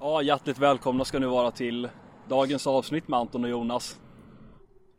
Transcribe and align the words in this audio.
Ja, 0.00 0.22
hjärtligt 0.22 0.58
välkomna 0.58 1.04
ska 1.04 1.18
ni 1.18 1.26
vara 1.26 1.50
till 1.50 1.88
dagens 2.28 2.66
avsnitt 2.66 3.08
med 3.08 3.18
Anton 3.18 3.44
och 3.44 3.50
Jonas. 3.50 4.00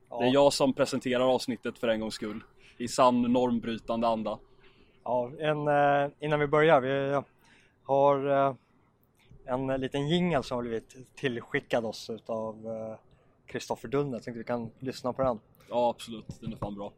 Ja. 0.10 0.20
Det 0.20 0.26
är 0.26 0.34
jag 0.34 0.54
som 0.54 0.74
presenterar 0.74 1.34
avsnittet 1.34 1.80
för 1.80 1.88
en 1.88 2.00
gångs 2.00 2.14
skull. 2.14 2.44
I 2.78 2.88
sann 2.88 3.22
normbrytande 3.22 4.08
anda. 4.08 4.40
Ja, 5.04 5.32
en, 5.40 5.68
eh, 5.68 6.12
innan 6.20 6.40
vi 6.40 6.48
börjar, 6.48 6.82
vi 6.82 7.22
har 7.84 8.48
eh, 8.48 8.56
en 9.46 9.68
liten 9.68 10.08
jingel 10.08 10.44
som 10.44 10.56
har 10.56 10.62
blivit 10.62 11.16
tillskickad 11.16 11.86
oss 11.86 12.10
utav 12.10 12.56
Kristoffer 13.46 13.88
Dunne. 13.88 14.16
Jag 14.16 14.24
tänkte 14.24 14.38
vi 14.38 14.44
kan 14.44 14.70
lyssna 14.80 15.14
på 15.14 15.24
den. 15.24 15.40
Ja, 15.70 15.90
absolut. 15.90 16.42
Den 16.42 16.54
är 16.54 16.58
fan 16.58 16.76
bra. 16.76 16.92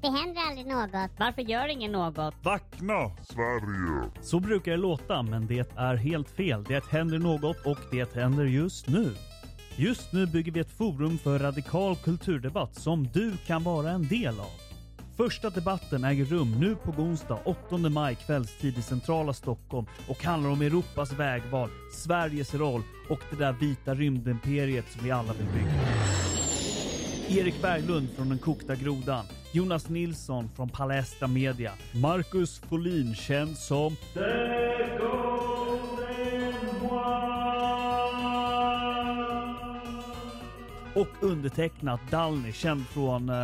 Det 0.00 0.08
händer 0.08 0.42
aldrig 0.48 0.66
något. 0.66 1.10
Varför 1.18 1.42
gör 1.42 1.68
ingen 1.68 1.92
något? 1.92 2.34
Vakna 2.42 3.10
Sverige! 3.22 4.10
Så 4.20 4.40
brukar 4.40 4.70
det 4.70 4.76
låta, 4.76 5.22
men 5.22 5.46
det 5.46 5.76
är 5.76 5.94
helt 5.94 6.30
fel. 6.30 6.64
Det 6.64 6.84
händer 6.84 7.18
något 7.18 7.66
och 7.66 7.78
det 7.90 8.14
händer 8.14 8.44
just 8.44 8.88
nu. 8.88 9.14
Just 9.76 10.12
nu 10.12 10.26
bygger 10.26 10.52
vi 10.52 10.60
ett 10.60 10.70
forum 10.70 11.18
för 11.18 11.38
radikal 11.38 11.96
kulturdebatt 11.96 12.74
som 12.74 13.08
du 13.12 13.36
kan 13.46 13.62
vara 13.62 13.90
en 13.90 14.08
del 14.08 14.40
av. 14.40 14.50
Första 15.16 15.50
debatten 15.50 16.04
äger 16.04 16.24
rum 16.24 16.60
nu 16.60 16.76
på 16.76 16.90
onsdag 16.90 17.38
8 17.44 17.78
maj 17.78 18.14
kvällstid 18.14 18.78
i 18.78 18.82
centrala 18.82 19.32
Stockholm 19.32 19.86
och 20.08 20.24
handlar 20.24 20.50
om 20.50 20.62
Europas 20.62 21.12
vägval, 21.12 21.70
Sveriges 21.92 22.54
roll 22.54 22.82
och 23.10 23.20
det 23.30 23.36
där 23.36 23.52
vita 23.52 23.94
rymdimperiet 23.94 24.92
som 24.92 25.04
vi 25.04 25.10
alla 25.10 25.32
vill 25.32 25.46
bygga. 25.46 25.72
Erik 27.40 27.62
Berglund 27.62 28.08
från 28.16 28.28
Den 28.28 28.38
kokta 28.38 28.74
grodan, 28.74 29.24
Jonas 29.52 29.88
Nilsson 29.88 30.48
från 30.56 30.68
Palestra 30.68 31.28
Media, 31.28 31.72
Marcus 31.92 32.58
Folin 32.58 33.14
känd 33.14 33.56
som 33.56 33.96
The 34.14 34.20
Golden 34.98 36.54
One 36.90 37.38
och 40.94 41.08
undertecknat 41.20 42.00
Dalny, 42.10 42.52
känd 42.52 42.86
från 42.86 43.28
eh, 43.28 43.36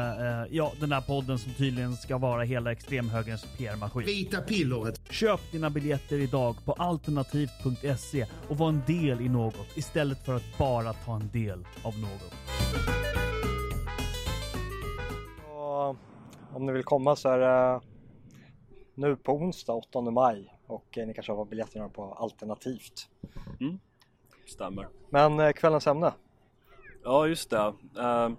ja, 0.50 0.72
den 0.80 0.92
här 0.92 1.00
podden 1.00 1.38
som 1.38 1.52
tydligen 1.52 1.96
ska 1.96 2.18
vara 2.18 2.42
hela 2.42 2.72
extremhögerns 2.72 3.46
PR-maskin. 3.58 4.06
Vita 4.06 4.41
pillret. 4.41 5.00
Köp 5.11 5.41
dina 5.52 5.70
biljetter 5.70 6.18
idag 6.18 6.56
på 6.64 6.72
alternativt.se 6.72 8.27
och 8.48 8.58
var 8.58 8.68
en 8.68 8.83
del 8.86 9.20
i 9.20 9.28
något 9.28 9.77
istället 9.77 10.24
för 10.24 10.36
att 10.36 10.58
bara 10.58 10.92
ta 10.92 11.16
en 11.16 11.30
del 11.33 11.66
av 11.83 11.98
något. 11.98 13.03
Om 16.55 16.67
ni 16.67 16.72
vill 16.72 16.84
komma 16.84 17.17
så 17.17 17.28
är 17.28 17.39
det 17.39 17.80
nu 18.94 19.17
på 19.17 19.33
onsdag 19.33 19.72
8 19.72 20.00
maj 20.00 20.55
och 20.67 20.98
eh, 20.98 21.06
ni 21.06 21.14
kanske 21.14 21.33
har 21.33 21.44
biljetterna 21.44 21.89
på 21.89 22.12
alternativt. 22.12 23.08
Stämmer. 24.47 24.89
Men 25.11 25.41
eh, 25.41 25.52
kvällens 25.52 25.86
ämne? 25.86 26.12
Ja, 27.05 27.27
just 27.27 27.50
det. 27.50 27.75
Eh, 27.98 28.30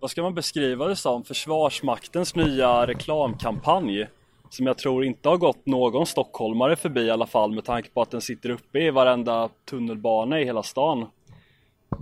vad 0.00 0.10
ska 0.10 0.22
man 0.22 0.34
beskriva 0.34 0.86
det 0.86 0.96
som? 0.96 1.24
Försvarsmaktens 1.24 2.34
nya 2.34 2.86
reklamkampanj 2.86 4.06
som 4.50 4.66
jag 4.66 4.78
tror 4.78 5.04
inte 5.04 5.28
har 5.28 5.36
gått 5.36 5.66
någon 5.66 6.06
stockholmare 6.06 6.76
förbi 6.76 7.00
i 7.00 7.10
alla 7.10 7.26
fall 7.26 7.52
med 7.52 7.64
tanke 7.64 7.90
på 7.90 8.02
att 8.02 8.10
den 8.10 8.20
sitter 8.20 8.50
uppe 8.50 8.78
i 8.78 8.90
varenda 8.90 9.48
tunnelbana 9.64 10.40
i 10.40 10.44
hela 10.44 10.62
stan. 10.62 11.06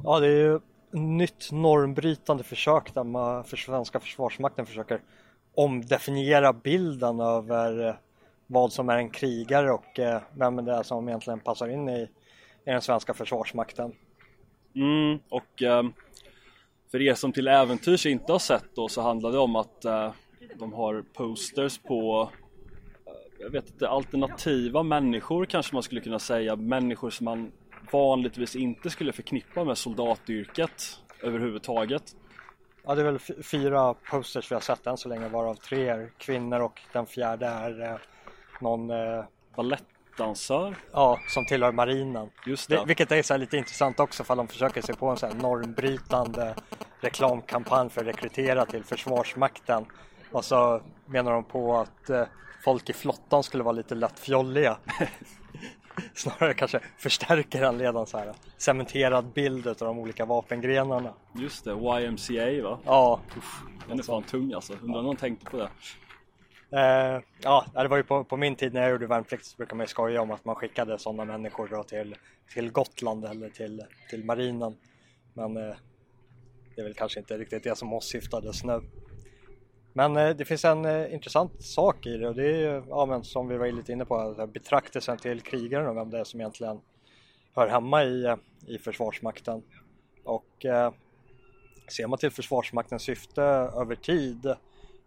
Ja, 0.05 0.20
det 0.20 0.27
är 0.27 0.30
ju 0.30 0.61
nytt 0.91 1.53
normbrytande 1.53 2.45
försök 2.45 2.95
där 2.95 3.05
man 3.05 3.45
för 3.45 3.56
svenska 3.56 4.01
försvarsmakten 4.01 4.67
försöker 4.67 5.01
omdefiniera 5.55 6.53
bilden 6.53 7.20
över 7.20 7.89
eh, 7.89 7.95
vad 8.47 8.73
som 8.73 8.89
är 8.89 8.97
en 8.97 9.11
krigare 9.11 9.73
och 9.73 9.98
eh, 9.98 10.23
vem 10.34 10.57
det 10.57 10.73
är 10.73 10.83
som 10.83 11.09
egentligen 11.09 11.41
passar 11.41 11.69
in 11.69 11.89
i, 11.89 12.01
i 12.64 12.70
den 12.70 12.83
svenska 12.83 13.14
försvarsmakten. 13.14 13.92
Mm, 14.75 15.19
och 15.29 15.62
ehm, 15.62 15.92
för 16.91 17.03
er 17.03 17.14
som 17.14 17.33
till 17.33 17.48
äventyrs 17.48 18.07
inte 18.07 18.33
har 18.33 18.39
sett 18.39 18.75
då 18.75 18.89
så 18.89 19.03
handlar 19.03 19.33
det 19.33 19.39
om 19.39 19.57
att 19.57 19.85
eh, 19.85 20.13
de 20.58 20.73
har 20.73 21.05
posters 21.13 21.79
på 21.79 22.30
jag 23.39 23.51
vet 23.51 23.70
inte, 23.70 23.89
alternativa 23.89 24.83
människor 24.83 25.45
kanske 25.45 25.75
man 25.75 25.83
skulle 25.83 26.01
kunna 26.01 26.19
säga. 26.19 26.57
Människor 26.57 27.11
som 27.11 27.25
man 27.25 27.52
vanligtvis 27.92 28.57
inte 28.57 28.91
skulle 28.91 29.13
förknippa 29.13 29.64
med 29.64 29.79
soldatyrket 29.79 31.01
överhuvudtaget. 31.23 32.02
Ja, 32.86 32.95
det 32.95 33.01
är 33.01 33.05
väl 33.05 33.19
fyra 33.42 33.95
posters 33.95 34.51
vi 34.51 34.55
har 34.55 34.61
sett 34.61 34.86
än 34.86 34.97
så 34.97 35.08
länge 35.08 35.29
varav 35.29 35.55
tre 35.55 35.89
är 35.89 36.11
kvinnor 36.19 36.61
och 36.61 36.80
den 36.92 37.07
fjärde 37.07 37.46
är 37.46 37.92
eh, 37.92 37.96
någon 38.61 38.91
eh, 38.91 39.25
Balettdansör, 39.57 40.77
ja, 40.92 41.19
som 41.29 41.46
tillhör 41.46 41.73
marinen. 41.73 42.30
just 42.46 42.69
Det, 42.69 42.77
det. 42.77 42.85
vilket 42.86 43.13
är 43.13 43.23
så 43.23 43.36
lite 43.36 43.57
intressant 43.57 44.01
också 44.01 44.25
för 44.25 44.36
de 44.36 44.48
försöker 44.48 44.83
sig 44.83 44.95
på 44.96 45.07
en 45.07 45.17
så 45.17 45.27
här 45.27 45.35
normbrytande 45.35 46.55
reklamkampanj 47.01 47.91
för 47.91 48.01
att 48.01 48.07
rekrytera 48.07 48.67
till 48.67 48.85
Försvarsmakten. 48.85 49.85
Och 50.33 50.45
så 50.45 50.83
menar 51.07 51.33
de 51.33 51.45
på 51.45 51.77
att 51.77 52.11
eh, 52.11 52.25
folk 52.64 52.91
i 52.91 52.92
flottan 52.92 53.42
skulle 53.42 53.63
vara 53.63 53.73
lite 53.73 53.95
lätt 53.95 54.19
fjolliga. 54.19 54.77
Snarare 56.14 56.55
kanske 56.55 56.80
förstärker 56.96 57.62
en 57.62 57.79
redan 57.79 58.07
så 58.07 58.18
här 58.18 58.34
cementerad 58.57 59.33
bild 59.33 59.67
av 59.67 59.74
de 59.74 59.98
olika 59.98 60.24
vapengrenarna. 60.24 61.14
Just 61.34 61.64
det, 61.64 61.70
YMCA 61.70 62.62
va? 62.62 62.79
Ja, 62.84 63.20
Den 63.89 63.98
är 63.98 64.02
fan 64.02 64.23
tung 64.23 64.52
alltså, 64.52 64.73
undrar 64.83 64.98
om 64.98 65.05
någon 65.05 65.17
tänkte 65.17 65.51
på 65.51 65.57
det. 65.57 65.68
Eh, 66.70 67.23
ja, 67.42 67.64
det 67.74 67.89
var 67.89 67.96
ju 67.96 68.02
på, 68.02 68.24
på 68.24 68.36
min 68.36 68.57
tid 68.57 68.74
när 68.74 68.83
jag 68.83 68.90
gjorde 68.90 69.07
värnplikt 69.07 69.45
så 69.45 69.57
brukade 69.57 69.77
man 69.77 69.84
ju 69.84 69.89
skoja 69.89 70.23
om 70.23 70.30
att 70.30 70.45
man 70.45 70.55
skickade 70.55 70.98
sådana 70.98 71.24
människor 71.24 71.68
då 71.68 71.83
till, 71.83 72.17
till 72.55 72.73
Gotland 72.73 73.24
eller 73.24 73.48
till, 73.48 73.83
till 74.11 74.24
marinen. 74.24 74.77
Men 75.34 75.57
eh, 75.57 75.77
det 76.74 76.80
är 76.80 76.84
väl 76.84 76.95
kanske 76.95 77.20
inte 77.20 77.39
riktigt 77.39 77.64
det 77.64 77.78
som 77.78 77.92
åsyftades 77.92 78.64
nu. 78.64 78.80
Men 79.96 80.17
eh, 80.17 80.36
det 80.36 80.45
finns 80.45 80.64
en 80.64 80.84
eh, 80.84 81.14
intressant 81.14 81.62
sak 81.62 82.07
i 82.07 82.17
det 82.17 82.29
och 82.29 82.34
det 82.34 82.46
är 82.46 82.57
ju, 82.57 82.83
ja, 82.89 83.07
men 83.07 83.24
som 83.24 83.48
vi 83.48 83.57
var 83.57 83.73
lite 83.73 83.92
inne 83.92 84.05
på, 84.05 84.46
betraktelsen 84.52 85.18
till 85.18 85.40
krigaren 85.40 85.86
och 85.86 85.96
vem 85.96 86.11
det 86.11 86.18
är 86.18 86.24
som 86.24 86.40
egentligen 86.40 86.80
hör 87.55 87.68
hemma 87.68 88.05
i, 88.05 88.24
eh, 88.24 88.36
i 88.67 88.79
Försvarsmakten. 88.79 89.62
Och 90.24 90.64
eh, 90.64 90.92
ser 91.89 92.07
man 92.07 92.18
till 92.18 92.30
Försvarsmaktens 92.30 93.02
syfte 93.02 93.42
över 93.42 93.95
tid 93.95 94.55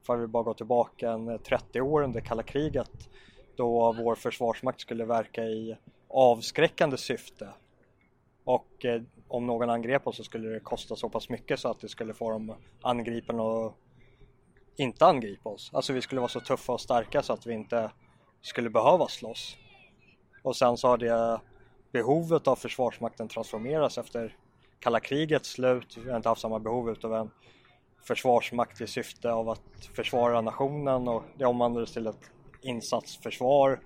får 0.04 0.18
vi 0.18 0.28
bara 0.28 0.44
gå 0.44 0.54
tillbaka 0.54 1.12
en 1.12 1.28
eh, 1.28 1.38
30 1.38 1.82
år 1.82 2.02
under 2.02 2.22
kalla 2.22 2.44
kriget 2.44 3.10
då 3.56 3.92
vår 3.92 4.16
försvarsmakt 4.16 4.82
skulle 4.82 5.06
verka 5.06 5.44
i 5.44 5.78
avskräckande 6.08 6.98
syfte. 6.98 7.50
Och 8.44 8.86
eh, 8.86 9.02
om 9.28 9.46
någon 9.46 9.70
angrep 9.70 10.08
oss 10.08 10.18
så 10.18 10.24
skulle 10.24 10.50
det 10.50 10.60
kosta 10.60 10.96
så 10.96 11.10
pass 11.10 11.30
mycket 11.30 11.60
så 11.60 11.70
att 11.70 11.80
det 11.80 11.90
skulle 11.90 12.14
få 12.14 12.32
de 12.32 12.56
angripen 12.82 13.40
att 13.40 13.74
inte 14.80 15.06
angripa 15.06 15.50
oss. 15.50 15.70
Alltså 15.74 15.94
vi 15.94 16.02
skulle 16.02 16.22
vara 16.22 16.30
så 16.30 16.40
tuffa 16.40 16.74
och 16.74 16.82
starka 16.82 17.22
så 17.22 17.34
att 17.34 17.46
vi 17.46 17.54
inte 17.54 17.92
skulle 18.42 18.70
behöva 18.70 19.08
slåss. 19.08 19.58
Och 20.44 20.56
sen 20.56 20.78
så 20.78 20.88
har 20.88 20.98
det 20.98 21.42
behovet 21.92 22.48
av 22.48 22.56
försvarsmakten 22.56 23.28
transformerats 23.28 23.98
efter 23.98 24.36
kalla 24.80 25.00
krigets 25.00 25.50
slut. 25.50 25.98
Vi 25.98 26.10
har 26.10 26.18
inte 26.18 26.30
haft 26.30 26.42
samma 26.42 26.60
behov 26.60 26.90
utav 26.90 27.14
en 27.14 27.32
försvarsmakt 28.04 28.82
i 28.82 28.88
syfte 28.88 29.32
av 29.32 29.50
att 29.50 29.90
försvara 29.96 30.42
nationen 30.42 31.08
och 31.08 31.24
det 31.38 31.46
omvandlades 31.46 31.94
till 31.94 32.08
ett 32.08 32.32
insatsförsvar 32.62 33.80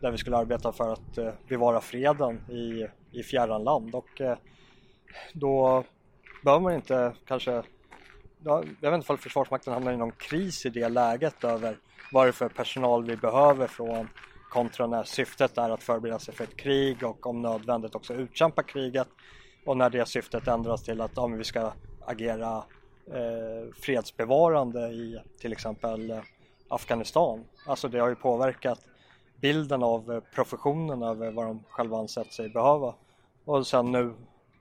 där 0.00 0.10
vi 0.10 0.18
skulle 0.18 0.36
arbeta 0.36 0.72
för 0.72 0.92
att 0.92 1.18
eh, 1.18 1.32
bevara 1.48 1.80
freden 1.80 2.50
i, 2.50 2.86
i 3.12 3.22
fjärran 3.22 3.64
land 3.64 3.94
och 3.94 4.20
eh, 4.20 4.38
då 5.32 5.84
behöver 6.44 6.62
man 6.62 6.74
inte 6.74 7.12
kanske 7.26 7.62
jag 8.44 8.64
vet 8.80 8.94
inte 8.94 9.12
om 9.12 9.18
Försvarsmakten 9.18 9.72
hamnar 9.72 9.92
i 9.92 9.96
någon 9.96 10.12
kris 10.12 10.66
i 10.66 10.68
det 10.68 10.88
läget 10.88 11.44
över 11.44 11.78
vad 12.12 12.26
det 12.26 12.30
är 12.30 12.32
för 12.32 12.48
personal 12.48 13.04
vi 13.04 13.16
behöver 13.16 13.66
från 13.66 14.08
kontra 14.50 14.86
när 14.86 15.04
syftet 15.04 15.58
är 15.58 15.70
att 15.70 15.82
förbereda 15.82 16.18
sig 16.18 16.34
för 16.34 16.44
ett 16.44 16.56
krig 16.56 17.02
och 17.02 17.26
om 17.26 17.42
nödvändigt 17.42 17.94
också 17.94 18.14
utkämpa 18.14 18.62
kriget 18.62 19.08
och 19.66 19.76
när 19.76 19.90
det 19.90 20.08
syftet 20.08 20.48
ändras 20.48 20.82
till 20.82 21.00
att 21.00 21.12
ja, 21.14 21.26
vi 21.26 21.44
ska 21.44 21.72
agera 22.06 22.64
eh, 23.06 23.74
fredsbevarande 23.80 24.80
i 24.88 25.20
till 25.40 25.52
exempel 25.52 26.10
eh, 26.10 26.20
Afghanistan. 26.68 27.44
Alltså 27.66 27.88
det 27.88 27.98
har 27.98 28.08
ju 28.08 28.14
påverkat 28.14 28.80
bilden 29.40 29.82
av 29.82 30.12
eh, 30.12 30.20
professionen 30.34 31.02
över 31.02 31.32
vad 31.32 31.46
de 31.46 31.64
själva 31.68 31.98
ansett 31.98 32.32
sig 32.32 32.48
behöva. 32.48 32.94
Och 33.44 33.66
sen 33.66 33.92
nu 33.92 34.14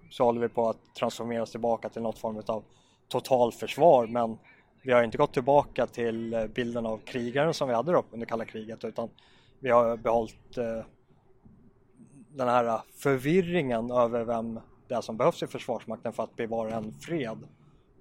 så 0.09 0.23
håller 0.23 0.41
vi 0.41 0.49
på 0.49 0.69
att 0.69 0.95
transformeras 0.99 1.51
tillbaka 1.51 1.89
till 1.89 2.01
något 2.01 2.19
form 2.19 2.41
av 2.47 2.63
totalförsvar 3.07 4.07
men 4.07 4.37
vi 4.83 4.93
har 4.93 5.03
inte 5.03 5.17
gått 5.17 5.33
tillbaka 5.33 5.87
till 5.87 6.33
eh, 6.33 6.47
bilden 6.47 6.85
av 6.85 6.97
krigaren 6.97 7.53
som 7.53 7.67
vi 7.67 7.75
hade 7.75 7.91
då 7.91 8.03
under 8.11 8.25
kalla 8.25 8.45
kriget 8.45 8.83
utan 8.83 9.09
vi 9.59 9.69
har 9.69 9.97
behållit 9.97 10.57
eh, 10.57 10.85
den 12.29 12.47
här 12.47 12.81
förvirringen 12.93 13.91
över 13.91 14.23
vem 14.23 14.59
det 14.87 14.95
är 14.95 15.01
som 15.01 15.17
behövs 15.17 15.43
i 15.43 15.47
Försvarsmakten 15.47 16.13
för 16.13 16.23
att 16.23 16.35
bevara 16.35 16.75
en 16.75 16.93
fred. 16.93 17.37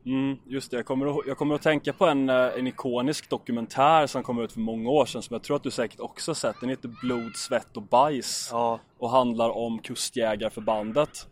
Mm, 0.06 0.36
just 0.44 0.70
det, 0.70 0.76
jag 0.76 0.86
kommer, 0.86 1.06
att, 1.06 1.26
jag 1.26 1.38
kommer 1.38 1.54
att 1.54 1.62
tänka 1.62 1.92
på 1.92 2.06
en, 2.06 2.28
eh, 2.28 2.58
en 2.58 2.66
ikonisk 2.66 3.30
dokumentär 3.30 4.06
som 4.06 4.22
kom 4.22 4.40
ut 4.40 4.52
för 4.52 4.60
många 4.60 4.90
år 4.90 5.06
sedan 5.06 5.22
som 5.22 5.34
jag 5.34 5.42
tror 5.42 5.56
att 5.56 5.62
du 5.62 5.70
säkert 5.70 6.00
också 6.00 6.34
sett. 6.34 6.56
Den 6.60 6.68
heter 6.68 6.90
Blod, 7.02 7.36
svett 7.36 7.76
och 7.76 7.82
bajs 7.82 8.48
Ja, 8.52 8.80
och 8.98 9.10
handlar 9.10 9.50
om 9.50 9.78
kustjägarförbandet. 9.78 11.28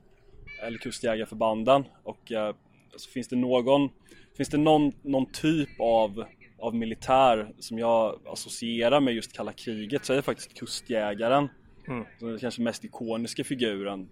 Eller 0.62 0.78
kustjägarförbanden 0.78 1.84
och 2.02 2.32
eh, 2.32 2.54
alltså, 2.94 3.10
finns 3.10 3.28
det 3.28 3.36
någon 3.36 3.90
Finns 4.36 4.48
det 4.48 4.58
någon, 4.58 4.92
någon 5.02 5.26
typ 5.26 5.68
av, 5.80 6.24
av 6.58 6.74
militär 6.74 7.52
som 7.58 7.78
jag 7.78 8.20
associerar 8.26 9.00
med 9.00 9.14
just 9.14 9.32
kalla 9.32 9.52
kriget 9.52 10.04
så 10.04 10.12
är 10.12 10.16
det 10.16 10.22
faktiskt 10.22 10.58
kustjägaren. 10.58 11.48
Mm. 11.88 12.04
Som 12.18 12.28
den 12.28 12.38
kanske 12.38 12.62
mest 12.62 12.84
ikoniska 12.84 13.44
figuren. 13.44 14.08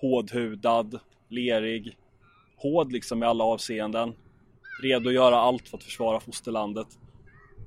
Hårdhudad, 0.00 1.00
lerig, 1.28 1.96
hård 2.56 2.92
liksom 2.92 3.22
i 3.22 3.26
alla 3.26 3.44
avseenden. 3.44 4.14
Redo 4.82 5.08
att 5.08 5.14
göra 5.14 5.36
allt 5.36 5.68
för 5.68 5.76
att 5.76 5.84
försvara 5.84 6.20
fosterlandet. 6.20 6.88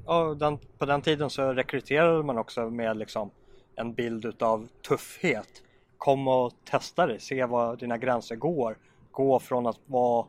Ja, 0.05 0.35
den, 0.39 0.57
på 0.77 0.85
den 0.85 1.01
tiden 1.01 1.29
så 1.29 1.53
rekryterade 1.53 2.23
man 2.23 2.37
också 2.37 2.69
med 2.69 2.97
liksom 2.97 3.31
en 3.75 3.93
bild 3.93 4.25
utav 4.25 4.67
tuffhet. 4.87 5.63
Kom 5.97 6.27
och 6.27 6.53
testa 6.65 7.07
det, 7.07 7.19
se 7.19 7.45
var 7.45 7.75
dina 7.75 7.97
gränser 7.97 8.35
går. 8.35 8.77
Gå 9.11 9.39
från 9.39 9.67
att 9.67 9.79
vara 9.85 10.25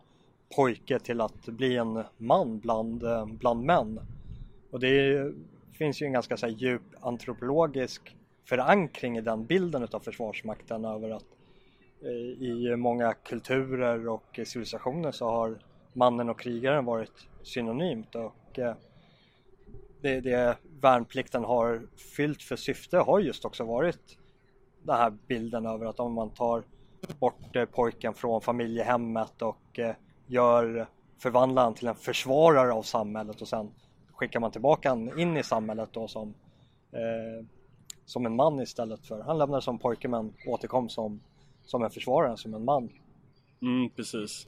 pojke 0.56 0.98
till 0.98 1.20
att 1.20 1.46
bli 1.46 1.76
en 1.76 2.04
man 2.16 2.58
bland, 2.58 3.02
eh, 3.02 3.26
bland 3.26 3.64
män. 3.64 4.00
Och 4.70 4.80
det 4.80 5.32
finns 5.72 6.02
ju 6.02 6.06
en 6.06 6.12
ganska 6.12 6.36
så 6.36 6.46
här, 6.46 6.52
djup 6.52 6.82
antropologisk 7.00 8.16
förankring 8.44 9.18
i 9.18 9.20
den 9.20 9.44
bilden 9.46 9.82
utav 9.82 10.00
Försvarsmakten 10.00 10.84
över 10.84 11.10
att 11.10 11.26
eh, 12.02 12.42
i 12.42 12.76
många 12.76 13.12
kulturer 13.12 14.08
och 14.08 14.40
civilisationer 14.44 15.12
så 15.12 15.30
har 15.30 15.58
mannen 15.92 16.28
och 16.28 16.40
krigaren 16.40 16.84
varit 16.84 17.28
synonymt 17.42 18.14
och 18.14 18.58
eh, 18.58 18.74
det, 20.00 20.20
det 20.20 20.56
värnplikten 20.80 21.44
har 21.44 21.82
fyllt 22.16 22.42
för 22.42 22.56
syfte 22.56 22.96
har 22.96 23.20
just 23.20 23.44
också 23.44 23.64
varit 23.64 24.18
den 24.82 24.96
här 24.96 25.10
bilden 25.26 25.66
över 25.66 25.86
att 25.86 26.00
om 26.00 26.12
man 26.12 26.30
tar 26.30 26.62
bort 27.18 27.56
eh, 27.56 27.64
pojken 27.64 28.14
från 28.14 28.40
familjehemmet 28.40 29.42
och 29.42 29.78
eh, 29.78 29.94
gör, 30.26 30.86
förvandlar 31.18 31.62
han 31.62 31.74
till 31.74 31.88
en 31.88 31.94
försvarare 31.94 32.72
av 32.72 32.82
samhället 32.82 33.42
och 33.42 33.48
sen 33.48 33.70
skickar 34.12 34.40
man 34.40 34.50
tillbaka 34.50 34.88
han 34.88 35.20
in 35.20 35.36
i 35.36 35.42
samhället 35.42 35.88
då 35.92 36.08
som, 36.08 36.34
eh, 36.92 37.46
som 38.04 38.26
en 38.26 38.36
man 38.36 38.60
istället 38.60 39.06
för, 39.06 39.20
han 39.20 39.38
lämnade 39.38 39.62
som 39.62 39.78
pojke 39.78 40.08
men 40.08 40.34
återkom 40.46 40.88
som, 40.88 41.20
som 41.64 41.84
en 41.84 41.90
försvarare, 41.90 42.36
som 42.36 42.54
en 42.54 42.64
man. 42.64 42.88
Mm, 43.62 43.90
precis. 43.90 44.46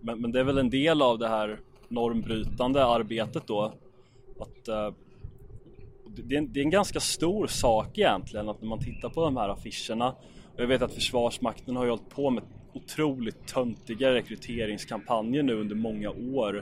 Men, 0.00 0.20
men 0.20 0.32
det 0.32 0.40
är 0.40 0.44
väl 0.44 0.58
en 0.58 0.70
del 0.70 1.02
av 1.02 1.18
det 1.18 1.28
här 1.28 1.60
normbrytande 1.88 2.84
arbetet 2.84 3.46
då. 3.46 3.72
Att 4.40 4.68
eh, 4.68 4.90
det, 6.06 6.34
är 6.34 6.38
en, 6.38 6.52
det 6.52 6.60
är 6.60 6.64
en 6.64 6.70
ganska 6.70 7.00
stor 7.00 7.46
sak 7.46 7.98
egentligen 7.98 8.48
att 8.48 8.60
när 8.60 8.68
man 8.68 8.78
tittar 8.78 9.08
på 9.08 9.24
de 9.24 9.36
här 9.36 9.48
affischerna. 9.48 10.14
Jag 10.60 10.66
vet 10.66 10.82
att 10.82 10.94
Försvarsmakten 10.94 11.76
har 11.76 11.84
ju 11.84 11.90
hållit 11.90 12.08
på 12.08 12.30
med 12.30 12.42
otroligt 12.72 13.46
töntiga 13.46 14.14
rekryteringskampanjer 14.14 15.42
nu 15.42 15.60
under 15.60 15.76
många 15.76 16.10
år. 16.10 16.56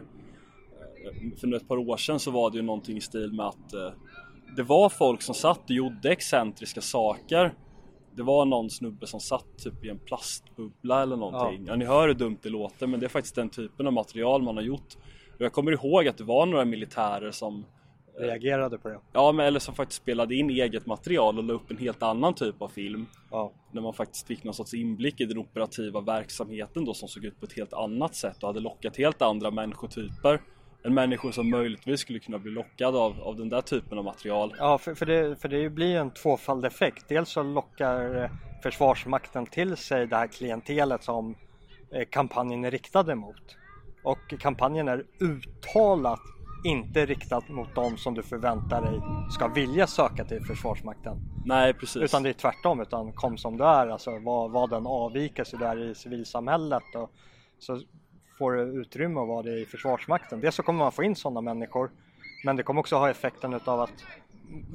Eh, 1.04 1.38
För 1.40 1.54
ett 1.54 1.68
par 1.68 1.76
år 1.76 1.96
sedan 1.96 2.20
så 2.20 2.30
var 2.30 2.50
det 2.50 2.56
ju 2.56 2.62
någonting 2.62 2.96
i 2.96 3.00
stil 3.00 3.32
med 3.32 3.46
att 3.46 3.74
eh, 3.74 3.90
det 4.56 4.62
var 4.62 4.88
folk 4.88 5.22
som 5.22 5.34
satt 5.34 5.64
och 5.64 5.70
gjorde 5.70 6.10
excentriska 6.10 6.80
saker. 6.80 7.54
Det 8.16 8.22
var 8.22 8.44
någon 8.44 8.70
snubbe 8.70 9.06
som 9.06 9.20
satt 9.20 9.58
typ 9.58 9.84
i 9.84 9.88
en 9.88 9.98
plastbubbla 9.98 11.02
eller 11.02 11.16
någonting. 11.16 11.64
Ja. 11.66 11.76
ni 11.76 11.84
hör 11.84 12.08
hur 12.08 12.14
dumt 12.14 12.38
det 12.42 12.48
låter 12.48 12.86
men 12.86 13.00
det 13.00 13.06
är 13.06 13.10
faktiskt 13.10 13.34
den 13.34 13.50
typen 13.50 13.86
av 13.86 13.92
material 13.92 14.42
man 14.42 14.56
har 14.56 14.64
gjort. 14.64 14.96
Och 15.38 15.44
jag 15.44 15.52
kommer 15.52 15.72
ihåg 15.72 16.08
att 16.08 16.18
det 16.18 16.24
var 16.24 16.46
några 16.46 16.64
militärer 16.64 17.30
som 17.30 17.64
Reagerade 18.18 18.78
på 18.78 18.88
det. 18.88 19.00
Ja, 19.12 19.32
men 19.32 19.46
eller 19.46 19.60
som 19.60 19.74
faktiskt 19.74 20.02
spelade 20.02 20.34
in 20.34 20.50
eget 20.50 20.86
material 20.86 21.38
och 21.38 21.44
la 21.44 21.52
upp 21.54 21.70
en 21.70 21.76
helt 21.76 22.02
annan 22.02 22.34
typ 22.34 22.62
av 22.62 22.68
film. 22.68 23.06
Ja. 23.30 23.52
När 23.72 23.82
man 23.82 23.94
faktiskt 23.94 24.26
fick 24.26 24.44
någon 24.44 24.54
sorts 24.54 24.74
inblick 24.74 25.20
i 25.20 25.24
den 25.24 25.38
operativa 25.38 26.00
verksamheten 26.00 26.84
då 26.84 26.94
som 26.94 27.08
såg 27.08 27.24
ut 27.24 27.40
på 27.40 27.46
ett 27.46 27.52
helt 27.52 27.72
annat 27.72 28.14
sätt 28.14 28.42
och 28.42 28.48
hade 28.48 28.60
lockat 28.60 28.96
helt 28.96 29.22
andra 29.22 29.50
människotyper. 29.50 30.40
En 30.82 30.94
människor 30.94 31.32
som 31.32 31.50
möjligtvis 31.50 32.00
skulle 32.00 32.18
kunna 32.18 32.38
bli 32.38 32.50
lockad 32.50 32.96
av, 32.96 33.20
av 33.20 33.36
den 33.36 33.48
där 33.48 33.60
typen 33.60 33.98
av 33.98 34.04
material. 34.04 34.54
Ja, 34.58 34.78
för, 34.78 34.94
för, 34.94 35.06
det, 35.06 35.36
för 35.36 35.48
det 35.48 35.70
blir 35.70 35.96
en 35.96 36.10
tvåfald 36.10 36.64
effekt. 36.64 37.04
Dels 37.08 37.28
så 37.30 37.42
lockar 37.42 38.22
eh, 38.24 38.30
Försvarsmakten 38.62 39.46
till 39.46 39.76
sig 39.76 40.06
det 40.06 40.16
här 40.16 40.26
klientelet 40.26 41.04
som 41.04 41.34
eh, 41.92 42.04
kampanjen 42.10 42.64
är 42.64 42.70
riktad 42.70 43.12
emot. 43.12 43.56
Och 44.02 44.34
kampanjen 44.40 44.88
är 44.88 45.04
uttalat 45.20 46.20
inte 46.64 47.06
riktad 47.06 47.42
mot 47.48 47.74
de 47.74 47.96
som 47.96 48.14
du 48.14 48.22
förväntar 48.22 48.82
dig 48.82 49.00
ska 49.30 49.48
vilja 49.48 49.86
söka 49.86 50.24
till 50.24 50.40
Försvarsmakten. 50.40 51.16
Nej, 51.44 51.74
precis. 51.74 52.02
Utan 52.02 52.22
det 52.22 52.28
är 52.28 52.32
tvärtom, 52.32 52.80
utan 52.80 53.12
kom 53.12 53.38
som 53.38 53.56
du 53.56 53.64
är, 53.64 53.88
alltså 53.88 54.18
vad, 54.18 54.50
vad 54.50 54.70
den 54.70 54.86
avvikelse 54.86 55.56
du 55.56 55.64
är 55.64 55.90
i 55.90 55.94
civilsamhället 55.94 56.94
och 56.94 57.10
så 57.58 57.80
får 58.38 58.52
du 58.52 58.62
utrymme 58.80 59.20
att 59.20 59.28
vara 59.28 59.42
det 59.42 59.60
i 59.60 59.64
Försvarsmakten. 59.64 60.40
Dels 60.40 60.54
så 60.54 60.62
kommer 60.62 60.78
man 60.78 60.92
få 60.92 61.02
in 61.02 61.16
sådana 61.16 61.40
människor, 61.40 61.90
men 62.44 62.56
det 62.56 62.62
kommer 62.62 62.80
också 62.80 62.96
ha 62.96 63.10
effekten 63.10 63.54
utav 63.54 63.80
att 63.80 64.04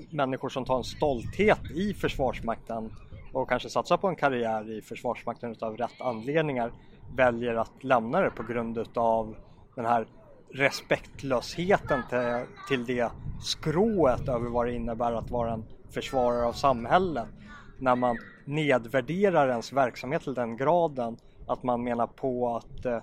människor 0.09 0.49
som 0.49 0.65
tar 0.65 0.77
en 0.77 0.83
stolthet 0.83 1.71
i 1.75 1.93
Försvarsmakten 1.93 2.91
och 3.33 3.49
kanske 3.49 3.69
satsar 3.69 3.97
på 3.97 4.07
en 4.07 4.15
karriär 4.15 4.71
i 4.77 4.81
Försvarsmakten 4.81 5.51
utav 5.51 5.77
rätt 5.77 6.01
anledningar 6.01 6.71
väljer 7.15 7.55
att 7.55 7.83
lämna 7.83 8.21
det 8.21 8.29
på 8.29 8.43
grund 8.43 8.77
utav 8.77 9.35
den 9.75 9.85
här 9.85 10.07
respektlösheten 10.53 12.03
till, 12.09 12.45
till 12.67 12.85
det 12.85 13.11
skrået 13.41 14.29
över 14.29 14.49
vad 14.49 14.65
det 14.65 14.73
innebär 14.73 15.11
att 15.11 15.31
vara 15.31 15.53
en 15.53 15.65
försvarare 15.89 16.45
av 16.45 16.53
samhället. 16.53 17.27
När 17.79 17.95
man 17.95 18.17
nedvärderar 18.45 19.49
ens 19.49 19.73
verksamhet 19.73 20.23
till 20.23 20.33
den 20.33 20.57
graden 20.57 21.17
att 21.47 21.63
man 21.63 21.83
menar 21.83 22.07
på 22.07 22.55
att 22.55 22.85
eh, 22.85 22.99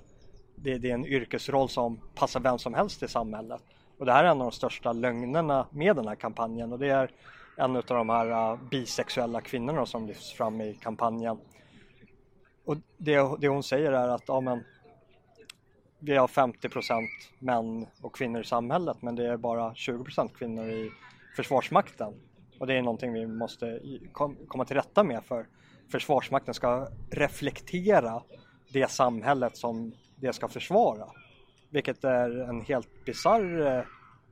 det, 0.55 0.79
det 0.79 0.91
är 0.91 0.95
en 0.95 1.07
yrkesroll 1.07 1.69
som 1.69 2.01
passar 2.15 2.41
vem 2.41 2.59
som 2.59 2.75
helst 2.75 3.03
i 3.03 3.09
samhället. 3.09 3.63
Och 3.99 4.07
det 4.07 4.13
här 4.13 4.25
är 4.25 4.29
en 4.29 4.41
av 4.41 4.51
de 4.51 4.53
största 4.53 4.93
lögnerna 4.93 5.67
med 5.71 5.97
den 5.97 6.09
här 6.09 6.15
kampanjen 6.15 6.73
och 6.73 6.79
det 6.79 6.89
är 6.89 7.11
en 7.57 7.77
av 7.77 7.83
de 7.87 8.09
här 8.09 8.53
uh, 8.53 8.61
bisexuella 8.71 9.41
kvinnorna 9.41 9.87
som 9.87 10.07
lyfts 10.07 10.33
fram 10.33 10.61
i 10.61 10.75
kampanjen. 10.75 11.39
Och 12.65 12.77
det, 12.97 13.37
det 13.39 13.49
hon 13.49 13.63
säger 13.63 13.93
är 13.93 14.09
att 14.09 14.25
ja, 14.27 14.41
men, 14.41 14.65
vi 16.01 16.17
har 16.17 16.27
50% 16.27 17.09
män 17.39 17.87
och 18.01 18.15
kvinnor 18.15 18.41
i 18.41 18.45
samhället 18.45 18.97
men 19.01 19.17
det 19.17 19.27
är 19.27 19.37
bara 19.37 19.73
20% 19.73 20.35
kvinnor 20.35 20.69
i 20.69 20.91
Försvarsmakten. 21.37 22.15
Och 22.59 22.67
det 22.67 22.75
är 22.75 22.83
någonting 22.83 23.13
vi 23.13 23.27
måste 23.27 23.81
komma 24.49 24.65
till 24.65 24.77
rätta 24.77 25.05
med 25.05 25.25
för 25.25 25.47
Försvarsmakten 25.91 26.55
ska 26.55 26.89
reflektera 27.11 28.23
det 28.73 28.91
samhället 28.91 29.57
som 29.57 29.93
det 30.17 30.33
ska 30.33 30.49
försvara. 30.49 31.07
Vilket 31.71 32.05
är 32.05 32.41
en 32.41 32.61
helt 32.61 33.05
bisarr 33.05 33.77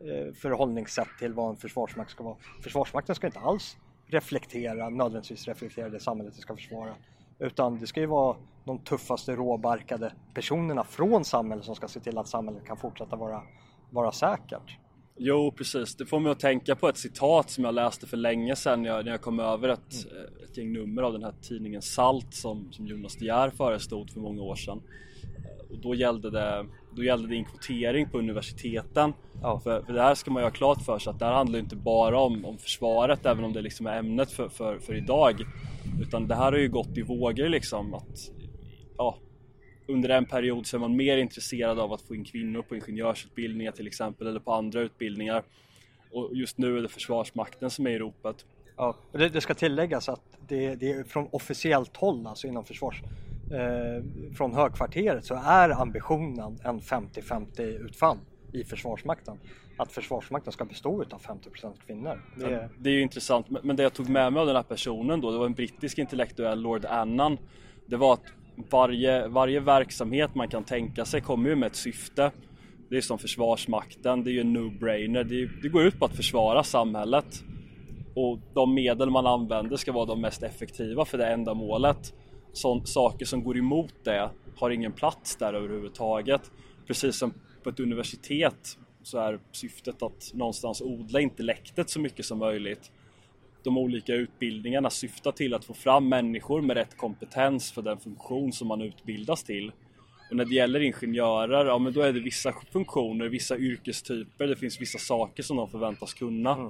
eh, 0.00 0.32
förhållningssätt 0.34 1.08
till 1.18 1.32
vad 1.32 1.50
en 1.50 1.56
försvarsmakt 1.56 2.10
ska 2.10 2.24
vara. 2.24 2.36
Försvarsmakten 2.62 3.14
ska 3.14 3.26
inte 3.26 3.38
alls 3.38 3.76
reflektera, 4.06 4.88
nödvändigtvis 4.88 5.48
reflektera 5.48 5.88
det 5.88 6.00
samhället 6.00 6.34
det 6.36 6.42
ska 6.42 6.56
försvara. 6.56 6.94
Utan 7.38 7.78
det 7.78 7.86
ska 7.86 8.00
ju 8.00 8.06
vara 8.06 8.36
de 8.68 8.78
tuffaste 8.78 9.32
råbarkade 9.32 10.12
personerna 10.34 10.84
från 10.84 11.24
samhället 11.24 11.64
som 11.64 11.74
ska 11.74 11.88
se 11.88 12.00
till 12.00 12.18
att 12.18 12.28
samhället 12.28 12.64
kan 12.66 12.76
fortsätta 12.76 13.16
vara, 13.16 13.42
vara 13.90 14.12
säkert. 14.12 14.76
Jo, 15.16 15.52
precis. 15.56 15.96
Det 15.96 16.06
får 16.06 16.20
mig 16.20 16.32
att 16.32 16.40
tänka 16.40 16.76
på 16.76 16.88
ett 16.88 16.96
citat 16.96 17.50
som 17.50 17.64
jag 17.64 17.74
läste 17.74 18.06
för 18.06 18.16
länge 18.16 18.56
sedan 18.56 18.82
när 18.82 18.90
jag, 18.90 19.04
när 19.04 19.12
jag 19.12 19.20
kom 19.20 19.40
över 19.40 19.68
ett, 19.68 19.94
eh, 20.12 20.44
ett 20.44 20.56
gäng 20.56 20.72
nummer 20.72 21.02
av 21.02 21.12
den 21.12 21.22
här 21.22 21.34
tidningen 21.42 21.82
Salt 21.82 22.34
som, 22.34 22.72
som 22.72 22.86
Jonas 22.86 23.16
De 23.16 23.24
Geer 23.24 23.50
förestod 23.50 24.10
för 24.10 24.20
många 24.20 24.42
år 24.42 24.54
sedan. 24.54 24.82
Eh, 25.24 25.70
Och 25.72 25.78
då 25.78 25.94
gällde 25.94 26.30
det, 26.30 26.66
då 26.96 27.04
gällde 27.04 27.28
det 27.28 27.36
en 27.36 27.44
kvotering 27.44 28.10
på 28.10 28.18
universiteten. 28.18 29.12
Ja. 29.42 29.60
För, 29.60 29.82
för 29.82 29.92
det 29.92 30.02
här 30.02 30.14
ska 30.14 30.30
man 30.30 30.42
ju 30.42 30.46
ha 30.46 30.50
klart 30.50 30.82
för 30.82 30.98
sig 30.98 31.10
att 31.10 31.18
det 31.18 31.24
här 31.24 31.32
handlar 31.32 31.58
inte 31.58 31.76
bara 31.76 32.20
om, 32.20 32.44
om 32.44 32.58
försvaret 32.58 33.26
även 33.26 33.44
om 33.44 33.52
det 33.52 33.62
liksom 33.62 33.86
är 33.86 33.98
ämnet 33.98 34.30
för, 34.32 34.48
för, 34.48 34.78
för 34.78 34.94
idag. 34.94 35.34
Utan 36.02 36.28
det 36.28 36.34
här 36.34 36.52
har 36.52 36.58
ju 36.58 36.68
gått 36.68 36.96
i 36.98 37.02
vågor 37.02 37.48
liksom 37.48 37.94
att 37.94 38.30
ja, 38.98 39.18
under 39.86 40.08
en 40.08 40.24
period 40.24 40.66
så 40.66 40.76
är 40.76 40.80
man 40.80 40.96
mer 40.96 41.16
intresserad 41.18 41.78
av 41.78 41.92
att 41.92 42.02
få 42.02 42.14
in 42.14 42.24
kvinnor 42.24 42.62
på 42.62 42.76
ingenjörsutbildningar 42.76 43.72
till 43.72 43.86
exempel 43.86 44.26
eller 44.26 44.40
på 44.40 44.52
andra 44.52 44.80
utbildningar. 44.80 45.42
Och 46.12 46.30
just 46.32 46.58
nu 46.58 46.78
är 46.78 46.82
det 46.82 46.88
Försvarsmakten 46.88 47.70
som 47.70 47.86
är 47.86 47.90
i 47.90 47.98
ropet. 47.98 48.46
Ja, 48.76 48.96
det, 49.12 49.28
det 49.28 49.40
ska 49.40 49.54
tilläggas 49.54 50.08
att 50.08 50.22
det, 50.48 50.74
det 50.74 50.92
är 50.92 51.04
från 51.04 51.28
officiellt 51.32 51.96
håll, 51.96 52.26
alltså 52.26 52.46
inom 52.46 52.64
försvars, 52.64 53.02
eh, 53.52 54.04
från 54.36 54.54
högkvarteret 54.54 55.24
så 55.24 55.34
är 55.44 55.70
ambitionen 55.82 56.58
en 56.64 56.80
50-50 56.80 57.60
utfall 57.62 58.18
i 58.52 58.64
Försvarsmakten. 58.64 59.38
Att 59.76 59.92
Försvarsmakten 59.92 60.52
ska 60.52 60.64
bestå 60.64 61.02
utav 61.02 61.20
50% 61.22 61.72
kvinnor. 61.86 62.22
Det, 62.36 62.44
är- 62.44 62.68
Det 62.78 62.90
är 62.90 62.94
ju 62.94 63.02
intressant, 63.02 63.50
men 63.50 63.60
men 63.64 63.76
det 63.76 63.82
jag 63.82 63.92
tog 63.94 64.08
med 64.08 64.32
mig 64.32 64.40
av 64.40 64.46
den 64.46 64.56
här 64.56 64.62
personen 64.62 65.20
då, 65.20 65.30
det 65.30 65.38
var 65.38 65.46
en 65.46 65.54
brittisk 65.54 65.98
intellektuell, 65.98 66.60
Lord 66.60 66.84
Annan. 66.84 67.38
Det 67.86 67.96
var 67.96 68.12
att 68.12 68.22
varje, 68.70 69.28
varje 69.28 69.60
verksamhet 69.60 70.34
man 70.34 70.48
kan 70.48 70.64
tänka 70.64 71.04
sig 71.04 71.20
kommer 71.20 71.50
ju 71.50 71.56
med 71.56 71.66
ett 71.66 71.76
syfte. 71.76 72.30
Det 72.90 72.96
är 72.96 73.00
som 73.00 73.18
Försvarsmakten, 73.18 74.24
det 74.24 74.30
är 74.30 74.32
ju 74.32 74.40
en 74.40 74.56
no-brainer. 74.56 75.24
Det, 75.24 75.48
det 75.62 75.68
går 75.68 75.82
ut 75.82 75.98
på 75.98 76.04
att 76.04 76.16
försvara 76.16 76.62
samhället. 76.62 77.44
Och 78.14 78.38
de 78.54 78.74
medel 78.74 79.10
man 79.10 79.26
använder 79.26 79.76
ska 79.76 79.92
vara 79.92 80.04
de 80.04 80.20
mest 80.20 80.42
effektiva 80.42 81.04
för 81.04 81.18
det 81.18 81.26
ändamålet. 81.26 82.14
Så, 82.52 82.80
saker 82.84 83.26
som 83.26 83.44
går 83.44 83.58
emot 83.58 83.94
det 84.04 84.30
har 84.56 84.70
ingen 84.70 84.92
plats 84.92 85.36
där 85.36 85.54
överhuvudtaget. 85.54 86.50
Precis 86.86 87.16
som 87.16 87.34
på 87.62 87.70
ett 87.70 87.80
universitet 87.80 88.78
så 89.02 89.18
är 89.18 89.40
syftet 89.52 90.02
att 90.02 90.30
någonstans 90.34 90.82
odla 90.82 91.20
intellektet 91.20 91.90
så 91.90 92.00
mycket 92.00 92.24
som 92.24 92.38
möjligt. 92.38 92.92
De 93.68 93.78
olika 93.78 94.14
utbildningarna 94.14 94.90
syftar 94.90 95.32
till 95.32 95.54
att 95.54 95.64
få 95.64 95.74
fram 95.74 96.08
människor 96.08 96.60
med 96.62 96.76
rätt 96.76 96.96
kompetens 96.96 97.72
för 97.72 97.82
den 97.82 97.98
funktion 97.98 98.52
som 98.52 98.68
man 98.68 98.82
utbildas 98.82 99.44
till. 99.44 99.72
Och 100.30 100.36
när 100.36 100.44
det 100.44 100.54
gäller 100.54 100.80
ingenjörer, 100.80 101.66
ja 101.66 101.78
men 101.78 101.92
då 101.92 102.00
är 102.00 102.12
det 102.12 102.20
vissa 102.20 102.52
funktioner, 102.72 103.28
vissa 103.28 103.58
yrkestyper, 103.58 104.46
det 104.46 104.56
finns 104.56 104.80
vissa 104.80 104.98
saker 104.98 105.42
som 105.42 105.56
de 105.56 105.68
förväntas 105.70 106.14
kunna. 106.14 106.52
Mm. 106.52 106.66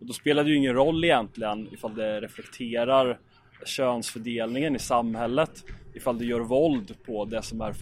Och 0.00 0.06
då 0.06 0.12
spelar 0.12 0.44
det 0.44 0.50
ju 0.50 0.56
ingen 0.56 0.74
roll 0.74 1.04
egentligen 1.04 1.68
ifall 1.72 1.94
det 1.94 2.20
reflekterar 2.20 3.18
könsfördelningen 3.66 4.76
i 4.76 4.78
samhället, 4.78 5.64
ifall 5.94 6.18
det 6.18 6.24
gör 6.24 6.40
våld 6.40 6.94
på 7.06 7.24
det 7.24 7.42
som 7.42 7.60
är, 7.60 7.74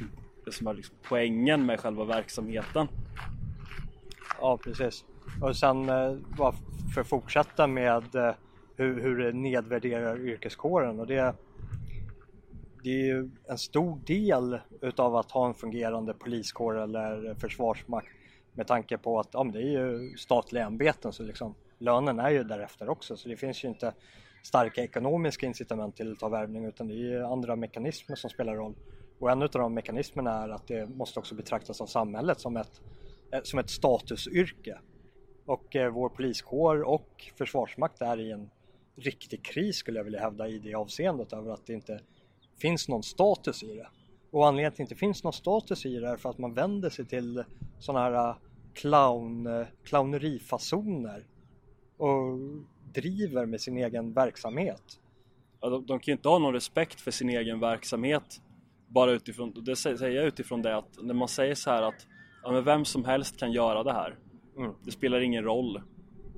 det 0.44 0.52
som 0.52 0.66
är 0.66 0.75
liksom 0.75 0.96
poängen 1.02 1.66
med 1.66 1.80
själva 1.80 2.04
verksamheten. 2.04 2.88
Ja, 4.40 4.58
precis. 4.64 5.04
Och 5.42 5.56
sen 5.56 5.88
eh, 5.88 6.16
för 6.94 7.00
att 7.00 7.08
fortsätta 7.08 7.66
med 7.66 8.14
eh, 8.14 8.35
hur, 8.76 9.00
hur 9.00 9.18
det 9.18 9.33
nedvärderar 9.33 10.21
yrkeskåren 10.21 11.00
och 11.00 11.06
det, 11.06 11.35
det 12.83 12.90
är 12.90 13.04
ju 13.04 13.30
en 13.49 13.59
stor 13.59 14.00
del 14.06 14.59
utav 14.80 15.16
att 15.16 15.30
ha 15.30 15.47
en 15.47 15.54
fungerande 15.54 16.14
poliskår 16.14 16.78
eller 16.83 17.35
försvarsmakt 17.35 18.09
med 18.52 18.66
tanke 18.66 18.99
på 18.99 19.21
att 19.21 19.28
ja, 19.33 19.45
det 19.45 19.59
är 19.59 19.83
ju 19.83 20.16
statliga 20.16 20.64
ämbeten 20.64 21.12
så 21.12 21.23
liksom 21.23 21.54
lönen 21.78 22.18
är 22.18 22.30
ju 22.30 22.45
därefter 22.45 22.88
också 22.88 23.16
så 23.16 23.28
det 23.28 23.37
finns 23.37 23.64
ju 23.64 23.68
inte 23.68 23.92
starka 24.47 24.83
ekonomiska 24.83 25.47
incitament 25.47 25.97
till 25.97 26.12
att 26.12 26.18
ta 26.18 26.28
värvning 26.28 26.64
utan 26.64 26.88
det 26.88 26.95
är 26.95 26.97
ju 26.97 27.25
andra 27.25 27.56
mekanismer 27.56 28.16
som 28.16 28.30
spelar 28.30 28.54
roll. 28.54 28.75
Och 29.18 29.30
en 29.30 29.42
av 29.42 29.49
de 29.49 29.75
mekanismerna 29.75 30.42
är 30.42 30.49
att 30.49 30.66
det 30.66 30.87
måste 30.87 31.18
också 31.18 31.35
betraktas 31.35 31.80
av 31.80 31.87
samhället 31.87 32.40
som 32.40 32.56
ett, 32.56 32.80
som 33.42 33.59
ett 33.59 33.71
statusyrke. 33.71 34.78
Och 35.47 35.76
eh, 35.76 35.90
vår 35.90 36.09
poliskår 36.09 36.83
och 36.83 37.30
försvarsmakt 37.38 38.02
är 38.02 38.21
i 38.21 38.30
en 38.30 38.50
riktig 38.97 39.45
kris 39.45 39.76
skulle 39.76 39.99
jag 39.99 40.05
vilja 40.05 40.21
hävda 40.21 40.49
i 40.49 40.59
det 40.59 40.75
avseendet 40.75 41.33
över 41.33 41.53
att 41.53 41.67
det 41.67 41.73
inte 41.73 42.00
finns 42.59 42.88
någon 42.88 43.03
status 43.03 43.62
i 43.62 43.75
det. 43.75 43.88
Och 44.31 44.47
anledningen 44.47 44.73
till 44.73 44.83
att 44.83 44.88
det 44.88 44.95
inte 44.95 45.00
finns 45.00 45.25
någon 45.25 45.33
status 45.33 45.87
i 45.87 45.97
det 45.99 46.09
är 46.09 46.17
för 46.17 46.31
att 46.31 46.38
man 46.38 46.55
vänder 46.55 46.91
sig 46.91 47.05
till 47.05 47.45
sådana 47.79 48.05
här 48.05 48.29
eh, 48.29 48.37
clown, 48.75 49.65
clownerifasoner 49.85 51.26
och 51.97 52.38
driver 52.93 53.47
med 53.47 53.61
sin 53.61 53.76
egen 53.76 54.12
verksamhet. 54.12 55.00
Ja, 55.61 55.69
de, 55.69 55.87
de 55.87 55.99
kan 55.99 56.12
ju 56.12 56.12
inte 56.12 56.29
ha 56.29 56.38
någon 56.38 56.55
respekt 56.55 57.00
för 57.00 57.11
sin 57.11 57.29
egen 57.29 57.61
verksamhet 57.61 58.41
bara 58.88 59.12
utifrån, 59.12 59.65
det 59.65 59.76
säger 59.76 60.11
jag 60.11 60.26
utifrån 60.26 60.62
det 60.62 60.76
att 60.76 61.03
när 61.03 61.15
man 61.15 61.29
säger 61.29 61.55
så 61.55 61.71
här 61.71 61.83
att 61.83 62.07
ja, 62.43 62.61
vem 62.61 62.85
som 62.85 63.05
helst 63.05 63.37
kan 63.37 63.53
göra 63.53 63.83
det 63.83 63.93
här. 63.93 64.17
Mm. 64.57 64.73
Det 64.85 64.91
spelar 64.91 65.21
ingen 65.21 65.45
roll. 65.45 65.83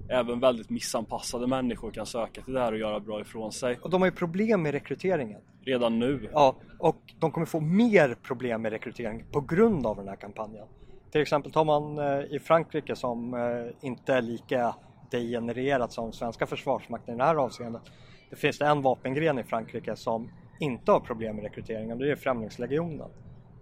Även 0.09 0.41
väldigt 0.41 0.71
missanpassade 0.71 1.47
människor 1.47 1.91
kan 1.91 2.07
söka 2.07 2.43
till 2.43 2.55
det 2.55 2.61
här 2.61 2.73
och 2.73 2.79
göra 2.79 3.01
bra 3.01 3.21
ifrån 3.21 3.53
sig. 3.53 3.79
Och 3.83 3.91
de 3.91 4.03
har 4.03 4.07
ju 4.09 4.13
problem 4.13 4.63
med 4.63 4.73
rekryteringen. 4.73 5.41
Redan 5.65 5.99
nu. 5.99 6.31
Ja, 6.33 6.57
och 6.79 6.97
de 7.19 7.31
kommer 7.31 7.47
få 7.47 7.61
mer 7.61 8.17
problem 8.23 8.63
med 8.63 8.73
rekrytering 8.73 9.25
på 9.33 9.41
grund 9.41 9.87
av 9.87 9.97
den 9.97 10.09
här 10.09 10.17
kampanjen. 10.17 10.67
Till 11.11 11.21
exempel 11.21 11.53
tar 11.53 11.65
man 11.65 11.99
eh, 11.99 12.35
i 12.35 12.41
Frankrike 12.45 12.97
som 12.97 13.35
eh, 13.35 13.87
inte 13.87 14.15
är 14.15 14.23
lika 14.23 14.75
degenererat 15.11 15.93
som 15.93 16.13
svenska 16.13 16.47
försvarsmakten 16.47 17.15
i 17.15 17.19
det 17.19 17.25
här 17.25 17.35
avseendet. 17.35 17.83
Det 18.31 18.37
finns 18.37 18.59
det 18.59 18.67
en 18.67 18.83
vapengren 18.83 19.39
i 19.39 19.43
Frankrike 19.43 19.97
som 19.97 20.31
inte 20.61 20.93
har 20.93 21.01
problem 21.01 21.37
med 21.37 21.45
rekryteringen, 21.45 21.99
det 21.99 22.11
är 22.11 22.17
Främlingslegionen. 22.17 23.09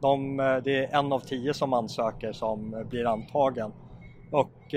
De, 0.01 0.41
eh, 0.41 0.57
det 0.57 0.85
är 0.85 0.99
en 0.99 1.13
av 1.13 1.21
tio 1.21 1.55
som 1.55 1.73
ansöker 1.73 2.33
som 2.33 2.87
blir 2.91 3.05
antagen 3.07 3.73
och 4.31 4.75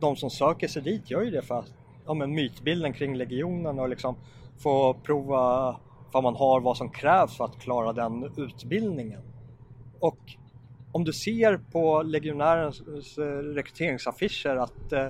de 0.00 0.16
som 0.16 0.30
söker 0.30 0.68
sig 0.68 0.82
dit 0.82 1.10
gör 1.10 1.22
ju 1.22 1.30
det 1.30 1.42
för 1.42 1.58
att 1.58 1.72
ja, 2.06 2.14
men 2.14 2.34
mytbilden 2.34 2.92
kring 2.92 3.16
legionen 3.16 3.78
och 3.78 3.88
liksom 3.88 4.16
få 4.58 4.94
prova 4.94 5.76
vad 6.12 6.22
man 6.22 6.36
har, 6.36 6.60
vad 6.60 6.76
som 6.76 6.90
krävs 6.90 7.36
för 7.36 7.44
att 7.44 7.58
klara 7.58 7.92
den 7.92 8.32
utbildningen. 8.36 9.20
Och 10.00 10.18
om 10.92 11.04
du 11.04 11.12
ser 11.12 11.60
på 11.72 12.02
legionärens 12.02 13.18
eh, 13.18 13.24
rekryteringsaffischer 13.24 14.56
att 14.56 14.92
eh, 14.92 15.06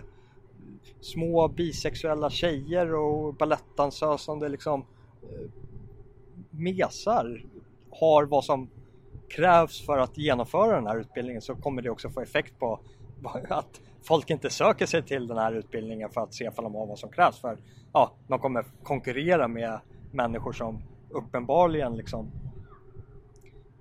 små 1.01 1.49
bisexuella 1.49 2.31
tjejer 2.31 2.95
och 2.95 3.35
balettdansösande 3.35 4.49
liksom 4.49 4.85
eh, 5.23 5.51
mesar 6.51 7.45
har 7.91 8.25
vad 8.25 8.45
som 8.45 8.71
krävs 9.29 9.87
för 9.87 9.99
att 9.99 10.19
genomföra 10.19 10.75
den 10.75 10.87
här 10.87 11.01
utbildningen 11.01 11.43
så 11.43 11.55
kommer 11.55 11.83
det 11.83 11.91
också 11.91 12.11
få 12.11 12.21
effekt 12.21 12.59
på 12.59 12.81
att 13.49 13.81
folk 14.03 14.31
inte 14.31 14.51
söker 14.51 14.87
sig 14.87 15.03
till 15.03 15.27
den 15.27 15.39
här 15.39 15.53
utbildningen 15.53 16.11
för 16.11 16.21
att 16.21 16.35
se 16.35 16.49
om 16.49 16.55
de 16.65 16.75
har 16.75 16.87
vad 16.87 16.99
som 16.99 17.11
krävs 17.11 17.41
för 17.41 17.59
ja, 17.93 18.13
de 18.29 18.39
kommer 18.39 18.65
konkurrera 18.83 19.49
med 19.49 19.81
människor 20.13 20.53
som 20.53 20.83
uppenbarligen 21.11 21.97
liksom 21.97 22.31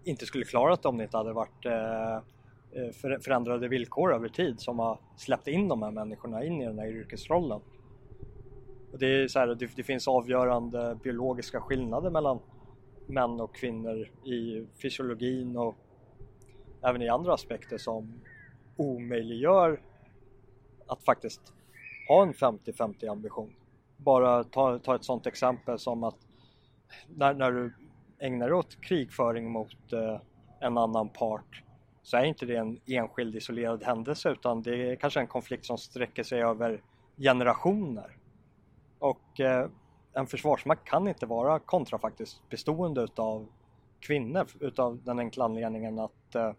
inte 0.03 0.25
skulle 0.25 0.45
klarat 0.45 0.81
det 0.81 0.89
om 0.89 0.97
det 0.97 1.03
inte 1.03 1.17
hade 1.17 1.33
varit 1.33 1.65
eh, 1.65 2.15
eh, 2.15 3.19
förändrade 3.21 3.67
villkor 3.67 4.13
över 4.13 4.29
tid 4.29 4.59
som 4.59 4.79
har 4.79 4.99
släppt 5.17 5.47
in 5.47 5.67
de 5.67 5.83
här 5.83 5.91
människorna 5.91 6.43
in 6.43 6.61
i 6.61 6.65
den 6.65 6.79
här 6.79 6.87
yrkesrollen. 6.87 7.61
Och 8.91 8.99
det, 8.99 9.05
är 9.05 9.27
så 9.27 9.39
här, 9.39 9.57
det 9.75 9.83
finns 9.83 10.07
avgörande 10.07 10.97
biologiska 11.03 11.61
skillnader 11.61 12.09
mellan 12.09 12.39
män 13.07 13.41
och 13.41 13.55
kvinnor 13.55 14.09
i 14.25 14.65
fysiologin 14.81 15.57
och 15.57 15.75
även 16.81 17.01
i 17.01 17.09
andra 17.09 17.33
aspekter 17.33 17.77
som 17.77 18.21
omöjliggör 18.77 19.79
att 20.89 21.03
faktiskt 21.03 21.41
ha 22.07 22.23
en 22.23 22.33
50-50 22.33 23.11
ambition. 23.11 23.55
Bara 23.97 24.43
ta, 24.43 24.79
ta 24.79 24.95
ett 24.95 25.03
sådant 25.03 25.27
exempel 25.27 25.79
som 25.79 26.03
att 26.03 26.17
när, 27.07 27.33
när 27.33 27.51
du 27.51 27.73
ägnar 28.19 28.47
dig 28.47 28.55
åt 28.55 28.81
krigföring 28.81 29.51
mot 29.51 29.93
eh, 29.93 30.19
en 30.59 30.77
annan 30.77 31.09
part 31.09 31.63
så 32.03 32.17
är 32.17 32.23
inte 32.23 32.45
det 32.45 32.55
en 32.55 32.79
enskild 32.85 33.35
isolerad 33.35 33.83
händelse 33.83 34.29
utan 34.29 34.61
det 34.61 34.91
är 34.91 34.95
kanske 34.95 35.19
en 35.19 35.27
konflikt 35.27 35.65
som 35.65 35.77
sträcker 35.77 36.23
sig 36.23 36.41
över 36.41 36.83
generationer. 37.17 38.17
Och 38.99 39.39
eh, 39.39 39.69
en 40.13 40.27
försvarsmakt 40.27 40.85
kan 40.85 41.07
inte 41.07 41.25
vara 41.25 41.59
kontrafaktiskt 41.59 42.49
bestående 42.49 43.01
utav 43.01 43.47
kvinnor 43.99 44.47
utav 44.59 45.03
den 45.03 45.19
enkla 45.19 45.45
anledningen 45.45 45.99
att 45.99 46.35
eh, 46.35 46.53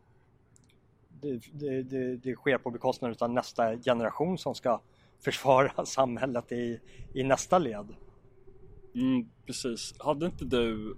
det, 1.23 1.41
det, 1.53 1.83
det, 1.83 2.17
det, 2.17 2.35
sker 2.35 2.59
på 2.59 2.71
bekostnad 2.71 3.23
av 3.23 3.31
nästa 3.31 3.77
generation 3.77 4.39
som 4.39 4.55
ska 4.55 4.81
försvara 5.25 5.85
samhället 5.87 6.53
i, 6.53 6.81
i 7.15 7.23
nästa 7.23 7.59
led. 7.59 7.95
Mm, 8.95 9.29
precis. 9.47 9.95
Hade 9.99 10.27
inte 10.27 10.45
du 10.45 10.97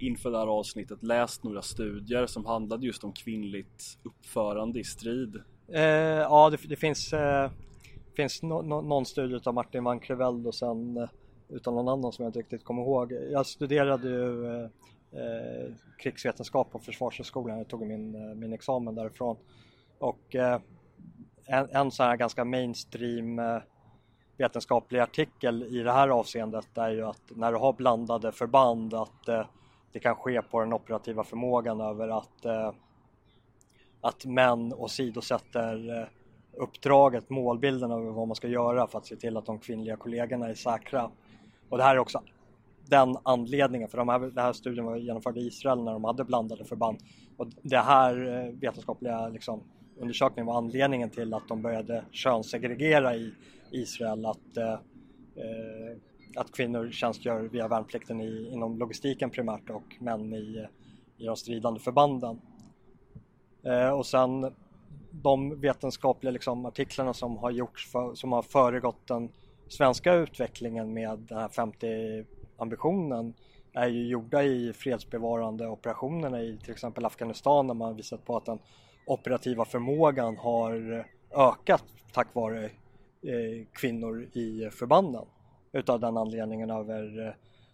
inför 0.00 0.30
det 0.30 0.38
här 0.38 0.46
avsnittet 0.46 1.02
läst 1.02 1.44
några 1.44 1.62
studier 1.62 2.26
som 2.26 2.46
handlade 2.46 2.86
just 2.86 3.04
om 3.04 3.12
kvinnligt 3.12 3.98
uppförande 4.02 4.80
i 4.80 4.84
strid? 4.84 5.42
Eh, 5.68 5.82
ja, 5.82 6.50
det, 6.50 6.68
det 6.68 6.76
finns, 6.76 7.12
eh, 7.12 7.50
finns 8.16 8.42
no, 8.42 8.62
no, 8.62 8.80
någon 8.80 9.06
studie 9.06 9.40
av 9.44 9.54
Martin 9.54 9.84
van 9.84 10.00
Creveld 10.00 10.46
och 10.46 10.54
sen 10.54 10.96
eh, 10.96 11.08
utan 11.48 11.74
någon 11.74 11.88
annan 11.88 12.12
som 12.12 12.22
jag 12.22 12.28
inte 12.28 12.38
riktigt 12.38 12.64
kommer 12.64 12.82
ihåg. 12.82 13.12
Jag 13.12 13.46
studerade 13.46 14.08
ju 14.08 14.68
eh, 15.12 15.74
krigsvetenskap 15.98 16.70
på 16.70 16.78
Försvarshögskolan, 16.78 17.58
jag 17.58 17.68
tog 17.68 17.86
min, 17.86 18.14
eh, 18.14 18.34
min 18.34 18.52
examen 18.52 18.94
därifrån. 18.94 19.36
Och 19.98 20.34
eh, 20.34 20.60
en, 21.46 21.68
en 21.70 21.90
sån 21.90 22.06
här 22.06 22.16
ganska 22.16 22.44
mainstream 22.44 23.38
eh, 23.38 23.58
vetenskaplig 24.36 25.00
artikel 25.00 25.62
i 25.62 25.82
det 25.82 25.92
här 25.92 26.08
avseendet 26.08 26.78
är 26.78 26.90
ju 26.90 27.06
att 27.06 27.22
när 27.28 27.52
du 27.52 27.58
har 27.58 27.72
blandade 27.72 28.32
förband 28.32 28.94
att 28.94 29.28
det 29.96 30.00
kan 30.00 30.16
ske 30.16 30.42
på 30.42 30.60
den 30.60 30.72
operativa 30.72 31.24
förmågan 31.24 31.80
över 31.80 32.08
att, 32.08 32.44
eh, 32.44 32.72
att 34.00 34.24
män 34.24 34.72
åsidosätter 34.72 36.00
eh, 36.00 36.08
uppdraget, 36.52 37.30
målbilden 37.30 37.90
över 37.90 38.10
vad 38.10 38.28
man 38.28 38.34
ska 38.34 38.48
göra 38.48 38.86
för 38.86 38.98
att 38.98 39.06
se 39.06 39.16
till 39.16 39.36
att 39.36 39.46
de 39.46 39.58
kvinnliga 39.58 39.96
kollegorna 39.96 40.48
är 40.48 40.54
säkra. 40.54 41.10
Och 41.68 41.78
det 41.78 41.84
här 41.84 41.94
är 41.94 41.98
också 41.98 42.22
den 42.90 43.16
anledningen, 43.22 43.88
för 43.88 43.98
de 43.98 44.08
här, 44.08 44.18
den 44.18 44.38
här 44.38 44.52
studien 44.52 44.84
var 44.84 44.96
genomförd 44.96 45.38
i 45.38 45.40
Israel 45.40 45.84
när 45.84 45.92
de 45.92 46.04
hade 46.04 46.24
blandade 46.24 46.64
förband. 46.64 46.98
Och 47.36 47.48
det 47.62 47.78
här 47.78 48.44
eh, 48.46 48.52
vetenskapliga 48.60 49.28
liksom, 49.28 49.62
undersökningen 50.00 50.46
var 50.46 50.56
anledningen 50.56 51.10
till 51.10 51.34
att 51.34 51.48
de 51.48 51.62
började 51.62 52.04
könssegregera 52.10 53.16
i 53.16 53.32
Israel. 53.70 54.26
Att 54.26 54.56
eh, 54.56 54.72
eh, 54.72 55.96
att 56.36 56.52
kvinnor 56.52 56.90
tjänstgör 56.90 57.40
via 57.40 57.68
värnplikten 57.68 58.20
i, 58.20 58.50
inom 58.52 58.78
logistiken 58.78 59.30
primärt 59.30 59.70
och 59.70 59.96
män 60.00 60.34
i, 60.34 60.66
i 61.18 61.26
de 61.26 61.36
stridande 61.36 61.80
förbanden. 61.80 62.40
Eh, 63.62 63.90
och 63.90 64.06
sen 64.06 64.54
de 65.10 65.60
vetenskapliga 65.60 66.30
liksom, 66.30 66.66
artiklarna 66.66 67.14
som 67.14 67.36
har 67.36 67.50
gjorts 67.50 67.92
för, 67.92 68.14
som 68.14 68.32
har 68.32 68.42
föregått 68.42 69.06
den 69.06 69.28
svenska 69.68 70.14
utvecklingen 70.14 70.92
med 70.92 71.18
den 71.18 71.38
här 71.38 71.48
50 71.48 72.24
ambitionen 72.56 73.34
är 73.72 73.88
ju 73.88 74.08
gjorda 74.08 74.42
i 74.42 74.72
fredsbevarande 74.72 75.68
operationerna 75.68 76.42
i 76.42 76.58
till 76.62 76.72
exempel 76.72 77.04
Afghanistan 77.04 77.66
där 77.66 77.74
man 77.74 77.96
visat 77.96 78.24
på 78.24 78.36
att 78.36 78.44
den 78.44 78.58
operativa 79.06 79.64
förmågan 79.64 80.36
har 80.36 81.06
ökat 81.34 81.84
tack 82.12 82.34
vare 82.34 82.64
eh, 82.64 83.66
kvinnor 83.72 84.22
i 84.32 84.70
förbanden. 84.72 85.24
Utav 85.72 86.00
den 86.00 86.16
anledningen 86.16 86.70
över 86.70 87.26
eh, 87.26 87.32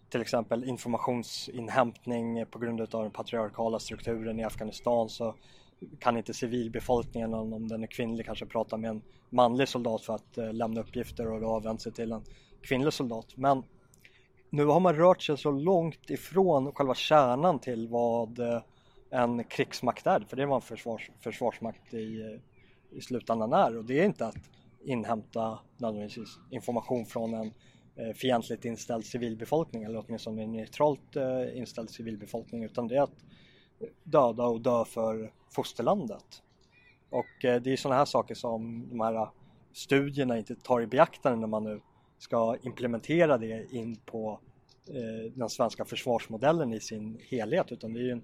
till 0.09 0.21
exempel 0.21 0.63
informationsinhämtning 0.63 2.45
på 2.45 2.59
grund 2.59 2.81
av 2.81 3.03
den 3.03 3.11
patriarkala 3.11 3.79
strukturen 3.79 4.39
i 4.39 4.43
Afghanistan 4.43 5.09
så 5.09 5.35
kan 5.99 6.17
inte 6.17 6.33
civilbefolkningen, 6.33 7.33
om 7.33 7.67
den 7.67 7.83
är 7.83 7.87
kvinnlig, 7.87 8.25
kanske 8.25 8.45
prata 8.45 8.77
med 8.77 8.89
en 8.89 9.01
manlig 9.29 9.67
soldat 9.67 10.01
för 10.01 10.15
att 10.15 10.37
eh, 10.37 10.53
lämna 10.53 10.81
uppgifter 10.81 11.31
och 11.31 11.41
då 11.41 11.47
har 11.47 11.61
vänt 11.61 11.81
sig 11.81 11.91
till 11.91 12.11
en 12.11 12.23
kvinnlig 12.61 12.93
soldat. 12.93 13.27
Men 13.35 13.63
nu 14.53 14.65
har 14.65 14.79
man 14.79 14.95
rört 14.95 15.21
sig 15.21 15.37
så 15.37 15.51
långt 15.51 16.09
ifrån 16.09 16.71
själva 16.71 16.95
kärnan 16.95 17.59
till 17.59 17.87
vad 17.87 18.39
eh, 18.39 18.61
en 19.09 19.43
krigsmakt 19.43 20.07
är, 20.07 20.19
för 20.19 20.37
det 20.37 20.45
var 20.45 20.55
en 20.55 20.61
försvars, 20.61 21.11
försvarsmakt 21.19 21.93
i, 21.93 22.21
eh, 22.21 22.97
i 22.97 23.01
slutändan 23.01 23.53
är 23.53 23.77
och 23.77 23.85
det 23.85 23.99
är 23.99 24.05
inte 24.05 24.27
att 24.27 24.49
inhämta 24.83 25.59
nödvändigtvis 25.77 26.39
information 26.49 27.05
från 27.05 27.33
en 27.33 27.53
eh, 27.95 28.13
fientligt 28.15 28.65
inställd 28.65 29.05
civilbefolkning 29.05 29.83
eller 29.83 30.03
åtminstone 30.05 30.43
en 30.43 30.51
neutralt 30.51 31.15
eh, 31.15 31.57
inställd 31.57 31.89
civilbefolkning 31.89 32.63
utan 32.63 32.87
det 32.87 32.95
är 32.95 33.01
att 33.01 33.23
döda 34.03 34.43
och 34.43 34.61
dö 34.61 34.85
för 34.85 35.31
fosterlandet. 35.51 36.43
Och 37.09 37.45
eh, 37.45 37.61
det 37.61 37.73
är 37.73 37.77
sådana 37.77 37.97
här 37.97 38.05
saker 38.05 38.35
som 38.35 38.89
de 38.89 38.99
här 38.99 39.29
studierna 39.71 40.37
inte 40.37 40.55
tar 40.55 40.81
i 40.81 40.87
beaktande 40.87 41.39
när 41.39 41.47
man 41.47 41.63
nu 41.63 41.81
ska 42.23 42.57
implementera 42.61 43.37
det 43.37 43.73
in 43.73 43.95
på 43.95 44.39
eh, 44.87 45.31
den 45.35 45.49
svenska 45.49 45.85
försvarsmodellen 45.85 46.73
i 46.73 46.79
sin 46.79 47.19
helhet 47.29 47.71
utan 47.71 47.93
det 47.93 47.99
är 47.99 48.03
ju 48.03 48.11
en 48.11 48.23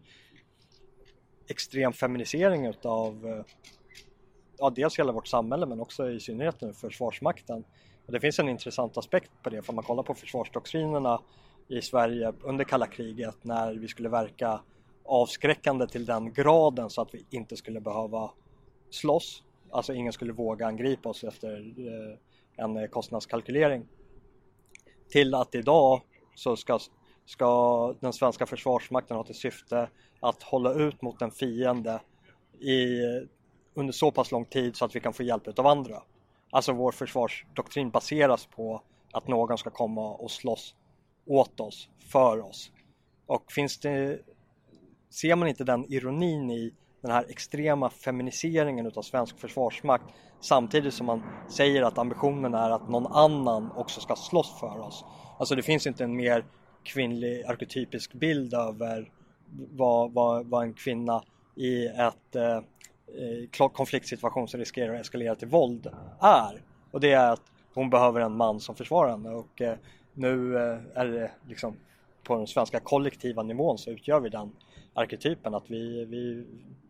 extrem 1.48 1.94
feminisering 1.94 2.66
utav 2.66 3.28
eh, 3.28 3.46
ja, 4.58 4.70
dels 4.70 5.00
hela 5.00 5.12
vårt 5.12 5.28
samhälle 5.28 5.66
men 5.66 5.80
också 5.80 6.10
i 6.10 6.20
synnerhet 6.20 6.62
nu 6.62 6.74
Försvarsmakten. 6.74 7.64
Och 8.06 8.14
det 8.14 8.20
finns 8.20 8.40
en 8.40 8.50
intressant 8.50 8.98
aspekt 8.98 9.32
på 9.44 9.50
det 9.50 9.62
för 9.62 9.72
om 9.72 9.76
man 9.76 9.84
kollar 9.84 10.04
på 10.04 10.14
försvarsdoktrinerna 10.14 11.22
i 11.68 11.82
Sverige 11.82 12.34
under 12.42 12.64
kalla 12.64 12.88
kriget 12.88 13.44
när 13.44 13.74
vi 13.74 13.88
skulle 13.88 14.10
verka 14.10 14.62
avskräckande 15.06 15.88
till 15.88 16.06
den 16.06 16.34
graden 16.34 16.90
så 16.90 17.02
att 17.02 17.14
vi 17.14 17.26
inte 17.30 17.58
skulle 17.58 17.82
behöva 17.82 18.32
slåss. 18.90 19.44
Alltså 19.72 19.94
ingen 19.94 20.14
skulle 20.14 20.34
våga 20.34 20.68
angripa 20.68 21.10
oss 21.10 21.24
efter 21.24 21.74
eh, 21.78 22.18
en 22.60 22.78
eh, 22.78 22.88
kostnadskalkylering. 22.88 23.88
Till 25.10 25.36
att 25.36 25.56
idag 25.56 26.02
så 26.36 26.56
ska, 26.56 26.80
ska 27.26 27.94
den 28.00 28.14
svenska 28.14 28.46
försvarsmakten 28.46 29.18
ha 29.18 29.24
till 29.24 29.36
syfte 29.36 29.90
att 30.20 30.44
hålla 30.44 30.74
ut 30.74 31.02
mot 31.02 31.22
en 31.22 31.32
fiende 31.32 32.02
i, 32.60 33.02
under 33.74 33.94
så 33.94 34.12
pass 34.12 34.32
lång 34.32 34.46
tid 34.46 34.76
så 34.76 34.86
att 34.86 34.96
vi 34.96 35.00
kan 35.00 35.14
få 35.14 35.24
hjälp 35.24 35.60
av 35.60 35.68
andra. 35.68 36.04
Alltså 36.52 36.74
vår 36.74 36.92
försvarsdoktrin 36.92 37.90
baseras 37.90 38.46
på 38.46 38.82
att 39.12 39.28
någon 39.28 39.58
ska 39.58 39.70
komma 39.70 40.14
och 40.14 40.32
slåss 40.32 40.76
åt 41.26 41.60
oss, 41.60 41.90
för 42.12 42.40
oss. 42.40 42.72
Och 43.26 43.52
finns 43.52 43.80
det 43.80 44.20
ser 45.10 45.36
man 45.36 45.48
inte 45.48 45.64
den 45.64 45.94
ironin 45.94 46.52
i 46.52 46.74
den 47.02 47.12
här 47.12 47.26
extrema 47.30 47.90
feminiseringen 47.90 48.86
utav 48.86 49.02
svensk 49.02 49.40
försvarsmakt 49.40 50.06
samtidigt 50.42 50.94
som 50.94 51.06
man 51.06 51.24
säger 51.50 51.82
att 51.82 51.98
ambitionen 51.98 52.54
är 52.54 52.70
att 52.70 52.90
någon 52.90 53.08
annan 53.08 53.72
också 53.72 54.02
ska 54.02 54.16
slåss 54.16 54.60
för 54.60 54.80
oss. 54.80 55.06
Alltså 55.40 55.56
det 55.56 55.64
finns 55.64 55.88
inte 55.88 56.04
en 56.04 56.16
mer 56.16 56.46
kvinnlig 56.84 57.44
arketypisk 57.44 58.14
bild 58.14 58.54
över 58.54 59.12
vad, 59.72 60.14
vad, 60.14 60.46
vad 60.46 60.64
en 60.64 60.74
kvinna 60.74 61.24
i 61.56 61.86
ett 61.86 62.36
eh, 62.36 62.58
eh 62.58 63.70
konfliktsituation 63.74 64.48
som 64.48 64.60
riskerar 64.60 64.96
att 64.96 65.02
eskalera 65.02 65.36
till 65.36 65.48
våld 65.48 65.88
är. 66.22 66.62
Och 66.92 67.00
det 67.00 67.12
är 67.12 67.32
att 67.32 67.44
hon 67.74 67.90
behöver 67.90 68.22
en 68.22 68.38
man 68.38 68.60
som 68.60 68.76
försvarar 68.76 69.12
henne 69.12 69.30
och 69.30 69.62
eh, 69.62 69.78
nu 70.14 70.56
eh, 70.56 70.80
är 70.94 71.06
det 71.06 71.32
liksom 71.48 71.76
på 72.24 72.36
den 72.36 72.48
svenska 72.48 72.80
kollektiva 72.80 73.44
nivån 73.44 73.78
så 73.78 73.92
utgör 73.92 74.20
vi 74.20 74.30
den 74.30 74.52
arketypen 74.94 75.56
att 75.56 75.70
vi, 75.70 76.06
vi 76.06 76.46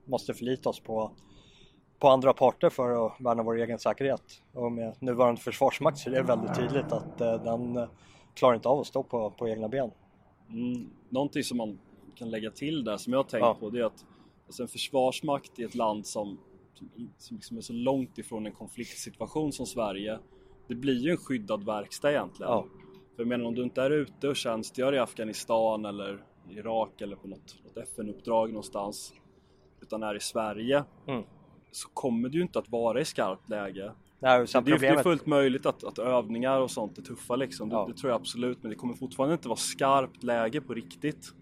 måste 0.10 0.34
förlita 0.34 0.70
oss 0.70 0.80
på, 0.80 1.12
på 2.00 2.08
andra 2.08 2.34
parter 2.34 2.70
för 2.70 3.06
att 3.06 3.22
värna 3.22 3.44
vår 3.44 3.58
egen 3.58 3.80
säkerhet. 3.80 4.42
Och 4.54 4.72
med 4.72 4.96
nuvarande 5.00 5.42
försvarsmakt 5.42 5.98
så 5.98 6.10
är 6.10 6.14
det 6.14 6.22
väldigt 6.22 6.56
tydligt 6.56 6.92
att 6.92 7.22
eh, 7.22 7.44
den 7.44 7.88
klarar 8.34 8.56
inte 8.56 8.70
av 8.70 8.80
att 8.80 8.88
stå 8.88 9.04
på, 9.04 9.32
på 9.32 9.50
egna 9.50 9.68
ben. 9.70 9.92
Mm, 10.50 10.90
någonting 11.10 11.44
som 11.44 11.58
man 11.58 11.80
kan 12.16 12.30
lägga 12.30 12.52
till 12.52 12.84
där 12.84 12.98
som 12.98 13.14
jag 13.14 13.20
har 13.20 13.24
tänkt 13.24 13.44
ja. 13.44 13.58
på 13.60 13.70
det 13.70 13.80
är 13.80 13.84
att 13.84 14.06
alltså 14.46 14.64
en 14.64 14.70
försvarsmakt 14.70 15.60
i 15.60 15.64
ett 15.64 15.76
land 15.76 16.08
som, 16.08 16.38
som, 16.74 16.90
som 17.18 17.36
liksom 17.36 17.58
är 17.58 17.62
så 17.62 17.74
långt 17.74 18.18
ifrån 18.18 18.46
en 18.46 18.52
konfliktsituation 18.52 19.52
som 19.52 19.66
Sverige 19.66 20.20
det 20.70 20.76
blir 20.76 21.00
ju 21.00 21.12
en 21.12 21.18
skyddad 21.18 21.66
verkstad 21.66 22.12
egentligen. 22.12 22.52
Ja. 22.52 22.66
För 23.16 23.24
jag 23.24 23.28
menar 23.28 23.46
om 23.46 23.56
du 23.56 23.64
inte 23.64 23.82
är 23.82 23.92
ute 23.92 24.28
och 24.28 24.36
tjänstgör 24.36 24.96
i 24.96 25.00
Afghanistan 25.00 25.86
eller 25.86 26.24
Irak 26.50 27.02
eller 27.02 27.16
på 27.16 27.28
något, 27.28 27.56
något 27.64 27.78
FN-uppdrag 27.78 28.50
någonstans 28.50 29.14
utan 29.90 30.04
är 30.04 30.16
i 30.16 30.20
Sverige 30.20 30.84
mm. 31.08 31.24
så 31.72 31.90
kommer 31.90 32.30
du 32.30 32.38
ju 32.38 32.42
inte 32.42 32.60
att 32.60 32.70
vara 32.70 33.02
i 33.02 33.06
skarpt 33.06 33.50
läge. 33.50 33.92
Nej, 34.20 34.46
det, 34.54 34.78
det 34.78 34.88
är 34.88 35.04
fullt 35.04 35.26
möjligt 35.26 35.66
att, 35.66 35.84
att, 35.84 36.00
övningar 36.00 36.60
och 36.60 36.72
sånt 36.72 36.98
är 36.98 37.02
tuffa 37.02 37.36
liksom, 37.36 37.72
ja. 37.72 37.86
det, 37.86 37.92
det, 37.92 37.98
tror 37.98 38.12
jag 38.12 38.20
absolut 38.20 38.64
men 38.64 38.70
det 38.70 38.76
kommer 38.76 38.94
fortfarande 38.94 39.34
inte 39.34 39.48
vara 39.48 39.58
skarpt 39.58 40.24
läge 40.24 40.62
på 40.62 40.74
riktigt. 40.74 41.34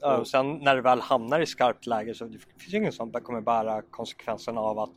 Ja, 0.00 0.18
och 0.18 0.28
sen 0.28 0.52
när 0.52 0.76
det 0.76 0.82
väl 0.82 1.00
hamnar 1.00 1.40
i 1.40 1.46
skarpt 1.46 1.86
läge 1.86 2.14
så 2.14 2.24
det 2.24 2.38
finns 2.38 2.74
ingen 2.74 2.92
som 2.92 3.12
kommer 3.12 3.40
bära 3.40 3.82
konsekvenserna 3.82 4.60
av 4.60 4.78
att 4.78 4.92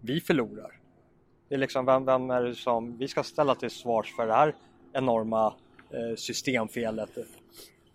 vi 0.00 0.20
förlorar. 0.20 0.80
Det 1.48 1.54
är 1.54 1.58
liksom, 1.58 1.86
vem, 1.86 2.04
vem 2.04 2.30
är 2.30 2.42
det 2.42 2.54
som 2.54 2.98
vi 2.98 3.08
ska 3.08 3.22
ställa 3.22 3.54
till 3.54 3.70
svars 3.70 4.16
för 4.16 4.26
det 4.26 4.32
här 4.32 4.54
enorma 4.92 5.54
eh, 5.90 6.16
systemfelet? 6.16 7.18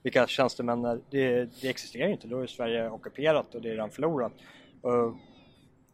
Vilka 0.04 0.28
tjänstemän 0.28 0.86
är, 0.86 1.00
det, 1.10 1.50
det 1.62 1.70
existerar 1.70 2.08
ju 2.08 2.14
inte, 2.14 2.28
då 2.28 2.40
är 2.40 2.48
Sverige 2.48 2.90
ockuperat 2.90 3.56
och 3.56 3.62
det 3.62 3.68
är 3.70 3.72
redan 3.72 3.92
förlorat. 3.92 4.34
Och 4.82 5.16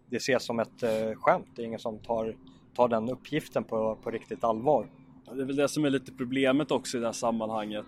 det 0.10 0.18
ses 0.18 0.46
som 0.46 0.60
ett 0.60 0.84
eh, 0.84 1.14
skämt, 1.16 1.48
det 1.56 1.62
är 1.62 1.66
ingen 1.66 1.80
som 1.80 2.00
tar, 2.00 2.36
tar 2.76 2.88
den 2.88 3.10
uppgiften 3.10 3.64
på, 3.64 3.96
på 3.96 4.12
riktigt 4.12 4.44
allvar. 4.44 4.90
Det 5.34 5.42
är 5.42 5.46
väl 5.46 5.56
det 5.56 5.68
som 5.68 5.86
är 5.86 5.90
lite 5.90 6.12
problemet 6.12 6.72
också 6.72 6.98
i 6.98 7.00
det 7.00 7.06
här 7.06 7.14
sammanhanget. 7.14 7.86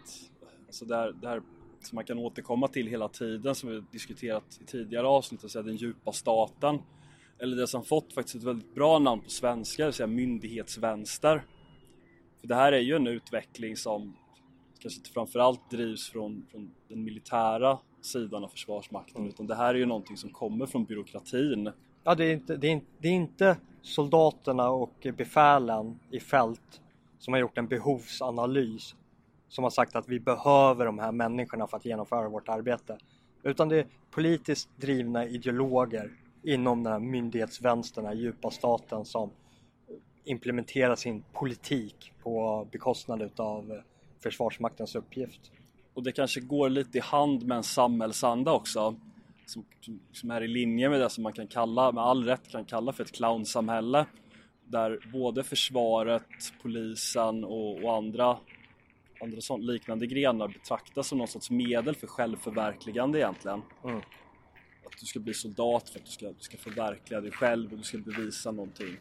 Alltså 0.67 0.85
det, 0.85 0.95
här, 0.95 1.13
det 1.21 1.27
här 1.27 1.41
som 1.81 1.95
man 1.95 2.05
kan 2.05 2.19
återkomma 2.19 2.67
till 2.67 2.87
hela 2.87 3.09
tiden 3.09 3.55
som 3.55 3.69
vi 3.69 3.83
diskuterat 3.91 4.59
i 4.61 4.65
tidigare 4.65 5.07
avsnitt, 5.07 5.43
alltså 5.43 5.63
den 5.63 5.75
djupa 5.75 6.11
staten. 6.11 6.79
Eller 7.39 7.57
det 7.57 7.67
som 7.67 7.83
fått 7.83 8.13
faktiskt 8.13 8.35
ett 8.35 8.43
väldigt 8.43 8.75
bra 8.75 8.99
namn 8.99 9.21
på 9.21 9.29
svenska, 9.29 9.83
det 9.83 9.87
vill 9.87 9.93
säga 9.93 10.07
myndighetsvänster. 10.07 11.43
För 12.41 12.47
det 12.47 12.55
här 12.55 12.71
är 12.71 12.79
ju 12.79 12.95
en 12.95 13.07
utveckling 13.07 13.77
som 13.77 14.15
kanske 14.87 14.99
inte 14.99 15.09
framförallt 15.09 15.69
drivs 15.69 16.09
från, 16.09 16.45
från 16.51 16.71
den 16.87 17.03
militära 17.03 17.79
sidan 18.01 18.43
av 18.43 18.47
Försvarsmakten 18.47 19.17
mm. 19.17 19.29
utan 19.29 19.47
det 19.47 19.55
här 19.55 19.73
är 19.73 19.77
ju 19.77 19.85
någonting 19.85 20.17
som 20.17 20.29
kommer 20.29 20.65
från 20.65 20.85
byråkratin. 20.85 21.71
Ja, 22.03 22.15
det 22.15 22.25
är, 22.25 22.33
inte, 22.33 22.57
det, 22.57 22.71
är, 22.71 22.81
det 22.99 23.07
är 23.07 23.11
inte 23.11 23.57
soldaterna 23.81 24.69
och 24.69 25.07
befälen 25.17 25.99
i 26.11 26.19
fält 26.19 26.81
som 27.19 27.33
har 27.33 27.39
gjort 27.39 27.57
en 27.57 27.67
behovsanalys 27.67 28.95
som 29.47 29.63
har 29.63 29.71
sagt 29.71 29.95
att 29.95 30.09
vi 30.09 30.19
behöver 30.19 30.85
de 30.85 30.99
här 30.99 31.11
människorna 31.11 31.67
för 31.67 31.77
att 31.77 31.85
genomföra 31.85 32.29
vårt 32.29 32.49
arbete. 32.49 32.97
Utan 33.43 33.69
det 33.69 33.79
är 33.79 33.87
politiskt 34.11 34.69
drivna 34.75 35.25
ideologer 35.25 36.11
inom 36.43 36.83
den 36.83 36.93
här 36.93 36.99
myndighetsvänstern, 36.99 38.03
den 38.03 38.13
här 38.13 38.21
djupa 38.21 38.51
staten 38.51 39.05
som 39.05 39.31
implementerar 40.23 40.95
sin 40.95 41.23
politik 41.33 42.13
på 42.23 42.67
bekostnad 42.71 43.21
utav 43.21 43.81
Försvarsmaktens 44.19 44.95
uppgift. 44.95 45.51
Och 45.93 46.03
det 46.03 46.11
kanske 46.11 46.39
går 46.39 46.69
lite 46.69 46.97
i 46.97 47.01
hand 47.01 47.43
med 47.43 47.57
en 47.57 47.63
samhällsanda 47.63 48.51
också 48.51 48.95
som, 49.45 49.65
som 50.11 50.31
är 50.31 50.43
i 50.43 50.47
linje 50.47 50.89
med 50.89 51.01
det 51.01 51.09
som 51.09 51.23
man 51.23 51.33
kan 51.33 51.47
kalla, 51.47 51.91
med 51.91 52.03
all 52.03 52.23
rätt 52.23 52.51
kan 52.51 52.65
kalla 52.65 52.93
för 52.93 53.03
ett 53.03 53.11
clownsamhälle 53.11 54.05
där 54.65 54.99
både 55.13 55.43
försvaret, 55.43 56.53
polisen 56.61 57.43
och, 57.43 57.83
och 57.83 57.95
andra, 57.95 58.37
andra 59.21 59.41
sånt, 59.41 59.63
liknande 59.63 60.07
grenar 60.07 60.47
betraktas 60.47 61.07
som 61.07 61.17
någon 61.17 61.27
sorts 61.27 61.49
medel 61.49 61.95
för 61.95 62.07
självförverkligande 62.07 63.19
egentligen. 63.19 63.61
Mm. 63.83 63.97
Att 64.85 64.99
du 64.99 65.05
ska 65.05 65.19
bli 65.19 65.33
soldat 65.33 65.89
för 65.89 65.99
att 65.99 66.05
du 66.05 66.11
ska, 66.11 66.25
du 66.27 66.39
ska 66.39 66.57
förverkliga 66.57 67.21
dig 67.21 67.31
själv 67.31 67.71
och 67.71 67.77
du 67.77 67.83
ska 67.83 67.97
bevisa 67.97 68.51
någonting. 68.51 68.97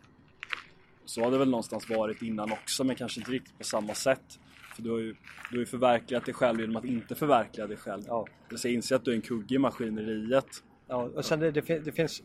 Så 1.04 1.22
har 1.22 1.30
det 1.30 1.38
väl 1.38 1.50
någonstans 1.50 1.90
varit 1.90 2.22
innan 2.22 2.52
också 2.52 2.84
men 2.84 2.96
kanske 2.96 3.20
inte 3.20 3.32
riktigt 3.32 3.58
på 3.58 3.64
samma 3.64 3.94
sätt. 3.94 4.38
För 4.76 4.82
du 4.82 4.90
har 4.90 4.98
ju, 4.98 5.14
du 5.50 5.56
har 5.56 5.60
ju 5.60 5.66
förverkligat 5.66 6.24
dig 6.24 6.34
själv 6.34 6.60
genom 6.60 6.76
att 6.76 6.84
inte 6.84 7.14
förverkliga 7.14 7.66
dig 7.66 7.76
själv. 7.76 8.02
Ja. 8.06 8.26
Det 8.50 8.58
säga 8.58 8.74
inse 8.74 8.96
att 8.96 9.04
du 9.04 9.10
är 9.10 9.14
en 9.14 9.22
kugge 9.22 9.54
i 9.54 9.58
maskineriet. 9.58 10.46
Ja, 10.88 11.02
och 11.14 11.24
sen 11.24 11.40
det, 11.40 11.50
det, 11.50 11.62
fin- 11.62 11.82
det 11.84 11.92
finns 11.92 12.22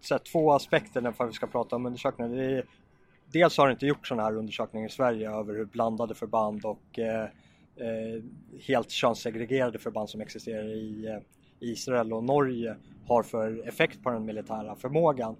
så 0.00 0.14
här, 0.14 0.18
två 0.18 0.52
aspekter 0.52 1.00
när 1.00 1.26
vi 1.26 1.32
ska 1.32 1.46
prata 1.46 1.76
om 1.76 1.86
undersökningen. 1.86 2.36
Det 2.36 2.44
är, 2.44 2.64
dels 3.32 3.58
har 3.58 3.66
det 3.66 3.72
inte 3.72 3.86
gjort 3.86 4.06
sådana 4.06 4.22
här 4.22 4.36
undersökningar 4.36 4.86
i 4.86 4.90
Sverige 4.90 5.30
över 5.30 5.54
hur 5.54 5.64
blandade 5.64 6.14
förband 6.14 6.64
och 6.64 6.98
eh, 6.98 7.24
eh, 7.76 8.22
helt 8.60 8.90
könssegregerade 8.90 9.78
förband 9.78 10.10
som 10.10 10.20
existerar 10.20 10.68
i 10.68 11.06
eh, 11.06 11.18
Israel 11.60 12.12
och 12.12 12.24
Norge 12.24 12.76
har 13.06 13.22
för 13.22 13.68
effekt 13.68 14.02
på 14.02 14.10
den 14.10 14.24
militära 14.24 14.76
förmågan. 14.76 15.36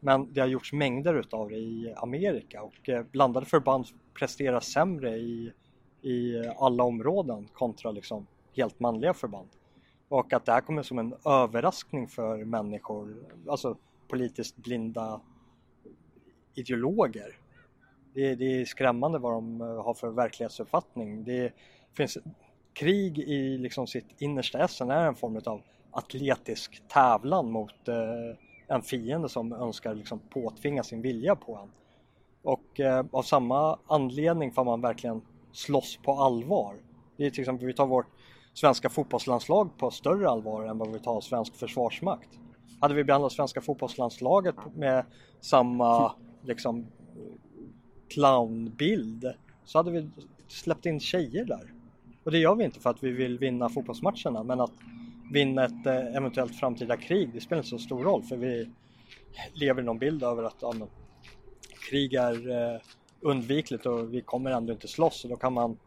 Men 0.00 0.32
det 0.32 0.40
har 0.40 0.48
gjorts 0.48 0.72
mängder 0.72 1.14
utav 1.14 1.48
det 1.48 1.56
i 1.56 1.94
Amerika 1.96 2.62
och 2.62 2.88
eh, 2.88 3.04
blandade 3.12 3.46
förband 3.46 3.86
presterar 4.14 4.60
sämre 4.60 5.16
i, 5.16 5.52
i 6.06 6.36
eh, 6.36 6.52
alla 6.58 6.84
områden 6.84 7.48
kontra 7.52 7.90
liksom 7.90 8.26
helt 8.56 8.80
manliga 8.80 9.14
förband. 9.14 9.48
Och 10.08 10.32
att 10.32 10.44
det 10.46 10.52
här 10.52 10.60
kommer 10.60 10.82
som 10.82 10.98
en 10.98 11.14
överraskning 11.24 12.08
för 12.08 12.44
människor, 12.44 13.16
alltså 13.48 13.76
politiskt 14.08 14.56
blinda 14.56 15.20
ideologer. 16.54 17.38
Det, 18.14 18.30
är- 18.30 18.36
det 18.36 18.60
är 18.60 18.64
skrämmande 18.64 19.18
vad 19.18 19.32
de 19.32 19.60
eh, 19.60 19.84
har 19.84 19.94
för 19.94 20.10
verklighetsuppfattning. 20.10 21.24
Det 21.24 21.52
finns 21.96 22.18
krig 22.72 23.18
i 23.18 23.58
liksom 23.58 23.86
sitt 23.86 24.06
innersta 24.20 24.58
essen 24.64 24.90
är 24.90 25.06
en 25.06 25.14
form 25.14 25.40
av 25.46 25.62
atletisk 25.90 26.82
tävlan 26.88 27.50
mot 27.50 27.88
eh, 27.88 28.36
en 28.68 28.82
fiende 28.82 29.28
som 29.28 29.52
önskar 29.52 29.94
liksom 29.94 30.18
påtvinga 30.18 30.82
sin 30.82 31.02
vilja 31.02 31.36
på 31.36 31.56
en. 31.56 31.70
Och 32.42 32.80
eh, 32.80 33.04
av 33.10 33.22
samma 33.22 33.78
anledning 33.86 34.52
får 34.52 34.64
man 34.64 34.80
verkligen 34.80 35.22
slåss 35.56 35.98
på 36.02 36.12
allvar. 36.12 36.74
Det 37.16 37.26
är 37.26 37.30
till 37.30 37.40
exempel, 37.40 37.66
vi 37.66 37.72
tar 37.72 37.86
vårt 37.86 38.06
svenska 38.54 38.88
fotbollslandslag 38.88 39.78
på 39.78 39.90
större 39.90 40.30
allvar 40.30 40.64
än 40.64 40.78
vad 40.78 40.92
vi 40.92 40.98
tar 40.98 41.20
svensk 41.20 41.56
försvarsmakt. 41.56 42.28
Hade 42.80 42.94
vi 42.94 43.04
behandlat 43.04 43.32
svenska 43.32 43.60
fotbollslandslaget 43.60 44.56
med 44.74 45.04
samma 45.40 46.12
liksom 46.42 46.86
clownbild 48.08 49.32
så 49.64 49.78
hade 49.78 49.90
vi 49.90 50.10
släppt 50.48 50.86
in 50.86 51.00
tjejer 51.00 51.44
där. 51.44 51.72
Och 52.24 52.30
det 52.30 52.38
gör 52.38 52.54
vi 52.54 52.64
inte 52.64 52.80
för 52.80 52.90
att 52.90 53.02
vi 53.02 53.10
vill 53.10 53.38
vinna 53.38 53.68
fotbollsmatcherna 53.68 54.42
men 54.42 54.60
att 54.60 54.72
vinna 55.32 55.64
ett 55.64 55.86
eh, 55.86 56.16
eventuellt 56.16 56.56
framtida 56.56 56.96
krig 56.96 57.30
det 57.32 57.40
spelar 57.40 57.58
inte 57.58 57.68
så 57.68 57.78
stor 57.78 58.04
roll 58.04 58.22
för 58.22 58.36
vi 58.36 58.70
lever 59.52 59.82
i 59.82 59.84
någon 59.84 59.98
bild 59.98 60.22
över 60.22 60.42
att 60.42 60.56
ja, 60.60 60.72
men, 60.78 60.88
krig 61.90 62.14
är 62.14 62.50
eh, 62.50 62.80
undvikligt 63.26 63.86
och 63.86 64.14
vi 64.14 64.20
kommer 64.20 64.50
ändå 64.50 64.72
inte 64.72 64.88
slåss 64.88 65.24
och 65.24 65.30
då 65.30 65.36
kan 65.36 65.52
man 65.52 65.78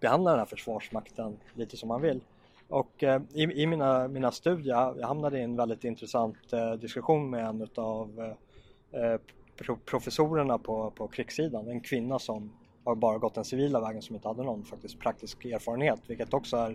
behandla 0.00 0.30
den 0.30 0.38
här 0.38 0.46
försvarsmakten 0.46 1.36
lite 1.54 1.76
som 1.76 1.88
man 1.88 2.02
vill. 2.02 2.20
Och 2.68 3.02
eh, 3.02 3.22
i, 3.32 3.42
i 3.42 3.66
mina, 3.66 4.08
mina 4.08 4.32
studier, 4.32 4.94
jag 5.00 5.06
hamnade 5.06 5.38
i 5.38 5.42
en 5.42 5.56
väldigt 5.56 5.84
intressant 5.84 6.52
eh, 6.52 6.72
diskussion 6.72 7.30
med 7.30 7.46
en 7.46 7.62
utav 7.62 8.34
eh, 8.92 9.02
eh 9.02 9.20
pro, 9.56 9.76
professorerna 9.76 10.58
på, 10.58 10.90
på 10.90 11.08
krigssidan, 11.08 11.68
en 11.68 11.80
kvinna 11.80 12.18
som 12.18 12.52
har 12.84 12.94
bara 12.94 13.18
gått 13.18 13.34
den 13.34 13.44
civila 13.44 13.80
vägen 13.80 14.02
som 14.02 14.14
inte 14.14 14.28
hade 14.28 14.42
någon 14.42 14.64
faktiskt 14.64 14.98
praktisk 14.98 15.44
erfarenhet, 15.44 16.00
vilket 16.06 16.34
också 16.34 16.56
är 16.56 16.70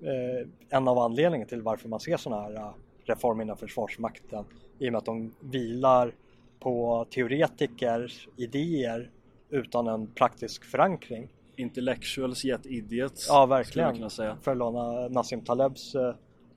eh, 0.00 0.48
en 0.68 0.88
av 0.88 0.98
anledningarna 0.98 1.48
till 1.48 1.62
varför 1.62 1.88
man 1.88 2.00
ser 2.00 2.16
sådana 2.16 2.42
här 2.42 2.54
eh, 2.54 2.70
reformer 3.04 3.44
inom 3.44 3.56
Försvarsmakten 3.56 4.44
i 4.78 4.88
och 4.88 4.92
med 4.92 4.98
att 4.98 5.04
de 5.04 5.34
vilar 5.40 6.14
på 6.60 7.06
teoretikers 7.10 8.28
idéer 8.36 9.10
utan 9.50 9.86
en 9.86 10.06
praktisk 10.06 10.64
förankring. 10.64 11.28
Intellectuals 11.56 12.44
yet 12.44 12.66
idiots. 12.66 13.26
Ja, 13.28 13.46
verkligen. 13.46 13.94
kunna 13.94 14.10
säga. 14.10 14.36
För 14.42 14.50
att 14.50 14.56
låna 14.56 15.08
Nassim 15.08 15.40
Talebs 15.40 15.94
eh, 15.94 16.14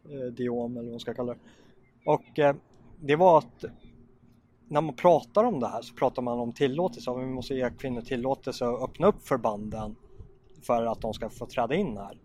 eh, 0.10 0.26
diom 0.32 0.72
eller 0.72 0.84
vad 0.84 0.92
man 0.92 1.00
ska 1.00 1.14
kalla 1.14 1.34
det. 1.34 1.40
Och 2.06 2.40
eh, 2.40 2.56
det 3.00 3.16
var 3.16 3.38
att 3.38 3.66
när 4.68 4.82
man 4.82 4.96
pratar 4.96 5.44
om 5.44 5.60
det 5.60 5.68
här 5.68 5.82
så 5.82 5.96
pratar 5.96 6.22
man 6.22 6.40
om 6.40 6.52
tillåtelse. 6.52 7.14
Vi 7.14 7.26
måste 7.26 7.54
ge 7.54 7.70
kvinnor 7.70 8.02
tillåtelse 8.02 8.66
att 8.66 8.82
öppna 8.84 9.08
upp 9.08 9.28
förbanden 9.28 9.96
för 10.62 10.86
att 10.86 11.02
de 11.02 11.14
ska 11.14 11.30
få 11.30 11.46
träda 11.46 11.76
in 11.76 11.98
här. 11.98 12.18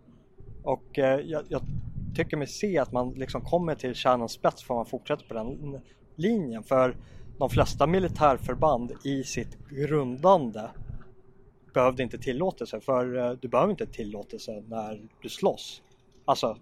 Och 0.63 0.99
eh, 0.99 1.19
jag, 1.19 1.43
jag 1.49 1.61
tycker 2.15 2.37
mig 2.37 2.47
se 2.47 2.77
att 2.77 2.91
man 2.91 3.09
liksom 3.09 3.41
kommer 3.41 3.75
till 3.75 3.95
kärnans 3.95 4.31
spets 4.31 4.63
för 4.63 4.73
man 4.73 4.85
fortsätter 4.85 5.25
på 5.27 5.33
den 5.33 5.81
linjen. 6.15 6.63
För 6.63 6.95
de 7.37 7.49
flesta 7.49 7.87
militärförband 7.87 8.91
i 9.03 9.23
sitt 9.23 9.57
grundande 9.69 10.69
behövde 11.73 12.03
inte 12.03 12.17
tillåtelse 12.17 12.79
för 12.79 13.17
eh, 13.17 13.31
du 13.31 13.47
behöver 13.47 13.71
inte 13.71 13.85
tillåtelse 13.85 14.63
när 14.67 15.07
du 15.21 15.29
slåss. 15.29 15.81
Alltså 16.25 16.57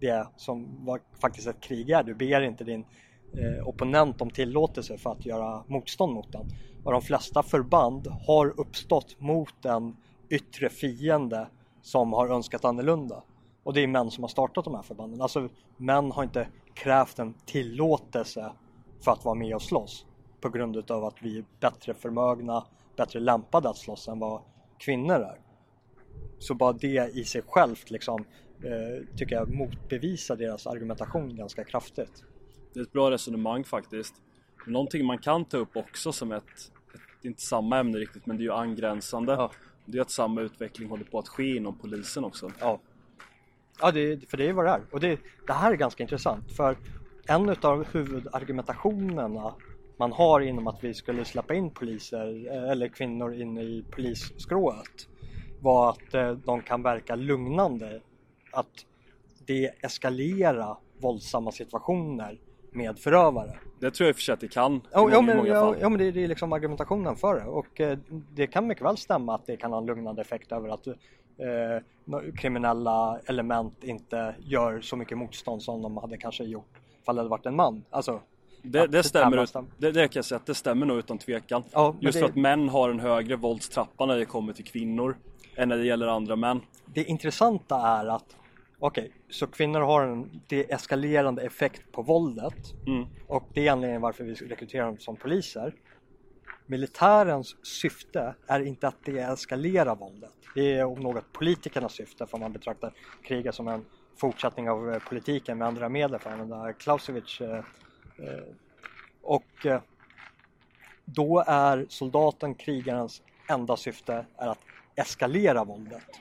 det 0.00 0.28
som 0.36 0.84
var 0.84 1.00
faktiskt 1.20 1.46
ett 1.46 1.60
krig 1.60 1.90
är. 1.90 2.02
Du 2.02 2.14
ber 2.14 2.40
inte 2.40 2.64
din 2.64 2.84
eh, 3.32 3.68
opponent 3.68 4.20
om 4.20 4.30
tillåtelse 4.30 4.98
för 4.98 5.12
att 5.12 5.26
göra 5.26 5.64
motstånd 5.66 6.12
mot 6.12 6.32
den. 6.32 6.46
Och 6.84 6.92
de 6.92 7.02
flesta 7.02 7.42
förband 7.42 8.06
har 8.06 8.60
uppstått 8.60 9.20
mot 9.20 9.64
en 9.64 9.96
yttre 10.28 10.68
fiende 10.68 11.48
som 11.82 12.12
har 12.12 12.28
önskat 12.28 12.64
annorlunda. 12.64 13.22
Och 13.62 13.74
det 13.74 13.80
är 13.80 13.86
män 13.86 14.10
som 14.10 14.24
har 14.24 14.28
startat 14.28 14.64
de 14.64 14.74
här 14.74 14.82
förbanden. 14.82 15.20
Alltså 15.20 15.48
män 15.76 16.12
har 16.12 16.22
inte 16.22 16.48
krävt 16.74 17.18
en 17.18 17.34
tillåtelse 17.46 18.52
för 19.00 19.12
att 19.12 19.24
vara 19.24 19.34
med 19.34 19.54
och 19.54 19.62
slåss. 19.62 20.06
På 20.40 20.48
grund 20.48 20.76
utav 20.76 21.04
att 21.04 21.22
vi 21.22 21.38
är 21.38 21.44
bättre 21.60 21.94
förmögna, 21.94 22.64
bättre 22.96 23.20
lämpade 23.20 23.68
att 23.68 23.76
slåss 23.76 24.08
än 24.08 24.18
vad 24.18 24.42
kvinnor 24.78 25.14
är. 25.14 25.40
Så 26.38 26.54
bara 26.54 26.72
det 26.72 27.10
i 27.14 27.24
sig 27.24 27.42
självt 27.46 27.90
liksom 27.90 28.24
eh, 28.62 29.16
tycker 29.16 29.36
jag 29.36 29.54
motbevisar 29.54 30.36
deras 30.36 30.66
argumentation 30.66 31.36
ganska 31.36 31.64
kraftigt. 31.64 32.24
Det 32.72 32.80
är 32.80 32.84
ett 32.84 32.92
bra 32.92 33.10
resonemang 33.10 33.64
faktiskt. 33.64 34.14
Men 34.64 34.72
Någonting 34.72 35.06
man 35.06 35.18
kan 35.18 35.44
ta 35.44 35.56
upp 35.56 35.76
också 35.76 36.12
som 36.12 36.32
ett, 36.32 36.44
ett 36.94 37.00
det 37.22 37.28
är 37.28 37.30
inte 37.30 37.42
samma 37.42 37.78
ämne 37.78 37.98
riktigt 37.98 38.26
men 38.26 38.36
det 38.36 38.40
är 38.40 38.44
ju 38.44 38.52
angränsande. 38.52 39.32
Ja. 39.32 39.50
Det 39.84 39.98
är 39.98 40.02
att 40.02 40.10
samma 40.10 40.40
utveckling 40.40 40.88
håller 40.88 41.04
på 41.04 41.18
att 41.18 41.28
ske 41.28 41.56
inom 41.56 41.78
polisen 41.78 42.24
också. 42.24 42.50
Ja, 42.60 42.80
ja 43.80 43.90
det, 43.90 44.30
för 44.30 44.36
det 44.36 44.48
är 44.48 44.52
vad 44.52 44.64
det 44.64 44.70
är. 44.70 44.82
Och 44.90 45.00
det, 45.00 45.18
det 45.46 45.52
här 45.52 45.72
är 45.72 45.76
ganska 45.76 46.02
intressant 46.02 46.52
för 46.52 46.76
en 47.26 47.56
av 47.62 47.84
huvudargumentationerna 47.84 49.54
man 49.98 50.12
har 50.12 50.40
inom 50.40 50.66
att 50.66 50.84
vi 50.84 50.94
skulle 50.94 51.24
släppa 51.24 51.54
in 51.54 51.70
poliser 51.70 52.46
eh, 52.52 52.70
eller 52.70 52.88
kvinnor 52.88 53.34
in 53.34 53.58
i 53.58 53.84
polisskrået 53.90 55.08
var 55.60 55.90
att 55.90 56.14
eh, 56.14 56.30
de 56.32 56.62
kan 56.62 56.82
verka 56.82 57.14
lugnande. 57.14 58.00
Att 58.52 58.86
det 59.46 59.70
eskalerar 59.80 60.76
våldsamma 60.98 61.52
situationer 61.52 62.38
med 62.72 62.98
förövare. 62.98 63.58
Det 63.80 63.90
tror 63.90 64.06
jag 64.06 64.10
i 64.10 64.12
och 64.12 64.16
för 64.16 64.22
sig 64.22 64.32
att 64.32 64.40
det 64.40 64.48
kan 64.48 64.80
Ja, 64.92 65.00
många, 65.00 65.14
ja, 65.14 65.22
men, 65.22 65.46
ja, 65.46 65.54
fall. 65.54 65.76
ja, 65.80 65.88
men 65.88 65.98
det, 65.98 66.10
det 66.10 66.24
är 66.24 66.28
liksom 66.28 66.52
argumentationen 66.52 67.16
för 67.16 67.34
det 67.34 67.44
och 67.44 67.80
eh, 67.80 67.98
det 68.34 68.46
kan 68.46 68.66
mycket 68.66 68.84
väl 68.84 68.96
stämma 68.96 69.34
att 69.34 69.46
det 69.46 69.56
kan 69.56 69.72
ha 69.72 69.78
en 69.78 69.86
lugnande 69.86 70.22
effekt 70.22 70.52
över 70.52 70.68
att 70.68 70.86
eh, 70.86 70.94
kriminella 72.36 73.20
element 73.26 73.84
inte 73.84 74.34
gör 74.38 74.80
så 74.80 74.96
mycket 74.96 75.18
motstånd 75.18 75.62
som 75.62 75.82
de 75.82 75.96
hade 75.96 76.16
kanske 76.16 76.44
gjort 76.44 76.78
ifall 77.02 77.16
det 77.16 77.20
hade 77.20 77.30
varit 77.30 77.46
en 77.46 77.56
man. 77.56 77.84
Alltså, 77.90 78.20
Det, 78.62 78.86
det 78.86 79.02
stämmer, 79.02 79.42
ut, 79.42 79.52
det, 79.78 79.92
det 79.92 80.08
kan 80.08 80.18
jag 80.18 80.24
säga 80.24 80.36
att 80.36 80.46
det 80.46 80.54
stämmer 80.54 80.86
nog 80.86 80.98
utan 80.98 81.18
tvekan. 81.18 81.62
Ja, 81.72 81.96
Just 82.00 82.14
det- 82.14 82.20
för 82.20 82.28
att 82.28 82.36
män 82.36 82.68
har 82.68 82.90
en 82.90 83.00
högre 83.00 83.36
våldstrappa 83.36 84.06
när 84.06 84.16
det 84.18 84.24
kommer 84.24 84.52
till 84.52 84.64
kvinnor 84.64 85.16
än 85.56 85.68
när 85.68 85.76
det 85.76 85.84
gäller 85.84 86.06
andra 86.06 86.36
män. 86.36 86.60
Det 86.94 87.04
intressanta 87.04 87.76
är 87.76 88.06
att 88.06 88.36
Okej, 88.80 89.12
så 89.30 89.46
kvinnor 89.46 89.80
har 89.80 90.02
en 90.06 90.40
deeskalerande 90.46 91.42
effekt 91.42 91.92
på 91.92 92.02
våldet 92.02 92.54
Mm. 92.86 93.06
och 93.26 93.48
det 93.54 93.68
är 93.68 93.72
anledningen 93.72 94.02
varför 94.02 94.24
vi 94.24 94.34
rekryterar 94.34 94.86
dem 94.86 94.98
som 94.98 95.16
poliser. 95.16 95.74
Militärens 96.66 97.56
syfte 97.66 98.34
är 98.46 98.60
inte 98.60 98.88
att 98.88 99.04
deeskalera 99.04 99.94
våldet. 99.94 100.30
Det 100.54 100.74
är 100.78 100.84
om 100.84 101.00
något 101.00 101.32
politikernas 101.32 101.92
syfte 101.92 102.26
för 102.26 102.38
man 102.38 102.52
betraktar 102.52 102.92
kriget 103.22 103.54
som 103.54 103.68
en 103.68 103.84
fortsättning 104.16 104.70
av 104.70 104.92
eh, 104.92 104.98
politiken 105.08 105.58
med 105.58 105.68
andra 105.68 105.88
medel 105.88 106.18
för 106.18 106.30
att 106.30 106.40
använda 106.40 106.72
Clausewitz. 106.72 107.40
Eh, 108.18 108.54
och 109.22 109.66
eh, 109.66 109.80
då 111.04 111.44
är 111.46 111.86
soldaten, 111.88 112.54
krigarens 112.54 113.22
enda 113.48 113.76
syfte 113.76 114.26
är 114.36 114.48
att 114.48 114.60
eskalera 114.96 115.64
våldet. 115.64 116.20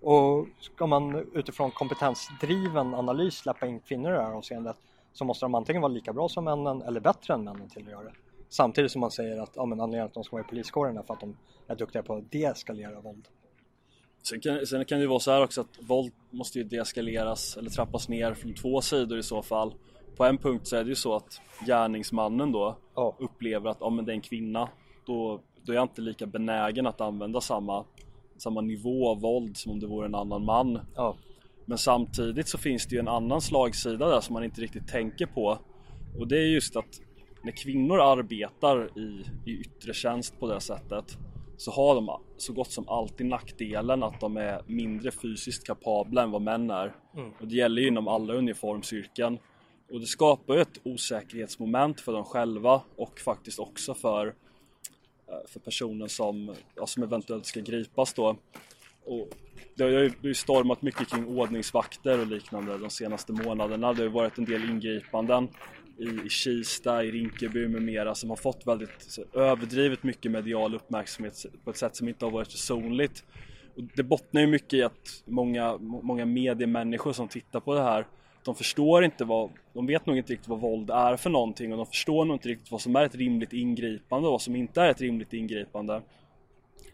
Och 0.00 0.46
ska 0.60 0.86
man 0.86 1.26
utifrån 1.34 1.70
kompetensdriven 1.70 2.94
analys 2.94 3.34
släppa 3.34 3.66
in 3.66 3.80
kvinnor 3.80 4.12
i 4.12 4.14
det 4.14 4.22
här 4.22 4.32
avseendet 4.32 4.76
så 5.12 5.24
måste 5.24 5.44
de 5.44 5.54
antingen 5.54 5.82
vara 5.82 5.92
lika 5.92 6.12
bra 6.12 6.28
som 6.28 6.44
männen 6.44 6.82
eller 6.82 7.00
bättre 7.00 7.34
än 7.34 7.44
männen 7.44 7.68
till 7.68 7.82
att 7.82 7.90
göra 7.90 8.04
det. 8.04 8.12
Samtidigt 8.48 8.92
som 8.92 9.00
man 9.00 9.10
säger 9.10 9.38
att 9.38 9.50
ja, 9.54 9.66
men 9.66 9.80
anledningen 9.80 10.06
att 10.06 10.14
de 10.14 10.24
ska 10.24 10.36
vara 10.36 10.46
i 10.46 10.48
poliskåren 10.48 10.96
är 10.96 11.02
för 11.02 11.14
att 11.14 11.20
de 11.20 11.36
är 11.66 11.76
duktiga 11.76 12.02
på 12.02 12.16
att 12.16 12.32
deeskalera 12.32 13.00
våld. 13.00 13.28
Sen 14.22 14.40
kan, 14.40 14.66
sen 14.66 14.84
kan 14.84 14.98
det 14.98 15.02
ju 15.02 15.08
vara 15.08 15.20
så 15.20 15.30
här 15.30 15.44
också 15.44 15.60
att 15.60 15.78
våld 15.80 16.12
måste 16.30 16.58
ju 16.58 16.64
deeskaleras 16.64 17.56
eller 17.56 17.70
trappas 17.70 18.08
ner 18.08 18.34
från 18.34 18.54
två 18.54 18.80
sidor 18.80 19.18
i 19.18 19.22
så 19.22 19.42
fall. 19.42 19.74
På 20.16 20.24
en 20.24 20.38
punkt 20.38 20.66
så 20.66 20.76
är 20.76 20.84
det 20.84 20.88
ju 20.88 20.94
så 20.94 21.14
att 21.16 21.40
gärningsmannen 21.66 22.52
då 22.52 22.78
Ja. 22.94 23.16
upplever 23.18 23.70
att 23.70 23.82
om 23.82 24.04
det 24.04 24.12
är 24.12 24.14
en 24.14 24.20
kvinna 24.20 24.68
då, 25.06 25.40
då 25.62 25.72
är 25.72 25.76
jag 25.76 25.84
inte 25.84 26.00
lika 26.00 26.26
benägen 26.26 26.86
att 26.86 27.00
använda 27.00 27.40
samma 27.40 27.84
samma 28.36 28.60
nivå 28.60 29.08
av 29.10 29.20
våld 29.20 29.56
som 29.56 29.72
om 29.72 29.80
det 29.80 29.86
vore 29.86 30.06
en 30.06 30.14
annan 30.14 30.44
man. 30.44 30.80
Ja, 30.94 31.16
Men 31.64 31.78
samtidigt 31.78 32.48
så 32.48 32.58
finns 32.58 32.86
det 32.86 32.94
ju 32.94 32.98
en 33.00 33.08
annan 33.08 33.40
slagsida 33.40 34.08
där 34.08 34.20
som 34.20 34.32
man 34.34 34.44
inte 34.44 34.60
riktigt 34.60 34.88
tänker 34.88 35.26
på. 35.26 35.58
Och 36.18 36.28
det 36.28 36.38
är 36.38 36.46
just 36.46 36.76
att 36.76 37.00
när 37.42 37.52
kvinnor 37.52 38.00
arbetar 38.00 38.98
i, 38.98 39.24
i 39.46 39.50
yttre 39.60 39.94
tjänst 39.94 40.40
på 40.40 40.46
det 40.46 40.60
sättet 40.60 41.18
så 41.56 41.70
har 41.70 41.94
de 41.94 42.10
så 42.36 42.52
gott 42.52 42.70
som 42.72 42.88
alltid 42.88 43.26
nackdelen 43.26 44.02
att 44.02 44.20
de 44.20 44.36
är 44.36 44.62
mindre 44.66 45.10
fysiskt 45.10 45.66
kapabla 45.66 46.22
än 46.22 46.30
vad 46.30 46.42
män 46.42 46.70
är. 46.70 46.94
Och 47.40 47.48
det 47.48 47.54
gäller 47.54 47.82
ju 47.82 47.88
inom 47.88 48.08
alla 48.08 48.34
uniformsyrken. 48.34 49.38
Och 49.90 50.00
det 50.00 50.06
skapar 50.06 50.54
ju 50.54 50.60
ett 50.60 50.78
osäkerhetsmoment 50.82 52.00
för 52.00 52.12
dem 52.12 52.24
själva 52.24 52.82
och 52.96 53.20
faktiskt 53.20 53.58
också 53.58 53.94
för, 53.94 54.26
eh, 54.26 55.48
för 55.48 55.60
personen 55.60 56.08
som, 56.08 56.54
ja, 56.74 56.86
som 56.86 57.02
eventuellt 57.02 57.46
ska 57.46 57.60
gripas 57.60 58.14
då. 58.14 58.36
Och 59.04 59.28
det 59.74 59.84
har 59.84 60.12
ju 60.26 60.34
stormat 60.34 60.82
mycket 60.82 61.08
kring 61.08 61.26
ordningsvakter 61.26 62.20
och 62.20 62.26
liknande 62.26 62.78
de 62.78 62.90
senaste 62.90 63.32
månaderna. 63.32 63.92
Det 63.92 63.98
har 63.98 64.04
ju 64.04 64.12
varit 64.12 64.38
en 64.38 64.44
del 64.44 64.70
ingripanden 64.70 65.48
i, 65.98 66.26
i 66.26 66.28
Kista, 66.28 67.04
i 67.04 67.10
Rinkeby 67.10 67.68
med 67.68 67.82
mera 67.82 68.14
som 68.14 68.30
har 68.30 68.36
fått 68.36 68.66
väldigt 68.66 68.90
så, 68.98 69.24
överdrivet 69.32 70.02
mycket 70.02 70.30
medial 70.30 70.74
uppmärksamhet 70.74 71.46
på 71.64 71.70
ett 71.70 71.76
sätt 71.76 71.96
som 71.96 72.08
inte 72.08 72.24
har 72.24 72.32
varit 72.32 72.52
försonligt. 72.52 73.24
Och 73.76 73.82
det 73.82 74.02
bottnar 74.02 74.40
ju 74.40 74.46
mycket 74.46 74.72
i 74.72 74.82
att 74.82 75.22
många, 75.24 75.78
många 75.78 76.24
mediemänniskor 76.24 77.12
som 77.12 77.28
tittar 77.28 77.60
på 77.60 77.74
det 77.74 77.82
här 77.82 78.06
de 78.44 78.54
förstår 78.54 79.04
inte 79.04 79.24
vad, 79.24 79.50
de 79.72 79.86
vet 79.86 80.06
nog 80.06 80.16
inte 80.16 80.32
riktigt 80.32 80.48
vad 80.48 80.60
våld 80.60 80.90
är 80.90 81.16
för 81.16 81.30
någonting 81.30 81.72
och 81.72 81.76
de 81.76 81.86
förstår 81.86 82.24
nog 82.24 82.34
inte 82.34 82.48
riktigt 82.48 82.70
vad 82.70 82.80
som 82.80 82.96
är 82.96 83.04
ett 83.04 83.14
rimligt 83.14 83.52
ingripande 83.52 84.28
och 84.28 84.32
vad 84.32 84.42
som 84.42 84.56
inte 84.56 84.82
är 84.82 84.88
ett 84.88 85.00
rimligt 85.00 85.32
ingripande. 85.32 86.02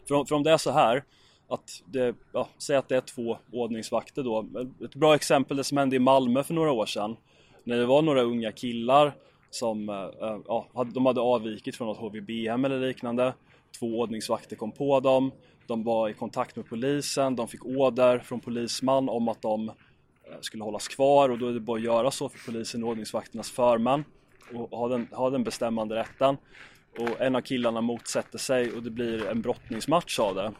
För 0.07 0.15
om, 0.15 0.25
för 0.25 0.35
om 0.35 0.43
det 0.43 0.51
är 0.51 0.57
så 0.57 0.71
här 0.71 1.03
att 1.47 1.83
det, 1.85 2.15
ja, 2.33 2.47
säg 2.57 2.75
att 2.75 2.89
det 2.89 2.95
är 2.95 3.01
två 3.01 3.37
ordningsvakter 3.51 4.23
då. 4.23 4.45
Ett 4.85 4.95
bra 4.95 5.15
exempel 5.15 5.57
det 5.57 5.63
som 5.63 5.77
hände 5.77 5.95
i 5.95 5.99
Malmö 5.99 6.43
för 6.43 6.53
några 6.53 6.71
år 6.71 6.85
sedan. 6.85 7.15
När 7.63 7.77
det 7.77 7.85
var 7.85 8.01
några 8.01 8.21
unga 8.21 8.51
killar 8.51 9.13
som, 9.49 9.89
eh, 9.89 10.39
ja, 10.47 10.67
hade- 10.73 10.91
de 10.91 11.05
hade 11.05 11.21
avvikit 11.21 11.75
från 11.75 11.87
något 11.87 11.97
HVB-hem 11.97 12.65
eller 12.65 12.79
liknande. 12.87 13.33
Två 13.79 13.99
ordningsvakter 13.99 14.55
kom 14.55 14.71
på 14.71 14.99
dem. 14.99 15.31
De 15.67 15.83
var 15.83 16.09
i 16.09 16.13
kontakt 16.13 16.55
med 16.55 16.65
polisen. 16.69 17.35
De 17.35 17.47
fick 17.47 17.65
order 17.65 18.19
från 18.19 18.39
polisman 18.39 19.09
om 19.09 19.27
att 19.27 19.41
de 19.41 19.71
skulle 20.41 20.63
hållas 20.63 20.87
kvar 20.87 21.29
och 21.29 21.37
då 21.37 21.47
är 21.47 21.53
det 21.53 21.59
bara 21.59 21.77
att 21.77 21.83
göra 21.83 22.11
så 22.11 22.29
för 22.29 22.51
polisen 22.51 22.83
och 22.83 22.89
ordningsvakternas 22.89 23.51
förman 23.51 24.05
och 24.53 24.77
ha 24.77 24.87
den, 24.87 25.07
ha 25.11 25.29
den 25.29 25.43
bestämmande 25.43 25.95
rätten. 25.95 26.37
Och 26.99 27.21
en 27.21 27.35
av 27.35 27.41
killarna 27.41 27.81
motsätter 27.81 28.37
sig 28.37 28.71
och 28.71 28.83
det 28.83 28.89
blir 28.89 29.27
en 29.27 29.41
brottningsmatch 29.41 30.19
av 30.19 30.35
det. 30.35 30.51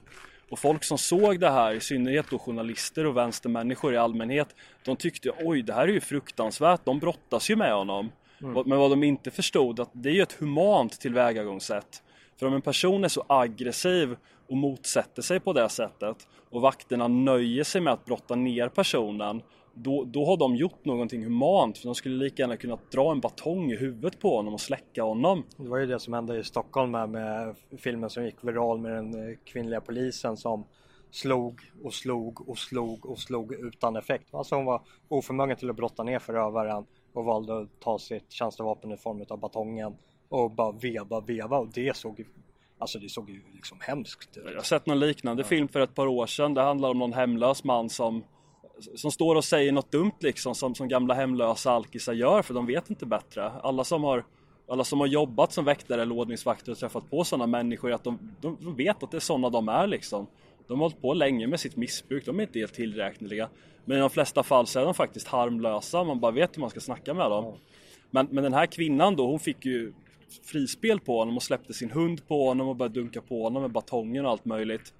Och 0.49 0.59
folk 0.59 0.83
som 0.83 0.97
såg 0.97 1.39
det 1.39 1.49
här, 1.49 1.73
i 1.73 1.79
synnerhet 1.79 2.25
då 2.29 2.39
journalister 2.39 3.05
och 3.05 3.17
vänstermänniskor 3.17 3.93
i 3.93 3.97
allmänhet, 3.97 4.55
de 4.85 4.95
tyckte 4.95 5.31
oj 5.39 5.61
det 5.61 5.73
här 5.73 5.87
är 5.87 5.93
ju 5.93 6.01
fruktansvärt, 6.01 6.85
de 6.85 6.99
brottas 6.99 7.49
ju 7.49 7.55
med 7.55 7.73
honom. 7.73 8.11
Men 8.39 8.77
vad 8.79 8.89
de 8.89 9.03
inte 9.03 9.31
förstod 9.31 9.79
att 9.79 9.89
det 9.93 10.09
är 10.09 10.13
ju 10.13 10.21
ett 10.21 10.39
humant 10.39 10.99
tillvägagångssätt. 10.99 12.03
För 12.39 12.45
om 12.45 12.53
en 12.53 12.61
person 12.61 13.03
är 13.03 13.07
så 13.07 13.25
aggressiv 13.29 14.17
och 14.49 14.57
motsätter 14.57 15.21
sig 15.21 15.39
på 15.39 15.53
det 15.53 15.69
sättet 15.69 16.27
och 16.49 16.61
vakterna 16.61 17.07
nöjer 17.07 17.63
sig 17.63 17.81
med 17.81 17.93
att 17.93 18.05
brotta 18.05 18.35
ner 18.35 18.69
personen 18.69 19.41
då, 19.73 20.03
då 20.03 20.25
har 20.25 20.37
de 20.37 20.55
gjort 20.55 20.85
någonting 20.85 21.23
humant 21.23 21.77
för 21.77 21.85
de 21.85 21.95
skulle 21.95 22.15
lika 22.15 22.43
gärna 22.43 22.57
kunna 22.57 22.77
dra 22.91 23.11
en 23.11 23.19
batong 23.19 23.71
i 23.71 23.75
huvudet 23.75 24.19
på 24.19 24.35
honom 24.35 24.53
och 24.53 24.61
släcka 24.61 25.03
honom. 25.03 25.43
det 25.57 25.67
var 25.67 25.77
ju 25.77 25.85
det 25.85 25.99
som 25.99 26.13
hände 26.13 26.39
i 26.39 26.43
Stockholm 26.43 26.91
med, 26.91 27.09
med 27.09 27.55
filmen 27.77 28.09
som 28.09 28.25
gick 28.25 28.35
viral 28.43 28.79
med 28.79 28.91
den 28.91 29.29
eh, 29.29 29.37
kvinnliga 29.45 29.81
polisen 29.81 30.37
som 30.37 30.65
slog 31.11 31.61
och 31.83 31.93
slog 31.93 32.49
och 32.49 32.57
slog 32.57 33.05
och 33.05 33.19
slog 33.19 33.53
utan 33.53 33.95
effekt. 33.95 34.33
Alltså 34.33 34.55
hon 34.55 34.65
var 34.65 34.81
oförmögen 35.07 35.57
till 35.57 35.69
att 35.69 35.75
brotta 35.75 36.03
ner 36.03 36.19
förövaren 36.19 36.85
och 37.13 37.25
valde 37.25 37.61
att 37.61 37.79
ta 37.79 37.99
sitt 37.99 38.31
tjänstevapen 38.31 38.91
i 38.91 38.97
form 38.97 39.25
av 39.29 39.39
batongen 39.39 39.95
och 40.29 40.51
bara 40.51 40.71
veva, 40.71 41.19
veva 41.19 41.57
och 41.57 41.67
det 41.73 41.95
såg 41.95 42.19
ju, 42.19 42.25
alltså 42.77 42.99
det 42.99 43.09
såg 43.09 43.29
ju 43.29 43.41
liksom 43.53 43.77
hemskt 43.81 44.37
ut. 44.37 44.43
Jag 44.45 44.55
har 44.55 44.63
sett 44.63 44.85
någon 44.85 44.99
liknande 44.99 45.43
film 45.43 45.67
för 45.67 45.79
ett 45.79 45.95
par 45.95 46.07
år 46.07 46.25
sedan. 46.25 46.53
Det 46.53 46.61
handlar 46.61 46.89
om 46.89 46.99
någon 46.99 47.13
hemlös 47.13 47.63
man 47.63 47.89
som, 47.89 48.23
som 48.95 49.11
står 49.11 49.35
och 49.35 49.45
säger 49.45 49.71
något 49.71 49.91
dumt 49.91 50.11
liksom 50.19 50.55
som, 50.55 50.75
som 50.75 50.87
gamla 50.87 51.13
hemlösa 51.13 51.71
alkisar 51.71 52.13
gör 52.13 52.41
för 52.41 52.53
de 52.53 52.65
vet 52.65 52.89
inte 52.89 53.05
bättre. 53.05 53.49
Alla 53.49 53.83
som 53.83 54.03
har 54.03 54.25
alla 54.67 54.83
som 54.83 54.99
har 54.99 55.07
jobbat 55.07 55.53
som 55.53 55.65
väktare 55.65 56.01
eller 56.01 56.15
ordningsvakter 56.15 56.71
och 56.71 56.77
träffat 56.77 57.09
på 57.09 57.23
sådana 57.23 57.47
människor 57.47 57.91
att 57.91 58.03
de, 58.03 58.35
de, 58.41 58.57
de 58.61 58.75
vet 58.75 59.03
att 59.03 59.11
det 59.11 59.17
är 59.17 59.19
sådana 59.19 59.49
de 59.49 59.69
är 59.69 59.87
liksom. 59.87 60.27
De 60.67 60.79
har 60.79 60.85
hållit 60.85 61.01
på 61.01 61.13
länge 61.13 61.47
med 61.47 61.59
sitt 61.59 61.75
missbruk, 61.75 62.25
de 62.25 62.39
är 62.39 62.43
inte 62.43 62.59
helt 62.59 62.73
tillräkneliga. 62.73 63.49
Men 63.85 63.97
i 63.97 63.99
de 63.99 64.09
flesta 64.09 64.43
fall 64.43 64.67
så 64.67 64.79
är 64.79 64.85
de 64.85 64.93
faktiskt 64.93 65.27
harmlösa, 65.27 66.03
man 66.03 66.19
bara 66.19 66.31
vet 66.31 66.57
hur 66.57 66.61
man 66.61 66.69
ska 66.69 66.79
snacka 66.79 67.13
med 67.13 67.31
dem. 67.31 67.53
Men, 68.11 68.27
men 68.31 68.43
den 68.43 68.53
här 68.53 68.65
kvinnan 68.65 69.15
då, 69.15 69.27
hon 69.27 69.39
fick 69.39 69.65
ju 69.65 69.93
frispel 70.43 70.99
på 70.99 71.19
honom 71.19 71.37
och 71.37 71.43
släppte 71.43 71.73
sin 71.73 71.91
hund 71.91 72.27
på 72.27 72.47
honom 72.47 72.67
och 72.67 72.75
började 72.75 72.99
dunka 72.99 73.21
på 73.21 73.43
honom 73.43 73.61
med 73.61 73.71
batongen 73.71 74.25
och 74.25 74.31
allt 74.31 74.45
möjligt. 74.45 74.93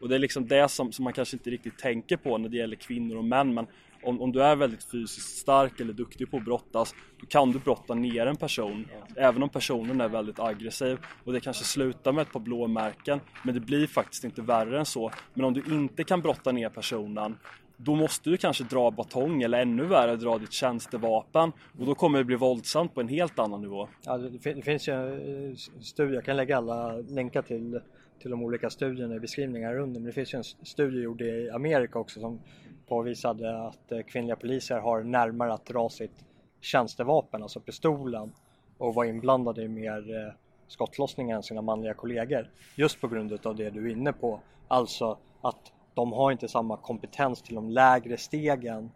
Och 0.00 0.08
det 0.08 0.14
är 0.14 0.18
liksom 0.18 0.48
det 0.48 0.68
som, 0.68 0.92
som 0.92 1.04
man 1.04 1.12
kanske 1.12 1.36
inte 1.36 1.50
riktigt 1.50 1.78
tänker 1.78 2.16
på 2.16 2.38
när 2.38 2.48
det 2.48 2.56
gäller 2.56 2.76
kvinnor 2.76 3.16
och 3.16 3.24
män. 3.24 3.54
Men 3.54 3.66
om, 4.04 4.22
om 4.22 4.32
du 4.32 4.42
är 4.42 4.56
väldigt 4.56 4.84
fysiskt 4.84 5.38
stark 5.38 5.80
eller 5.80 5.92
duktig 5.92 6.30
på 6.30 6.36
att 6.36 6.44
brottas, 6.44 6.94
då 7.20 7.26
kan 7.26 7.52
du 7.52 7.58
brotta 7.58 7.94
ner 7.94 8.26
en 8.26 8.36
person. 8.36 8.88
Även 9.16 9.42
om 9.42 9.48
personen 9.48 10.00
är 10.00 10.08
väldigt 10.08 10.40
aggressiv. 10.40 10.98
Och 11.24 11.32
det 11.32 11.40
kanske 11.40 11.64
slutar 11.64 12.12
med 12.12 12.22
ett 12.22 12.32
par 12.32 12.40
blåmärken, 12.40 13.20
men 13.42 13.54
det 13.54 13.60
blir 13.60 13.86
faktiskt 13.86 14.24
inte 14.24 14.42
värre 14.42 14.78
än 14.78 14.86
så. 14.86 15.10
Men 15.34 15.44
om 15.44 15.54
du 15.54 15.62
inte 15.74 16.04
kan 16.04 16.20
brotta 16.20 16.52
ner 16.52 16.68
personen, 16.68 17.36
då 17.76 17.94
måste 17.94 18.30
du 18.30 18.36
kanske 18.36 18.64
dra 18.64 18.90
batong 18.90 19.42
eller 19.42 19.60
ännu 19.60 19.84
värre 19.84 20.16
dra 20.16 20.38
ditt 20.38 20.52
tjänstevapen. 20.52 21.52
Och 21.78 21.86
då 21.86 21.94
kommer 21.94 22.18
det 22.18 22.24
bli 22.24 22.36
våldsamt 22.36 22.94
på 22.94 23.00
en 23.00 23.08
helt 23.08 23.38
annan 23.38 23.62
nivå. 23.62 23.88
Ja, 24.04 24.18
det, 24.18 24.62
finns 24.62 24.88
ju 24.88 24.92
en 24.92 25.50
eh, 25.50 25.56
studier, 25.80 26.14
jag 26.14 26.24
kan 26.24 26.36
lägga 26.36 26.56
alla 26.56 26.92
länkar 26.92 27.42
till, 27.42 27.80
till 28.18 28.30
de 28.30 28.42
olika 28.42 28.70
studierna 28.70 29.14
i 29.14 29.20
beskrivningar 29.20 29.78
under, 29.78 30.00
men 30.00 30.06
det 30.06 30.12
finns 30.12 30.34
ju 30.34 30.38
en 30.38 30.44
studie 30.44 31.02
gjord 31.02 31.22
i 31.22 31.50
Amerika 31.50 31.98
också 31.98 32.20
som 32.20 32.40
påvisade 32.88 33.66
att 33.66 33.92
eh, 33.92 34.00
kvinnliga 34.00 34.36
poliser 34.36 34.78
har 34.78 35.02
närmare 35.02 35.52
att 35.52 35.66
dra 35.66 35.88
sitt 35.88 36.24
tjänstevapen, 36.60 37.42
alltså 37.42 37.60
pistolen, 37.60 38.32
och 38.78 38.94
vara 38.94 39.06
inblandade 39.06 39.62
i 39.62 39.68
mer 39.68 40.26
eh, 40.26 40.32
skottlossningar 40.68 41.36
än 41.36 41.42
sina 41.42 41.62
manliga 41.62 41.94
kollegor. 41.94 42.50
Just 42.76 43.00
på 43.00 43.08
grund 43.08 43.46
av 43.46 43.56
det 43.56 43.70
du 43.70 43.86
är 43.88 43.92
inne 43.92 44.12
på, 44.12 44.40
alltså 44.68 45.18
att 45.40 45.72
de 45.94 46.12
har 46.12 46.32
inte 46.32 46.48
samma 46.48 46.76
kompetens 46.76 47.42
till 47.42 47.54
de 47.54 47.70
lägre 47.70 48.16
stegen 48.16 48.90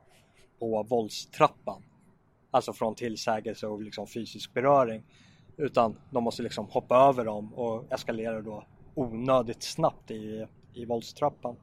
på 0.58 0.82
våldstrappan. 0.82 1.82
Alltså 2.50 2.72
från 2.72 2.94
tillsägelse 2.94 3.66
och 3.66 3.82
liksom 3.82 4.06
fysisk 4.06 4.54
beröring. 4.54 5.02
Utan 5.56 5.96
de 6.10 6.24
måste 6.24 6.42
liksom 6.42 6.66
hoppa 6.66 6.96
över 6.96 7.24
dem 7.24 7.54
och 7.54 7.92
eskalera 7.92 8.40
då 8.42 8.64
onödigt 8.98 9.62
snabbt 9.62 10.10
i, 10.10 10.46
i 10.74 10.84
våldstrappan. 10.84 11.56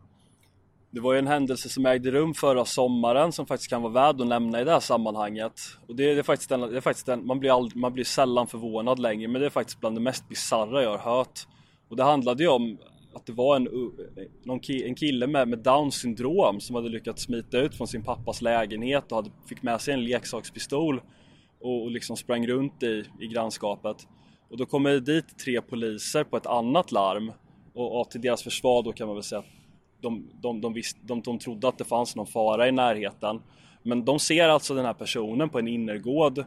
Det 0.91 1.01
var 1.01 1.13
ju 1.13 1.19
en 1.19 1.27
händelse 1.27 1.69
som 1.69 1.85
ägde 1.85 2.11
rum 2.11 2.33
förra 2.33 2.65
sommaren 2.65 3.31
som 3.31 3.45
faktiskt 3.45 3.69
kan 3.69 3.81
vara 3.81 3.93
värd 3.93 4.21
att 4.21 4.27
nämna 4.27 4.61
i 4.61 4.63
det 4.63 4.71
här 4.71 4.79
sammanhanget. 4.79 5.53
Och 5.87 5.95
det 5.95 6.11
är, 6.11 6.13
det 6.13 6.21
är 6.21 6.23
faktiskt, 6.23 6.51
en, 6.51 6.61
det 6.61 6.77
är 6.77 6.81
faktiskt 6.81 7.09
en, 7.09 7.25
man, 7.25 7.39
blir 7.39 7.57
ald, 7.57 7.75
man 7.75 7.93
blir 7.93 8.03
sällan 8.03 8.47
förvånad 8.47 8.99
längre 8.99 9.27
men 9.27 9.41
det 9.41 9.47
är 9.47 9.49
faktiskt 9.49 9.79
bland 9.79 9.95
det 9.95 10.01
mest 10.01 10.29
bisarra 10.29 10.83
jag 10.83 10.97
har 10.97 11.17
hört. 11.17 11.39
Och 11.89 11.95
det 11.95 12.03
handlade 12.03 12.43
ju 12.43 12.49
om 12.49 12.77
att 13.15 13.25
det 13.25 13.33
var 13.33 13.55
en, 13.55 13.67
någon 14.43 14.59
ki, 14.59 14.87
en 14.87 14.95
kille 14.95 15.27
med, 15.27 15.47
med 15.47 15.59
down 15.59 15.91
syndrom 15.91 16.59
som 16.59 16.75
hade 16.75 16.89
lyckats 16.89 17.23
smita 17.23 17.57
ut 17.57 17.75
från 17.75 17.87
sin 17.87 18.03
pappas 18.03 18.41
lägenhet 18.41 19.11
och 19.11 19.15
hade, 19.15 19.29
fick 19.49 19.63
med 19.63 19.81
sig 19.81 19.93
en 19.93 20.03
leksakspistol 20.03 21.01
och, 21.61 21.83
och 21.83 21.91
liksom 21.91 22.17
sprang 22.17 22.47
runt 22.47 22.83
i, 22.83 23.03
i 23.19 23.27
grannskapet. 23.27 24.07
Och 24.49 24.57
då 24.57 24.65
kommer 24.65 24.89
det 24.89 24.99
dit 24.99 25.37
tre 25.37 25.61
poliser 25.61 26.23
på 26.23 26.37
ett 26.37 26.45
annat 26.45 26.91
larm 26.91 27.31
och, 27.73 28.01
och 28.01 28.09
till 28.09 28.21
deras 28.21 28.43
försvar 28.43 28.83
då 28.83 28.91
kan 28.91 29.07
man 29.07 29.15
väl 29.15 29.23
säga 29.23 29.39
att 29.39 29.45
de, 30.01 30.29
de, 30.41 30.61
de, 30.61 30.73
visst, 30.73 30.97
de, 31.01 31.21
de 31.21 31.39
trodde 31.39 31.67
att 31.67 31.77
det 31.77 31.83
fanns 31.83 32.15
någon 32.15 32.27
fara 32.27 32.67
i 32.67 32.71
närheten. 32.71 33.41
Men 33.83 34.05
de 34.05 34.19
ser 34.19 34.49
alltså 34.49 34.73
den 34.73 34.85
här 34.85 34.93
personen 34.93 35.49
på 35.49 35.59
en 35.59 35.67
innergård. 35.67 36.45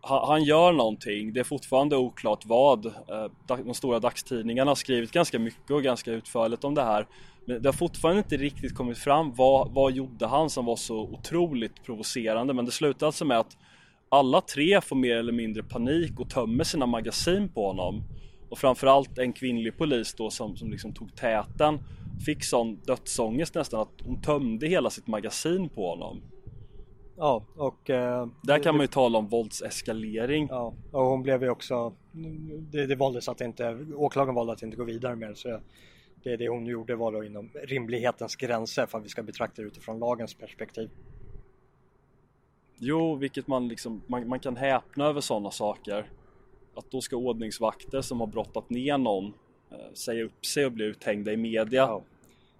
Han, 0.00 0.28
han 0.28 0.44
gör 0.44 0.72
någonting, 0.72 1.32
det 1.32 1.40
är 1.40 1.44
fortfarande 1.44 1.96
oklart 1.96 2.46
vad. 2.46 2.86
Eh, 2.86 3.26
de 3.46 3.74
stora 3.74 3.98
dagstidningarna 3.98 4.70
har 4.70 4.76
skrivit 4.76 5.12
ganska 5.12 5.38
mycket 5.38 5.70
och 5.70 5.82
ganska 5.82 6.12
utförligt 6.12 6.64
om 6.64 6.74
det 6.74 6.82
här. 6.82 7.06
Men 7.44 7.62
det 7.62 7.68
har 7.68 7.72
fortfarande 7.72 8.18
inte 8.18 8.36
riktigt 8.36 8.74
kommit 8.74 8.98
fram 8.98 9.32
vad, 9.34 9.70
vad 9.70 9.92
gjorde 9.92 10.26
han 10.26 10.50
som 10.50 10.64
var 10.64 10.76
så 10.76 10.98
otroligt 10.98 11.82
provocerande. 11.84 12.54
Men 12.54 12.64
det 12.64 12.70
slutar 12.70 13.06
alltså 13.06 13.24
med 13.24 13.38
att 13.38 13.56
alla 14.14 14.40
tre 14.40 14.80
får 14.80 14.96
mer 14.96 15.16
eller 15.16 15.32
mindre 15.32 15.62
panik 15.62 16.20
och 16.20 16.30
tömmer 16.30 16.64
sina 16.64 16.86
magasin 16.86 17.48
på 17.48 17.66
honom. 17.66 18.02
Och 18.48 18.58
framförallt 18.58 19.18
en 19.18 19.32
kvinnlig 19.32 19.76
polis 19.78 20.14
då 20.14 20.30
som, 20.30 20.56
som 20.56 20.70
liksom 20.70 20.94
tog 20.94 21.16
täten 21.16 21.78
fick 22.26 22.44
sån 22.44 22.76
dödsångest 22.76 23.54
nästan 23.54 23.80
att 23.80 24.00
hon 24.04 24.20
tömde 24.20 24.66
hela 24.66 24.90
sitt 24.90 25.06
magasin 25.06 25.68
på 25.68 25.90
honom. 25.90 26.22
Ja, 27.16 27.44
och... 27.56 27.90
Eh, 27.90 28.26
Där 28.42 28.58
kan 28.58 28.76
man 28.76 28.84
ju 28.84 28.86
tala 28.86 29.18
om 29.18 29.28
våldseskalering. 29.28 30.46
Ja, 30.50 30.74
och 30.92 31.04
hon 31.04 31.22
blev 31.22 31.42
ju 31.42 31.50
också... 31.50 31.92
Det, 32.72 32.86
det 32.86 32.96
valdes 32.96 33.28
att 33.28 33.40
inte... 33.40 33.86
Åklagaren 33.96 34.34
valde 34.34 34.52
att 34.52 34.62
inte 34.62 34.76
gå 34.76 34.84
vidare 34.84 35.16
med 35.16 35.28
det 35.28 35.36
så 35.36 35.60
det, 36.22 36.36
det 36.36 36.48
hon 36.48 36.66
gjorde 36.66 36.96
var 36.96 37.12
då 37.12 37.24
inom 37.24 37.50
rimlighetens 37.64 38.36
gränser 38.36 38.86
för 38.86 38.98
att 38.98 39.04
vi 39.04 39.08
ska 39.08 39.22
betrakta 39.22 39.62
det 39.62 39.68
utifrån 39.68 39.98
lagens 39.98 40.34
perspektiv. 40.34 40.90
Jo, 42.78 43.14
vilket 43.14 43.46
man 43.46 43.68
liksom, 43.68 44.02
man, 44.06 44.28
man 44.28 44.40
kan 44.40 44.56
häpna 44.56 45.04
över 45.04 45.20
sådana 45.20 45.50
saker. 45.50 46.10
Att 46.74 46.90
då 46.90 47.00
ska 47.00 47.16
ordningsvakter 47.16 48.00
som 48.00 48.20
har 48.20 48.26
brottat 48.26 48.70
ner 48.70 48.98
någon 48.98 49.34
eh, 49.70 49.92
säga 49.94 50.24
upp 50.24 50.46
sig 50.46 50.66
och 50.66 50.72
bli 50.72 50.84
uthängda 50.84 51.32
i 51.32 51.36
media. 51.36 51.82
Ja. 51.82 52.02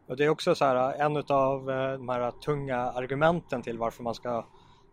Och 0.07 0.17
det 0.17 0.25
är 0.25 0.29
också 0.29 0.55
så 0.55 0.65
här, 0.65 0.95
eh, 0.95 1.07
en 1.07 1.17
av 1.17 1.71
eh, 1.71 1.93
de 1.93 2.09
här 2.09 2.31
tunga 2.31 2.77
argumenten 2.77 3.63
till 3.63 3.79
varför 3.79 4.03
man 4.03 4.15
ska 4.15 4.47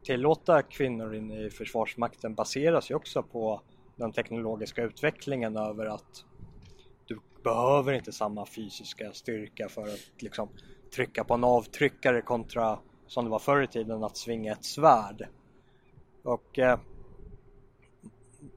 tillåta 0.03 0.61
kvinnor 0.61 1.15
in 1.15 1.31
i 1.31 1.49
Försvarsmakten 1.49 2.35
baseras 2.35 2.91
ju 2.91 2.95
också 2.95 3.23
på 3.23 3.61
den 3.95 4.11
teknologiska 4.11 4.83
utvecklingen 4.83 5.57
över 5.57 5.85
att 5.85 6.25
du 7.07 7.19
behöver 7.43 7.93
inte 7.93 8.11
samma 8.11 8.45
fysiska 8.45 9.11
styrka 9.13 9.69
för 9.69 9.83
att 9.83 10.11
liksom 10.19 10.49
trycka 10.95 11.23
på 11.23 11.33
en 11.33 11.43
avtryckare 11.43 12.21
kontra 12.21 12.79
som 13.11 13.25
det 13.25 13.31
var 13.31 13.39
förr 13.39 13.61
i 13.61 13.67
tiden 13.67 14.03
att 14.03 14.17
svinga 14.17 14.51
ett 14.51 14.65
svärd. 14.65 15.27
Och 16.23 16.59
eh, 16.59 16.79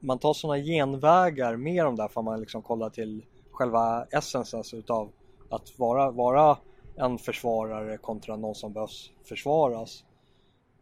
man 0.01 0.19
tar 0.19 0.33
sådana 0.35 0.63
genvägar 0.63 1.57
med 1.57 1.87
om 1.87 1.97
där 1.97 2.09
för 2.09 2.23
man 2.23 2.41
liksom 2.41 2.63
kollar 2.63 2.91
till 2.91 3.25
själva 3.51 4.07
essensen 4.11 4.59
alltså 4.59 4.77
utav 4.77 5.13
att 5.51 5.79
vara, 5.79 6.11
vara 6.11 6.59
en 6.97 7.19
försvarare 7.19 7.97
kontra 7.97 8.37
någon 8.37 8.55
som 8.55 8.73
behövs 8.73 9.11
försvaras. 9.25 10.05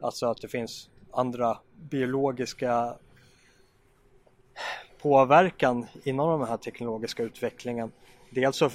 Alltså 0.00 0.26
att 0.26 0.40
det 0.40 0.48
finns 0.48 0.90
andra 1.11 1.58
biologiska 1.90 2.96
påverkan 5.02 5.87
inom 6.04 6.40
den 6.40 6.48
här 6.48 6.56
teknologiska 6.56 7.22
utvecklingen. 7.22 7.92
Dels 8.30 8.56
så 8.56 8.70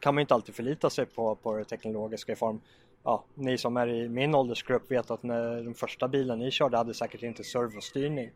kan 0.00 0.14
man 0.14 0.20
inte 0.20 0.34
alltid 0.34 0.54
förlita 0.54 0.90
sig 0.90 1.06
på, 1.06 1.34
på 1.34 1.56
det 1.56 1.64
teknologiska 1.64 2.32
i 2.32 2.36
form 2.36 2.60
ja, 3.04 3.24
ni 3.34 3.58
som 3.58 3.76
är 3.76 3.88
i 3.88 4.08
min 4.08 4.34
åldersgrupp 4.34 4.90
vet 4.90 5.10
att 5.10 5.22
när 5.22 5.62
den 5.62 5.74
första 5.74 6.08
bilen 6.08 6.38
ni 6.38 6.50
körde 6.50 6.76
hade 6.76 6.94
säkert 6.94 7.22
inte 7.22 7.44
servostyrning. 7.44 8.30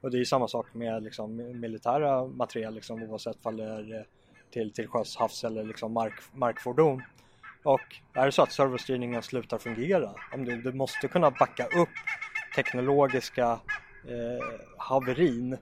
Och 0.00 0.10
det 0.10 0.16
är 0.16 0.18
ju 0.18 0.24
samma 0.24 0.48
sak 0.48 0.74
med 0.74 1.02
liksom, 1.02 1.36
militära 1.60 2.26
material 2.26 2.74
liksom, 2.74 3.02
oavsett 3.02 3.38
om 3.42 3.56
det 3.56 3.64
är 3.64 3.94
eh, 3.94 4.02
till, 4.50 4.72
till 4.72 4.88
sjöss, 4.88 5.16
havs 5.16 5.44
eller 5.44 5.64
liksom 5.64 5.92
mark, 5.92 6.14
markfordon. 6.32 7.02
Och 7.62 7.80
är 8.12 8.26
det 8.26 8.32
så 8.32 8.42
att 8.42 8.52
servostyrningen 8.52 9.22
slutar 9.22 9.58
fungera, 9.58 10.14
om 10.34 10.44
du, 10.44 10.62
du 10.62 10.72
måste 10.72 11.08
kunna 11.08 11.30
backa 11.30 11.64
upp 11.66 11.88
teknologiska 12.56 13.60
eh, 14.08 14.60
haverin 14.78 15.58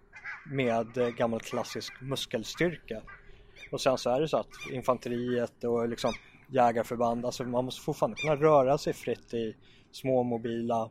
med 0.46 0.98
eh, 0.98 1.08
gammal 1.08 1.40
klassisk 1.40 2.00
muskelstyrka. 2.00 3.02
Och 3.72 3.80
sen 3.80 3.98
så 3.98 4.10
är 4.10 4.20
det 4.20 4.28
så 4.28 4.36
att 4.36 4.70
infanteriet 4.70 5.64
och 5.64 5.88
liksom 5.88 6.12
jägarförband, 6.48 7.26
alltså 7.26 7.44
man 7.44 7.64
måste 7.64 7.82
fortfarande 7.82 8.16
kunna 8.16 8.36
röra 8.36 8.78
sig 8.78 8.92
fritt 8.92 9.34
i 9.34 9.56
små 9.90 10.22
mobila 10.22 10.90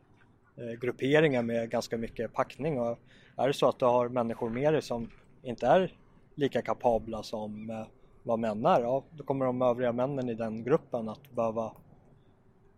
eh, 0.56 0.80
grupperingar 0.80 1.42
med 1.42 1.70
ganska 1.70 1.96
mycket 1.96 2.32
packning 2.32 2.80
och 2.80 2.98
är 3.36 3.46
det 3.46 3.54
så 3.54 3.68
att 3.68 3.78
du 3.78 3.84
har 3.84 4.08
människor 4.08 4.50
med 4.50 4.72
dig 4.72 4.82
som 4.82 5.10
inte 5.42 5.66
är 5.66 5.92
lika 6.34 6.62
kapabla 6.62 7.22
som 7.22 7.70
eh, 7.70 7.86
vad 8.22 8.38
män 8.38 8.66
är, 8.66 8.80
ja 8.80 9.04
då 9.10 9.24
kommer 9.24 9.46
de 9.46 9.62
övriga 9.62 9.92
männen 9.92 10.28
i 10.28 10.34
den 10.34 10.64
gruppen 10.64 11.08
att 11.08 11.30
behöva 11.30 11.72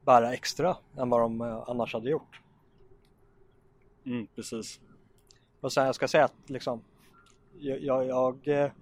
bära 0.04 0.32
extra 0.32 0.76
än 0.98 1.10
vad 1.10 1.20
de 1.20 1.40
eh, 1.40 1.64
annars 1.66 1.94
hade 1.94 2.10
gjort. 2.10 2.40
Mm, 4.06 4.26
precis. 4.34 4.80
Och 5.60 5.72
sen 5.72 5.86
jag 5.86 5.94
ska 5.94 6.08
säga 6.08 6.24
att 6.24 6.50
liksom 6.50 6.82
jag, 7.58 7.80
jag, 7.80 8.06
jag 8.06 8.72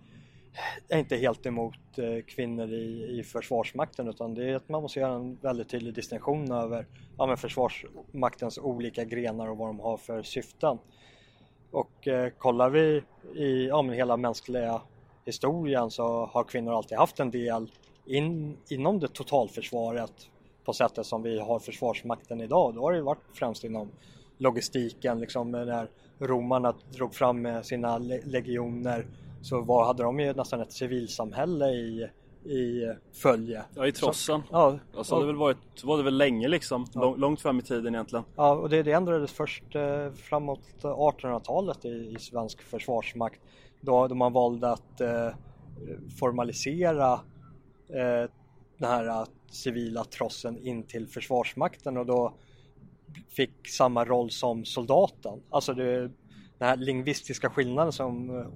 är 0.89 0.99
inte 0.99 1.17
helt 1.17 1.47
emot 1.47 1.99
eh, 1.99 2.25
kvinnor 2.27 2.73
i, 2.73 3.19
i 3.19 3.23
Försvarsmakten 3.23 4.09
utan 4.09 4.35
det 4.35 4.51
är 4.51 4.57
att 4.57 4.69
man 4.69 4.83
måste 4.83 5.01
göra 5.01 5.15
en 5.15 5.37
väldigt 5.37 5.69
tydlig 5.69 5.95
distinktion 5.95 6.53
över 6.53 6.87
ja, 7.19 7.37
Försvarsmaktens 7.37 8.59
olika 8.59 9.05
grenar 9.05 9.49
och 9.49 9.57
vad 9.57 9.69
de 9.69 9.81
har 9.81 9.97
för 9.97 10.23
syften. 10.23 10.79
Och 11.71 12.09
eh, 12.09 12.31
kollar 12.39 12.71
vi 12.71 13.03
i 13.35 13.67
ja, 13.67 13.83
men 13.83 13.95
hela 13.95 14.17
mänskliga 14.17 14.83
historien 15.25 15.91
så 15.91 16.27
har 16.27 16.45
kvinnor 16.45 16.77
alltid 16.77 16.99
haft 16.99 17.21
en 17.21 17.31
del 17.31 17.71
in, 18.07 18.57
inom 18.69 19.01
det 19.01 19.09
totalförsvaret 19.09 20.31
på 20.65 20.73
sättet 20.73 21.07
som 21.07 21.23
vi 21.23 21.41
har 21.41 21.59
Försvarsmakten 21.59 22.41
idag. 22.41 22.75
Då 22.75 22.81
har 22.81 22.93
det 22.93 23.03
varit 23.03 23.23
främst 23.35 23.65
inom 23.65 23.91
logistiken, 24.39 25.21
liksom 25.21 25.51
när 25.51 25.89
romarna 26.19 26.75
drog 26.93 27.15
fram 27.15 27.65
sina 27.65 27.99
legioner 27.99 29.07
så 29.45 29.61
var, 29.61 29.85
hade 29.85 30.03
de 30.03 30.21
ju 30.21 30.33
nästan 30.33 30.61
ett 30.61 30.73
civilsamhälle 30.73 31.69
i, 31.69 32.09
i 32.45 32.93
följe. 33.13 33.65
Ja, 33.75 33.87
i 33.87 33.93
trossen. 33.93 34.41
Så, 34.41 34.47
ja, 34.51 34.79
alltså, 34.97 35.15
och, 35.15 35.21
det 35.21 35.27
väl 35.27 35.37
varit, 35.37 35.85
var 35.85 35.97
det 35.97 36.03
väl 36.03 36.17
länge 36.17 36.49
liksom, 36.49 36.87
ja. 36.95 37.15
långt 37.15 37.41
fram 37.41 37.59
i 37.59 37.63
tiden 37.63 37.95
egentligen. 37.95 38.25
Ja, 38.37 38.53
och 38.53 38.69
det, 38.69 38.83
det 38.83 38.93
ändrades 38.93 39.33
först 39.33 39.75
eh, 39.75 40.11
framåt 40.13 40.61
1800-talet 40.83 41.85
i, 41.85 41.89
i, 41.89 42.19
svensk 42.19 42.63
försvarsmakt 42.63 43.41
då, 43.81 44.09
då 44.09 44.15
man 44.15 44.33
valde 44.33 44.71
att 44.71 45.01
eh, 45.01 45.29
formalisera 46.21 47.13
eh, 47.89 48.31
den 48.79 48.91
här 48.91 49.07
eh, 49.07 49.27
civila 49.51 50.05
trossen 50.05 50.59
in 50.59 50.83
till 50.83 51.09
försvarsmakten 51.09 51.97
och 51.97 52.07
då 52.07 52.35
fick 53.29 53.69
samma 53.69 54.05
roll 54.05 54.31
som 54.31 54.65
soldaten. 54.65 55.43
Alltså 55.51 55.75
det, 55.75 56.01
den 56.59 56.69
här 56.69 56.77
lingvistiska 56.77 57.51
skillnaden 57.51 57.93
som 57.93 58.39
eh, 58.39 58.47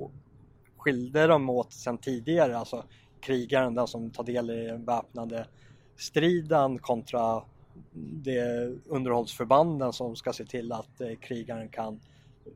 skilde 0.78 1.26
dem 1.26 1.50
åt 1.50 1.72
sedan 1.72 1.98
tidigare, 1.98 2.58
alltså 2.58 2.84
krigaren, 3.20 3.74
den 3.74 3.86
som 3.86 4.10
tar 4.10 4.24
del 4.24 4.50
i 4.50 4.66
den 4.66 4.84
väpnade 4.84 5.46
striden 5.96 6.78
kontra 6.78 7.42
de 7.92 8.40
underhållsförbanden 8.86 9.92
som 9.92 10.16
ska 10.16 10.32
se 10.32 10.44
till 10.44 10.72
att 10.72 11.00
eh, 11.00 11.14
krigaren 11.20 11.68
kan 11.68 12.00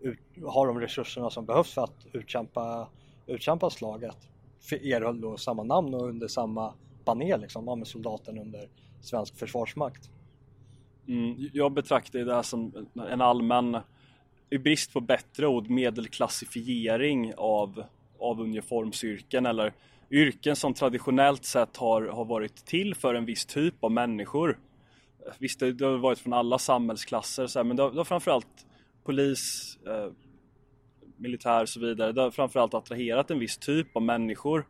ut, 0.01 0.19
ha 0.45 0.67
de 0.67 0.81
resurserna 0.81 1.31
som 1.31 1.47
behövs 1.47 1.75
för 1.75 1.85
att 1.85 2.07
utkämpa, 2.13 2.89
utkämpa 3.27 3.71
slaget. 3.71 4.17
Erhöll 4.71 5.21
då 5.21 5.37
samma 5.37 5.63
namn 5.63 5.95
och 5.95 6.09
under 6.09 6.29
samma 6.29 6.75
baner 7.05 7.39
liksom, 7.39 7.79
med 7.79 7.87
soldaten 7.87 8.39
under 8.39 8.69
svensk 9.01 9.37
försvarsmakt. 9.37 10.11
Mm, 11.09 11.51
jag 11.53 11.73
betraktar 11.73 12.19
det 12.19 12.35
här 12.35 12.43
som 12.43 12.89
en 13.11 13.21
allmän, 13.21 13.79
i 14.51 14.59
brist 14.59 14.93
på 14.93 15.01
bättre 15.01 15.47
ord, 15.47 15.71
medelklassifiering 15.71 17.33
av, 17.37 17.85
av 18.23 18.41
uniformsyrken 18.41 19.47
eller 19.47 19.73
yrken 20.11 20.57
som 20.57 20.75
traditionellt 20.75 21.45
sett 21.45 21.77
har, 21.77 22.03
har 22.03 22.25
varit 22.25 22.57
till 22.57 22.95
för 22.95 23.15
en 23.15 23.25
viss 23.25 23.47
typ 23.47 23.85
av 23.85 23.93
människor. 23.93 24.59
Visst, 25.39 25.61
det, 25.61 25.73
det 25.73 25.87
har 25.87 25.99
varit 25.99 26.19
från 26.19 26.33
alla 26.33 26.59
samhällsklasser 26.59 27.47
så 27.47 27.59
här, 27.59 27.65
men 27.65 27.77
det 27.77 27.83
har, 27.83 27.91
det 27.91 27.97
har 27.97 28.05
framförallt 28.05 28.67
polis, 29.05 29.79
eh, 29.87 30.13
militär 31.17 31.63
och 31.63 31.69
så 31.69 31.81
vidare, 31.81 32.13
det 32.13 32.23
har 32.23 32.31
framförallt 32.31 32.75
attraherat 32.75 33.31
en 33.31 33.39
viss 33.39 33.59
typ 33.59 33.97
av 33.97 34.03
människor. 34.03 34.67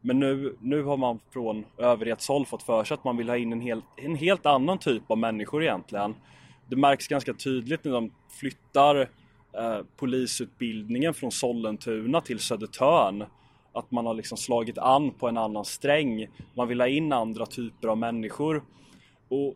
Men 0.00 0.20
nu, 0.20 0.56
nu 0.60 0.82
har 0.82 0.96
man 0.96 1.20
från 1.32 1.64
överhetshåll 1.78 2.46
fått 2.46 2.62
för 2.62 2.84
sig 2.84 2.94
att 2.94 3.04
man 3.04 3.16
vill 3.16 3.28
ha 3.28 3.36
in 3.36 3.52
en, 3.52 3.60
hel, 3.60 3.82
en 3.96 4.14
helt 4.14 4.46
annan 4.46 4.78
typ 4.78 5.10
av 5.10 5.18
människor 5.18 5.62
egentligen. 5.62 6.14
Det 6.66 6.76
märks 6.76 7.08
ganska 7.08 7.34
tydligt 7.34 7.84
när 7.84 7.92
de 7.92 8.10
flyttar 8.40 9.08
eh, 9.58 9.80
polisutbildningen 9.96 11.14
från 11.14 11.32
Sollentuna 11.32 12.20
till 12.20 12.38
Södertörn 12.38 13.24
att 13.72 13.90
man 13.90 14.06
har 14.06 14.14
liksom 14.14 14.38
slagit 14.38 14.78
an 14.78 15.10
på 15.10 15.28
en 15.28 15.38
annan 15.38 15.64
sträng. 15.64 16.26
Man 16.56 16.68
vill 16.68 16.80
ha 16.80 16.88
in 16.88 17.12
andra 17.12 17.46
typer 17.46 17.88
av 17.88 17.98
människor. 17.98 18.64
Och 19.28 19.54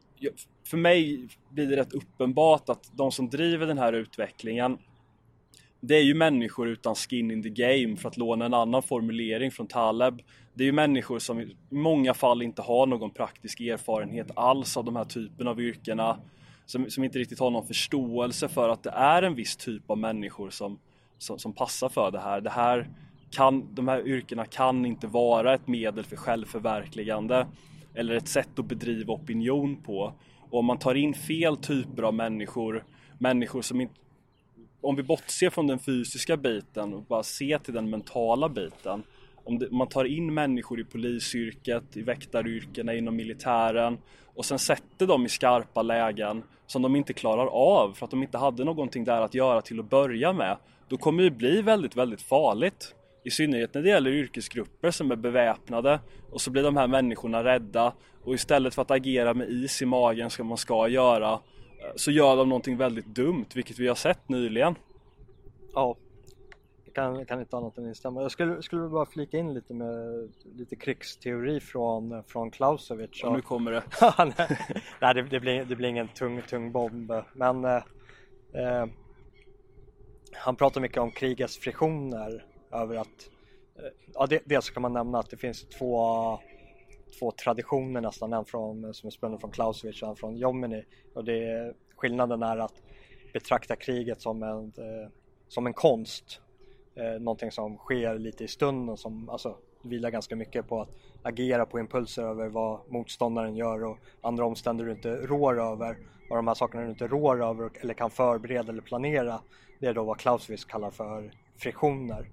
för 0.65 0.77
mig 0.77 1.29
blir 1.51 1.67
det 1.67 1.77
rätt 1.77 1.93
uppenbart 1.93 2.69
att 2.69 2.91
de 2.93 3.13
som 3.13 3.31
driver 3.31 3.67
den 3.67 3.79
här 3.79 3.93
utvecklingen 3.93 4.79
det 5.81 5.97
är 5.97 6.03
ju 6.03 6.15
människor 6.15 6.69
utan 6.69 6.95
skin 6.95 7.31
in 7.31 7.43
the 7.43 7.49
game 7.49 7.97
för 7.97 8.09
att 8.09 8.17
låna 8.17 8.45
en 8.45 8.55
annan 8.55 8.83
formulering 8.83 9.51
från 9.51 9.67
Taleb. 9.67 10.23
Det 10.55 10.65
är 10.65 10.67
ju 10.67 10.73
människor 10.73 11.19
som 11.19 11.41
i 11.41 11.57
många 11.69 12.15
fall 12.15 12.43
inte 12.43 12.63
har 12.63 12.87
någon 12.87 13.11
praktisk 13.11 13.61
erfarenhet 13.61 14.31
alls 14.35 14.77
av 14.77 14.85
de 14.85 14.97
här 14.97 15.05
typen 15.05 15.49
av 15.49 15.61
yrkena. 15.61 16.19
Som, 16.69 16.91
som 16.91 17.05
inte 17.05 17.19
riktigt 17.19 17.39
har 17.39 17.51
någon 17.51 17.67
förståelse 17.67 18.49
för 18.49 18.69
att 18.69 18.83
det 18.83 18.91
är 18.91 19.23
en 19.23 19.35
viss 19.35 19.57
typ 19.57 19.91
av 19.91 19.99
människor 19.99 20.51
som, 20.51 20.79
som, 21.19 21.39
som 21.39 21.53
passar 21.53 21.89
för 21.89 22.11
det 22.11 22.21
här. 22.21 22.41
Det 22.41 22.51
här 22.51 22.89
kan, 23.31 23.75
de 23.75 23.89
här 23.89 24.07
yrkena 24.07 24.45
kan 24.45 24.87
inte 24.87 25.07
vara 25.07 25.55
ett 25.55 25.69
medel 25.69 26.05
för 26.05 26.17
självförverkligande 26.17 27.47
eller 27.95 28.15
ett 28.15 28.29
sätt 28.29 28.59
att 28.59 28.65
bedriva 28.65 29.15
opinion 29.15 29.77
på. 29.77 30.15
Och 30.51 30.59
om 30.59 30.65
man 30.65 30.79
tar 30.79 30.95
in 30.95 31.15
fel 31.15 31.57
typer 31.57 32.03
av 32.03 32.15
människor, 32.15 32.85
människor 33.19 33.63
som 33.63 33.81
inte 33.81 33.95
om 34.81 34.97
vi 34.97 35.03
bortser 35.03 35.51
från 35.51 35.67
den 35.67 35.79
fysiska 35.79 36.37
biten 36.37 36.95
och 36.95 37.03
bara 37.03 37.23
ser 37.23 37.59
till 37.59 37.75
den 37.75 37.91
mentala 37.91 38.49
biten. 38.49 39.03
Om, 39.49 39.59
det, 39.59 39.71
man 39.71 39.87
tar 39.89 40.05
in 40.05 40.35
människor 40.35 40.81
i 40.81 40.85
polisyrket, 40.85 41.97
i 41.97 42.03
väktaryrkena, 42.03 42.95
inom 42.95 43.17
militären 43.17 43.99
och 44.35 44.45
sen 44.45 44.59
sätter 44.59 45.07
dem 45.07 45.27
i 45.27 45.29
skarpa 45.29 45.83
lägen 45.83 46.43
som 46.67 46.83
de 46.83 46.97
inte 46.97 47.13
klarar 47.13 47.47
av 47.47 47.93
för 47.93 48.05
att 48.05 48.11
de 48.11 48.23
inte 48.23 48.39
hade 48.39 48.65
någonting 48.65 49.05
där 49.05 49.21
att 49.21 49.35
göra 49.35 49.61
till 49.61 49.81
att 49.81 49.91
börja 49.91 50.33
med. 50.33 50.57
Då 50.89 50.97
kommer 50.97 51.23
det 51.23 51.31
bli 51.31 51.63
väldigt, 51.63 51.97
väldigt 51.97 52.23
farligt 52.23 52.95
I 53.25 53.31
synnerhet 53.31 53.75
när 53.75 53.83
det 53.83 53.89
gäller 53.89 54.11
yrkesgrupper 54.11 54.91
som 54.91 55.11
är 55.11 55.17
beväpnade 55.17 56.01
och 56.31 56.41
så 56.41 56.51
blir 56.51 56.63
de 56.63 56.77
här 56.77 56.87
människorna 56.87 57.45
rädda 57.45 57.93
och 58.25 58.35
istället 58.35 58.75
för 58.75 58.83
att 58.83 58.91
agera 58.91 59.35
med 59.35 59.51
is 59.51 59.83
i 59.83 59.87
magen 59.87 60.31
som 60.31 60.47
man 60.47 60.59
ska 60.59 60.89
göra 60.89 61.33
eh, 61.33 61.39
så 61.97 62.11
gör 62.11 62.37
de 62.37 62.49
någonting 62.49 62.77
väldigt 62.77 63.07
dumt, 63.07 63.47
vilket 63.55 63.79
vi 63.79 63.89
har 63.89 63.95
sett 63.95 64.29
nyligen. 64.29 64.75
Ja, 65.75 65.97
kan, 66.99 67.27
kan 67.27 67.41
inte 67.41 67.57
annat 67.57 67.79
än 67.79 67.87
instämma. 67.87 68.23
Jag 68.23 68.31
skulle, 68.31 68.63
skulle 68.63 68.89
bara 68.89 69.07
flika 69.07 69.39
in 69.39 69.55
lite 69.55 69.75
med 69.75 70.29
lite 70.45 70.77
krigsteori 70.77 71.61
från, 71.61 72.25
från 72.25 72.51
Clausewitz. 72.51 73.25
Och 73.25 73.33
nu 73.33 73.43
kommer 73.43 73.73
det. 73.73 73.83
Nej, 75.01 75.15
det, 75.15 75.23
det, 75.23 75.41
blir, 75.41 75.65
det 75.65 75.77
blir 75.77 75.89
ingen 75.89 76.09
tung, 76.09 76.43
tung 76.43 76.73
bomb. 76.73 77.13
Men 77.33 77.65
eh, 77.65 77.83
eh, 78.53 78.87
han 80.33 80.57
pratar 80.57 80.81
mycket 80.81 80.99
om 80.99 81.11
krigets 81.11 81.59
friktioner 81.59 82.45
över 82.73 82.97
att 82.97 83.31
eh, 83.77 83.83
Ja, 84.15 84.27
det, 84.27 84.43
dels 84.45 84.71
kan 84.71 84.83
man 84.83 84.93
nämna 84.93 85.19
att 85.19 85.31
det 85.31 85.37
finns 85.37 85.69
två, 85.69 86.39
två 87.19 87.33
traditioner 87.45 88.01
nästan, 88.01 88.33
en 88.33 88.45
från, 88.45 88.95
som 88.95 89.07
är 89.07 89.11
spunnen 89.11 89.39
från 89.39 89.51
Clausewitz 89.51 90.03
och 90.03 90.09
en 90.09 90.17
från 90.17 90.37
Jomini. 90.37 90.85
Och 91.15 91.25
det, 91.25 91.75
skillnaden 91.97 92.43
är 92.43 92.57
att 92.57 92.83
betrakta 93.33 93.77
kriget 93.77 94.21
som 94.21 94.43
en, 94.43 94.65
eh, 94.65 95.11
som 95.49 95.67
en 95.67 95.75
konst. 95.75 96.41
Eh, 96.99 97.21
någonting 97.21 97.51
som 97.51 97.77
sker 97.77 98.19
lite 98.19 98.45
i 98.45 98.49
stunden 98.49 98.97
som 98.97 99.29
alltså, 99.29 99.57
vilar 99.83 100.11
ganska 100.11 100.37
mycket 100.37 100.69
på 100.69 100.81
att 100.81 100.89
agera 101.23 101.67
på 101.67 101.79
impulser 101.79 102.23
över 102.23 102.49
vad 102.49 102.81
motståndaren 102.89 103.57
gör 103.57 103.85
och 103.85 103.99
andra 104.21 104.45
omständigheter 104.47 105.09
du 105.11 105.17
inte 105.17 105.27
rår 105.27 105.61
över. 105.61 105.97
Och 106.31 106.37
de 106.37 106.47
här 106.47 106.55
sakerna 106.55 106.85
du 106.85 106.91
inte 106.91 107.07
rår 107.07 107.45
över 107.45 107.71
eller 107.81 107.95
kan 107.95 108.11
förbereda 108.11 108.73
eller 108.73 108.83
planera 108.83 109.41
det 109.79 109.87
är 109.87 109.95
då 109.95 110.05
vad 110.05 110.19
Clausewitz 110.19 110.65
kallar 110.65 110.91
för 110.91 111.33
friktioner. 111.57 112.31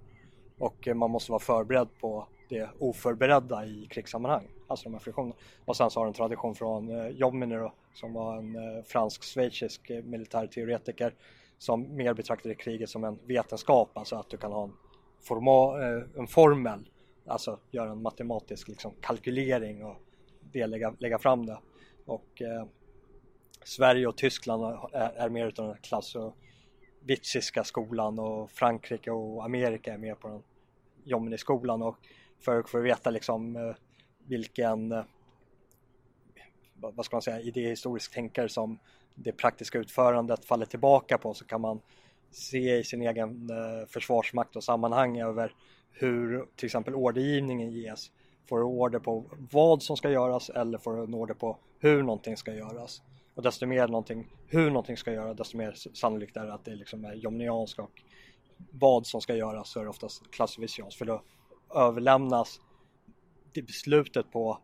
Och 0.57 0.87
eh, 0.87 0.93
man 0.93 1.11
måste 1.11 1.31
vara 1.31 1.39
förberedd 1.39 1.87
på 2.01 2.27
det 2.49 2.69
oförberedda 2.79 3.65
i 3.65 3.87
krigssammanhang, 3.89 4.47
alltså 4.67 4.83
de 4.83 4.93
här 4.93 4.99
friktionerna. 4.99 5.35
Och 5.65 5.77
sen 5.77 5.89
så 5.89 5.99
har 5.99 6.05
du 6.05 6.07
en 6.07 6.13
tradition 6.13 6.55
från 6.55 6.99
eh, 6.99 7.07
Jomini 7.07 7.55
då, 7.55 7.73
som 7.93 8.13
var 8.13 8.37
en 8.37 8.55
eh, 8.55 8.83
fransk-schweizisk 8.83 9.89
eh, 9.89 10.03
militärteoretiker 10.03 11.13
som 11.57 11.95
mer 11.95 12.13
betraktade 12.13 12.55
kriget 12.55 12.89
som 12.89 13.03
en 13.03 13.19
vetenskap, 13.25 13.97
alltså 13.97 14.15
att 14.15 14.29
du 14.29 14.37
kan 14.37 14.51
ha 14.51 14.63
en, 14.63 14.73
forma, 15.21 15.83
eh, 15.83 16.03
en 16.15 16.27
formel, 16.27 16.89
alltså 17.25 17.59
göra 17.71 17.91
en 17.91 18.01
matematisk 18.01 18.67
liksom, 18.67 18.93
kalkylering 19.01 19.85
och 19.85 19.95
det 20.51 20.67
lägga, 20.67 20.93
lägga 20.99 21.19
fram 21.19 21.45
det. 21.45 21.57
Och 22.05 22.41
eh, 22.41 22.65
Sverige 23.63 24.07
och 24.07 24.17
Tyskland 24.17 24.63
är, 24.93 25.11
är 25.15 25.29
mer 25.29 25.47
utav 25.47 25.67
den 25.67 25.77
klass 25.77 26.15
och 26.15 26.35
vitziska 26.99 27.63
skolan 27.63 28.19
och 28.19 28.51
Frankrike 28.51 29.11
och 29.11 29.45
Amerika 29.45 29.93
är 29.93 29.97
mer 29.97 30.15
på 30.15 30.27
den 30.27 30.43
Jomini-skolan 31.03 31.81
och 31.81 31.97
för, 32.39 32.63
för 32.63 32.79
att 32.79 32.85
veta 32.85 33.09
liksom 33.09 33.55
eh, 33.55 33.75
vilken 34.27 34.91
eh, 34.91 35.03
vad 36.79 37.05
ska 37.05 37.15
man 37.15 37.21
säga, 37.21 37.39
idéhistorisk 37.39 38.13
tänkare 38.13 38.49
som 38.49 38.79
det 39.15 39.31
praktiska 39.31 39.79
utförandet 39.79 40.45
faller 40.45 40.65
tillbaka 40.65 41.17
på 41.17 41.33
så 41.33 41.45
kan 41.45 41.61
man 41.61 41.81
se 42.31 42.77
i 42.77 42.83
sin 42.83 43.01
egen 43.01 43.49
eh, 43.49 43.87
försvarsmakt 43.87 44.55
och 44.55 44.63
sammanhang 44.63 45.19
över 45.21 45.53
hur 45.91 46.45
till 46.55 46.65
exempel 46.65 46.95
ordergivningen 46.95 47.71
ges. 47.71 48.11
Får 48.49 48.59
du 48.59 48.65
order 48.65 48.99
på 48.99 49.23
vad 49.51 49.83
som 49.83 49.97
ska 49.97 50.09
göras 50.11 50.49
eller 50.49 50.77
får 50.77 50.95
du 50.95 51.03
en 51.03 51.13
order 51.13 51.33
på 51.33 51.57
hur 51.79 52.03
någonting 52.03 52.37
ska 52.37 52.53
göras. 52.53 53.01
Och 53.35 53.43
desto 53.43 53.65
mer 53.65 53.87
någonting, 53.87 54.27
hur 54.47 54.67
någonting 54.69 54.97
ska 54.97 55.13
göras, 55.13 55.37
desto 55.37 55.57
mer 55.57 55.73
sannolikt 55.93 56.37
är 56.37 56.45
det 56.45 56.53
att 56.53 56.65
det 56.65 56.75
liksom 56.75 57.05
är 57.05 57.13
jomniansk 57.13 57.79
och 57.79 58.01
vad 58.71 59.05
som 59.05 59.21
ska 59.21 59.35
göras 59.35 59.69
så 59.69 59.79
är 59.79 59.83
det 59.83 59.89
oftast 59.89 60.31
klassificians 60.31 60.95
för 60.95 61.05
då 61.05 61.21
överlämnas 61.75 62.59
beslutet 63.53 64.31
på 64.31 64.59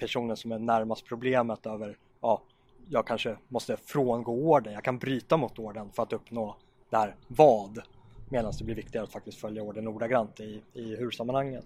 personen 0.00 0.36
som 0.36 0.52
är 0.52 0.58
närmast 0.58 1.06
problemet 1.06 1.66
över, 1.66 1.96
ja, 2.20 2.42
jag 2.88 3.06
kanske 3.06 3.36
måste 3.48 3.76
frångå 3.76 4.32
orden, 4.32 4.72
jag 4.72 4.84
kan 4.84 4.98
bryta 4.98 5.36
mot 5.36 5.58
orden 5.58 5.90
för 5.92 6.02
att 6.02 6.12
uppnå 6.12 6.56
det 6.90 6.96
här 6.96 7.14
vad. 7.28 7.78
Medan 8.28 8.52
det 8.58 8.64
blir 8.64 8.74
viktigare 8.74 9.04
att 9.04 9.12
faktiskt 9.12 9.38
följa 9.38 9.62
orden 9.62 9.88
ordagrant 9.88 10.40
i, 10.40 10.62
i 10.74 10.96
hur-sammanhanget. 10.96 11.64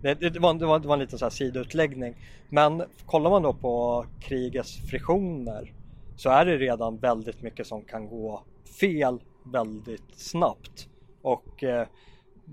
Det, 0.00 0.14
det, 0.14 0.38
var, 0.38 0.54
det, 0.54 0.66
var, 0.66 0.78
det 0.78 0.88
var 0.88 0.94
en 0.94 1.00
liten 1.00 1.18
så 1.18 1.24
här 1.24 1.30
sidoutläggning. 1.30 2.14
Men 2.48 2.82
kollar 3.06 3.30
man 3.30 3.42
då 3.42 3.52
på 3.52 4.06
krigets 4.20 4.76
friktioner 4.90 5.72
så 6.16 6.30
är 6.30 6.44
det 6.44 6.56
redan 6.56 6.96
väldigt 6.96 7.42
mycket 7.42 7.66
som 7.66 7.82
kan 7.82 8.08
gå 8.08 8.42
fel 8.80 9.20
väldigt 9.44 10.18
snabbt. 10.18 10.88
Och 11.22 11.64
eh, 11.64 11.86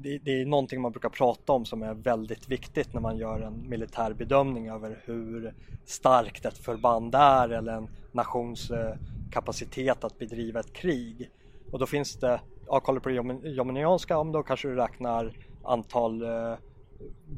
det, 0.02 0.18
det, 0.18 0.42
är 0.42 0.46
någonting 0.46 0.82
man 0.82 0.92
brukar 0.92 1.10
prata 1.10 1.54
om 1.54 1.66
som 1.66 1.84
är 1.84 1.94
väldigt 1.94 2.50
viktigt 2.50 2.94
när 2.94 3.02
man 3.02 3.18
gör 3.18 3.42
en 3.42 3.70
militär 3.70 4.14
bedömning 4.14 4.70
över 4.70 5.02
hur 5.06 5.54
starkt 5.86 6.46
ett 6.46 6.58
förband 6.58 7.16
är 7.16 7.50
eller 7.50 7.74
en 7.74 7.90
nations 8.12 8.72
eh, 8.72 8.96
kapacitet 9.32 10.04
att 10.04 10.20
bedriva 10.20 10.60
ett 10.60 10.74
krig. 10.74 11.30
Och 11.72 11.80
då 11.80 11.86
finns 11.86 12.16
det, 12.16 12.42
ja 12.68 12.80
kollar 12.80 13.00
på 13.00 13.10
det 13.10 13.50
jominianska, 13.50 14.18
om 14.18 14.32
då 14.32 14.44
kanske 14.44 14.68
du 14.68 14.76
räknar 14.76 15.34
antal 15.64 16.22
eh, 16.22 16.56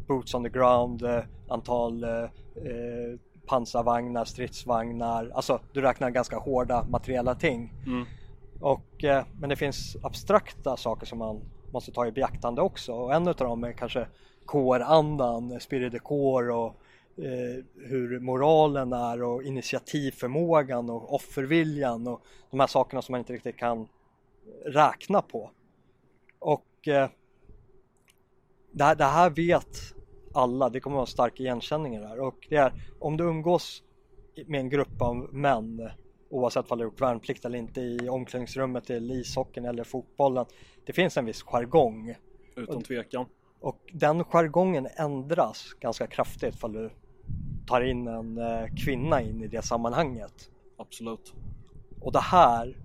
boots 0.07 0.33
on 0.33 0.43
the 0.43 0.49
ground, 0.49 1.03
eh, 1.03 1.23
antal 1.47 2.03
eh, 2.03 2.23
eh, 2.55 3.19
pansarvagnar, 3.45 4.25
stridsvagnar, 4.25 5.31
alltså 5.33 5.59
du 5.73 5.81
räknar 5.81 6.09
ganska 6.09 6.37
hårda 6.37 6.83
materiella 6.89 7.35
ting. 7.35 7.73
Mm. 7.85 8.05
Och, 8.59 9.03
men 9.39 9.49
det 9.49 9.55
finns 9.55 9.97
abstrakta 10.03 10.77
saker 10.77 11.05
som 11.05 11.17
man 11.17 11.41
måste 11.73 11.91
ta 11.91 12.07
i 12.07 12.11
beaktande 12.11 12.61
också. 12.61 12.93
Och 12.93 13.13
en 13.13 13.27
av 13.27 13.35
dem 13.35 13.63
är 13.63 13.71
kanske 13.71 14.07
kårandan, 14.45 15.59
spirit 15.59 15.91
de 15.91 15.99
kår 15.99 16.49
och 16.49 16.75
eh, 17.17 17.63
hur 17.75 18.19
moralen 18.19 18.93
är 18.93 19.23
och 19.23 19.43
initiativförmågan 19.43 20.89
och 20.89 21.13
offerviljan 21.13 22.07
och 22.07 22.21
de 22.49 22.59
här 22.59 22.67
sakerna 22.67 23.01
som 23.01 23.13
man 23.13 23.19
inte 23.19 23.33
riktigt 23.33 23.57
kan 23.57 23.87
räkna 24.65 25.21
på. 25.21 25.51
Och 26.39 26.87
eh, 26.87 27.09
det, 28.71 28.83
här, 28.83 28.95
det 28.95 29.05
här 29.05 29.29
vet 29.29 29.77
alla, 30.33 30.69
det 30.69 30.79
kommer 30.79 30.95
att 30.95 30.99
vara 30.99 31.05
stark 31.05 31.39
igenkänning 31.39 32.01
där 32.01 32.19
och 32.19 32.47
det 32.49 32.55
är 32.55 32.73
om 32.99 33.17
du 33.17 33.23
umgås 33.23 33.83
med 34.45 34.59
en 34.59 34.69
grupp 34.69 35.01
av 35.01 35.33
män 35.33 35.89
oavsett 36.31 36.71
om 36.71 36.77
du 36.77 36.83
har 36.83 36.91
gjort 36.91 37.01
värnplikt 37.01 37.45
eller 37.45 37.57
inte 37.57 37.81
i 37.81 38.09
omklädningsrummet 38.09 38.85
till 38.85 39.11
ishockeyn 39.11 39.65
eller 39.65 39.83
fotbollen. 39.83 40.45
Det 40.85 40.93
finns 40.93 41.17
en 41.17 41.25
viss 41.25 41.43
jargong. 41.43 42.15
Utan 42.55 42.83
tvekan. 42.83 43.25
Och 43.59 43.79
den 43.93 44.23
jargongen 44.23 44.87
ändras 44.95 45.73
ganska 45.79 46.07
kraftigt 46.07 46.55
ifall 46.55 46.73
du 46.73 46.89
tar 47.67 47.81
in 47.81 48.07
en 48.07 48.37
eh, 48.37 48.65
kvinna 48.85 49.21
in 49.21 49.43
i 49.43 49.47
det 49.47 49.61
sammanhanget. 49.61 50.49
Absolut. 50.77 51.33
Och 52.01 52.11
det 52.11 52.19
här 52.19 52.77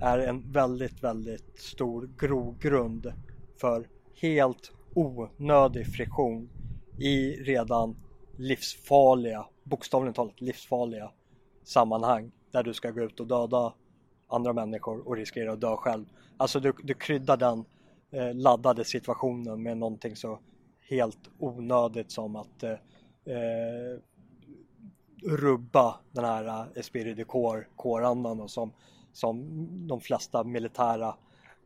är 0.00 0.18
en 0.18 0.52
väldigt, 0.52 1.02
väldigt 1.02 1.58
stor 1.58 2.10
grogrund 2.18 3.12
för 3.60 3.88
helt 4.20 4.72
onödig 4.94 5.86
friktion 5.86 6.50
i 6.98 7.30
redan 7.30 7.96
livsfarliga, 8.36 9.46
bokstavligt 9.62 10.16
talat 10.16 10.40
livsfarliga 10.40 11.10
sammanhang 11.64 12.32
där 12.54 12.62
du 12.62 12.74
ska 12.74 12.90
gå 12.90 13.00
ut 13.00 13.20
och 13.20 13.26
döda 13.26 13.74
andra 14.28 14.52
människor 14.52 15.08
och 15.08 15.16
riskera 15.16 15.52
att 15.52 15.60
dö 15.60 15.76
själv. 15.76 16.04
Alltså 16.36 16.60
du, 16.60 16.72
du 16.82 16.94
kryddar 16.94 17.36
den 17.36 17.64
eh, 18.10 18.34
laddade 18.34 18.84
situationen 18.84 19.62
med 19.62 19.76
någonting 19.76 20.16
så 20.16 20.38
helt 20.88 21.30
onödigt 21.38 22.10
som 22.10 22.36
att 22.36 22.62
eh, 22.62 22.70
eh 22.70 23.98
rubba 25.22 26.00
den 26.12 26.24
här 26.24 26.46
eh, 26.46 26.66
esprit 26.74 27.16
de 27.16 27.24
corps, 27.24 27.66
kårandan 27.76 28.40
och 28.40 28.50
som, 28.50 28.72
som 29.12 29.46
de 29.88 30.00
flesta 30.00 30.44
militära 30.44 31.08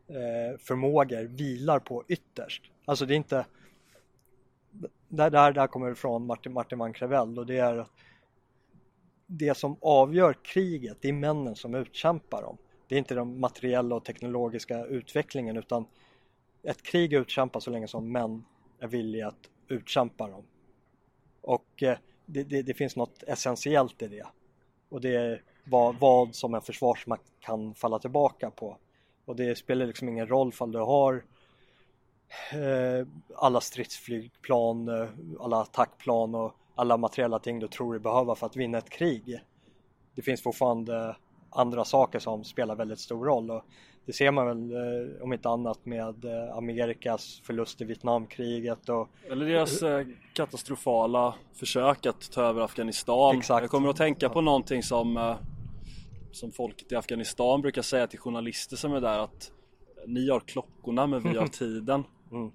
eh, 0.07 0.57
förmågor 0.59 1.27
vilar 1.27 1.79
på 1.79 2.03
ytterst. 2.07 2.71
Alltså 2.85 3.05
det 3.05 3.13
är 3.13 3.17
inte 3.17 3.45
det 5.07 5.23
här, 5.23 5.51
det 5.51 5.59
här 5.59 5.67
kommer 5.67 5.93
från 5.93 6.25
Martin, 6.25 6.53
Martin 6.53 6.79
Van 6.79 6.93
Crevell 6.93 7.39
och 7.39 7.45
det 7.45 7.57
är 7.57 7.85
det 9.31 9.57
som 9.57 9.77
avgör 9.81 10.33
kriget, 10.43 10.97
det 11.01 11.09
är 11.09 11.13
männen 11.13 11.55
som 11.55 11.75
utkämpar 11.75 12.41
dem. 12.41 12.57
Det 12.87 12.95
är 12.95 12.99
inte 12.99 13.15
den 13.15 13.39
materiella 13.39 13.95
och 13.95 14.05
teknologiska 14.05 14.85
utvecklingen 14.85 15.57
utan 15.57 15.85
ett 16.63 16.81
krig 16.81 17.13
utkämpas 17.13 17.63
så 17.63 17.71
länge 17.71 17.87
som 17.87 18.11
män 18.11 18.45
är 18.79 18.87
villiga 18.87 19.27
att 19.27 19.49
utkämpa 19.67 20.27
dem. 20.27 20.43
Och 21.41 21.83
eh, 21.83 21.97
det, 22.25 22.43
det, 22.43 22.61
det, 22.61 22.73
finns 22.73 22.95
något 22.95 23.23
essentiellt 23.23 24.01
i 24.01 24.07
det. 24.07 24.25
Och 24.89 25.01
det 25.01 25.15
är 25.15 25.43
vad, 25.63 25.95
vad 25.99 26.35
som 26.35 26.53
en 26.53 26.61
försvarsmakt 26.61 27.31
kan 27.39 27.75
falla 27.75 27.99
tillbaka 27.99 28.51
på. 28.51 28.77
Och 29.25 29.35
det 29.35 29.57
spelar 29.57 29.85
liksom 29.85 30.09
ingen 30.09 30.27
roll 30.27 30.53
om 30.59 30.71
du 30.71 30.79
har 30.79 31.23
eh, 32.51 33.07
alla 33.35 33.61
stridsflygplan, 33.61 34.87
eh, 34.87 35.09
alla 35.39 35.61
attackplan 35.61 36.35
och 36.35 36.55
alla 36.79 36.97
materiella 36.97 37.39
ting 37.39 37.59
du 37.59 37.67
tror 37.67 37.93
dig 37.93 37.99
behöva 37.99 38.35
för 38.35 38.45
att 38.45 38.55
vinna 38.55 38.77
ett 38.77 38.89
krig. 38.89 39.39
Det 40.15 40.21
finns 40.21 40.43
fortfarande 40.43 41.15
andra 41.49 41.85
saker 41.85 42.19
som 42.19 42.43
spelar 42.43 42.75
väldigt 42.75 42.99
stor 42.99 43.25
roll 43.25 43.51
och 43.51 43.65
det 44.05 44.13
ser 44.13 44.31
man 44.31 44.47
väl 44.47 44.71
eh, 44.71 45.23
om 45.23 45.33
inte 45.33 45.49
annat 45.49 45.85
med 45.85 46.25
eh, 46.25 46.57
Amerikas 46.57 47.41
förlust 47.43 47.81
i 47.81 47.85
Vietnamkriget 47.85 48.89
och 48.89 49.09
Eller 49.29 49.45
deras 49.45 49.81
eh, 49.81 50.07
katastrofala 50.33 51.35
försök 51.53 52.05
att 52.05 52.31
ta 52.31 52.41
över 52.41 52.61
Afghanistan. 52.61 53.37
Exakt. 53.37 53.61
Jag 53.61 53.71
kommer 53.71 53.89
att 53.89 53.95
tänka 53.95 54.29
på 54.29 54.41
någonting 54.41 54.83
som, 54.83 55.35
som 56.31 56.51
folket 56.51 56.91
i 56.91 56.95
Afghanistan 56.95 57.61
brukar 57.61 57.81
säga 57.81 58.07
till 58.07 58.19
journalister 58.19 58.75
som 58.75 58.93
är 58.93 59.01
där 59.01 59.19
att 59.19 59.51
ni 60.07 60.29
har 60.29 60.39
klockorna 60.39 61.07
men 61.07 61.23
vi 61.23 61.37
har 61.37 61.47
tiden. 61.57 62.03
Mm. 62.31 62.51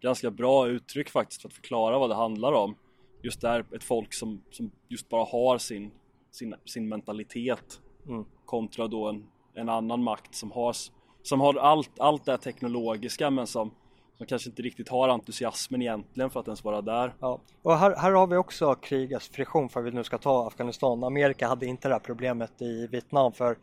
Ganska 0.00 0.30
bra 0.30 0.68
uttryck 0.68 1.10
faktiskt 1.10 1.42
för 1.42 1.48
att 1.48 1.54
förklara 1.54 1.98
vad 1.98 2.10
det 2.10 2.14
handlar 2.14 2.52
om. 2.52 2.74
Just 3.22 3.40
där 3.40 3.64
ett 3.74 3.84
folk 3.84 4.14
som, 4.14 4.42
som 4.50 4.70
just 4.88 5.08
bara 5.08 5.24
har 5.24 5.58
sin, 5.58 5.90
sin, 6.30 6.54
sin 6.64 6.88
mentalitet 6.88 7.80
Mm. 8.08 8.24
kontra 8.44 8.88
då 8.88 9.08
en, 9.08 9.26
en 9.54 9.68
annan 9.68 10.02
makt 10.02 10.34
som 10.34 10.52
har, 10.52 10.76
som 11.22 11.40
har 11.40 11.54
allt, 11.54 11.90
allt 12.00 12.24
det 12.24 12.30
här 12.30 12.38
teknologiska 12.38 13.30
men 13.30 13.46
som, 13.46 13.70
som 14.16 14.26
kanske 14.26 14.50
inte 14.50 14.62
riktigt 14.62 14.88
har 14.88 15.08
entusiasmen 15.08 15.82
egentligen 15.82 16.30
för 16.30 16.40
att 16.40 16.46
ens 16.46 16.64
vara 16.64 16.82
där. 16.82 17.14
Ja, 17.20 17.40
och 17.62 17.76
här, 17.76 17.96
här 17.96 18.12
har 18.12 18.26
vi 18.26 18.36
också 18.36 18.74
krigets 18.74 19.28
friktion 19.28 19.68
för 19.68 19.80
att 19.80 19.86
vi 19.86 19.90
nu 19.90 20.04
ska 20.04 20.18
ta 20.18 20.46
Afghanistan. 20.46 21.04
Amerika 21.04 21.48
hade 21.48 21.66
inte 21.66 21.88
det 21.88 21.94
här 21.94 22.00
problemet 22.00 22.62
i 22.62 22.86
Vietnam 22.86 23.32
för 23.32 23.56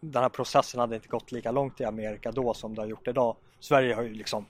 den 0.00 0.22
här 0.22 0.28
processen 0.28 0.80
hade 0.80 0.94
inte 0.94 1.08
gått 1.08 1.32
lika 1.32 1.50
långt 1.50 1.80
i 1.80 1.84
Amerika 1.84 2.32
då 2.32 2.54
som 2.54 2.74
det 2.74 2.82
har 2.82 2.88
gjort 2.88 3.08
idag. 3.08 3.36
Sverige 3.60 3.94
har 3.94 4.02
ju 4.02 4.14
liksom, 4.14 4.46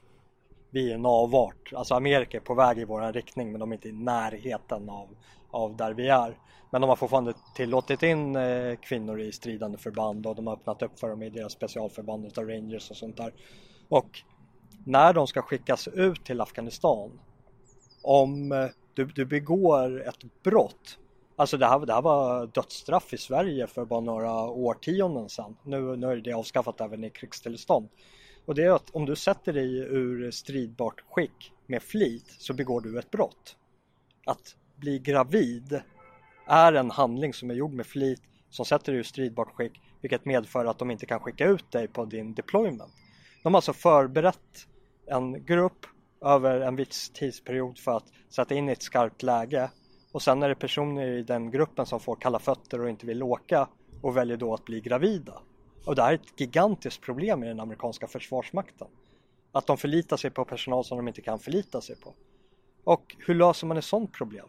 vi 0.71 0.91
är 0.91 0.95
en 0.95 1.07
avart. 1.07 1.73
Alltså 1.75 1.95
Amerika 1.95 2.37
är 2.37 2.41
på 2.43 2.55
väg 2.55 2.79
i 2.79 2.85
våran 2.85 3.13
riktning 3.13 3.53
men 3.53 3.61
de 3.61 3.73
är 3.73 3.77
inte 3.77 3.89
i 3.89 3.93
närheten 3.93 4.91
av, 4.91 5.09
av 5.51 5.77
där 5.77 5.93
vi 5.93 6.09
är. 6.09 6.39
Men 6.71 6.81
de 6.81 6.89
har 6.89 6.97
fortfarande 6.97 7.35
tillåtit 7.55 8.03
in 8.03 8.37
eh, 8.37 8.77
kvinnor 8.77 9.21
i 9.21 9.33
stridande 9.33 9.79
förband 9.79 10.27
och 10.27 10.35
de 10.35 10.47
har 10.47 10.55
öppnat 10.55 10.83
upp 10.83 11.01
för 11.01 11.09
dem 11.09 11.23
i 11.23 11.31
deras 11.31 11.53
specialförband 11.53 12.27
utav 12.27 12.49
Rangers 12.49 12.91
och 12.91 12.97
sånt 12.97 13.17
där. 13.17 13.33
Och 13.89 14.23
när 14.87 15.13
de 15.13 15.27
ska 15.27 15.43
skickas 15.43 15.89
ut 15.89 16.25
till 16.25 16.41
Afghanistan 16.41 17.21
om 18.03 18.53
eh, 18.53 18.67
du, 18.95 19.05
du 19.05 19.25
begår 19.25 20.09
ett 20.09 20.43
brott. 20.43 20.99
Alltså 21.37 21.57
det 21.57 21.67
här, 21.67 21.79
det 21.87 21.93
här 21.93 22.03
var 22.03 22.47
dödsstraff 22.47 23.13
i 23.15 23.19
Sverige 23.19 23.67
för 23.67 23.85
bara 23.85 24.01
några 24.01 24.43
årtionden 24.43 25.29
sedan. 25.29 25.57
Nu, 25.63 25.97
nu 25.97 26.07
är 26.07 26.17
det 26.17 26.33
avskaffat 26.33 26.81
även 26.81 27.05
i 27.05 27.11
krigstillstånd. 27.11 27.89
Och 28.51 28.57
det 28.57 28.65
är 28.65 28.71
att 28.71 28.91
om 28.91 29.07
du 29.07 29.17
sätter 29.17 29.53
dig 29.53 29.79
ur 29.79 30.31
stridbart 30.31 31.05
skick 31.11 31.53
med 31.67 31.83
flit 31.83 32.25
så 32.39 32.55
begår 32.55 32.81
du 32.81 32.99
ett 32.99 33.11
brott. 33.11 33.57
Att 34.27 34.57
bli 34.77 34.99
gravid 34.99 35.81
är 36.47 36.73
en 36.73 36.91
handling 36.91 37.35
som 37.35 37.51
är 37.51 37.55
gjord 37.55 37.73
med 37.73 37.87
flit 37.87 38.23
som 38.49 38.65
sätter 38.65 38.93
dig 38.93 38.99
ur 38.99 39.03
stridbart 39.03 39.55
skick 39.55 39.81
vilket 40.01 40.25
medför 40.25 40.65
att 40.65 40.79
de 40.79 40.91
inte 40.91 41.07
kan 41.07 41.21
skicka 41.21 41.47
ut 41.47 41.71
dig 41.71 41.89
på 41.89 42.05
din 42.05 42.35
deployment. 42.35 42.93
De 43.43 43.55
har 43.55 43.59
alltså 43.59 43.73
förberett 43.73 44.67
en 45.07 45.45
grupp 45.45 45.87
över 46.25 46.61
en 46.61 46.77
viss 46.77 47.11
tidsperiod 47.11 47.79
för 47.79 47.97
att 47.97 48.13
sätta 48.29 48.55
in 48.55 48.69
i 48.69 48.73
ett 48.73 48.83
skarpt 48.83 49.23
läge 49.23 49.71
och 50.13 50.23
sen 50.23 50.43
är 50.43 50.49
det 50.49 50.55
personer 50.55 51.07
i 51.07 51.23
den 51.23 51.51
gruppen 51.51 51.87
som 51.87 52.01
får 52.01 52.17
kalla 52.17 52.39
fötter 52.39 52.81
och 52.81 52.91
inte 52.91 53.07
vill 53.07 53.23
åka 53.23 53.69
och 54.03 54.17
väljer 54.17 54.37
då 54.37 54.55
att 54.55 54.65
bli 54.65 54.81
gravida. 54.81 55.43
Och 55.85 55.95
det 55.95 56.03
här 56.03 56.11
är 56.11 56.15
ett 56.15 56.41
gigantiskt 56.41 57.01
problem 57.01 57.45
i 57.45 57.47
den 57.47 57.61
amerikanska 57.61 58.07
försvarsmakten. 58.07 58.89
Att 59.53 59.67
de 59.67 59.77
förlitar 59.77 60.17
sig 60.17 60.31
på 60.31 60.45
personal 60.45 60.85
som 60.85 60.97
de 60.97 61.09
inte 61.09 61.21
kan 61.21 61.39
förlita 61.39 61.81
sig 61.81 61.97
på. 61.97 62.15
Och 62.85 63.17
hur 63.19 63.35
löser 63.35 63.67
man 63.67 63.77
ett 63.77 63.85
sådant 63.85 64.13
problem? 64.13 64.47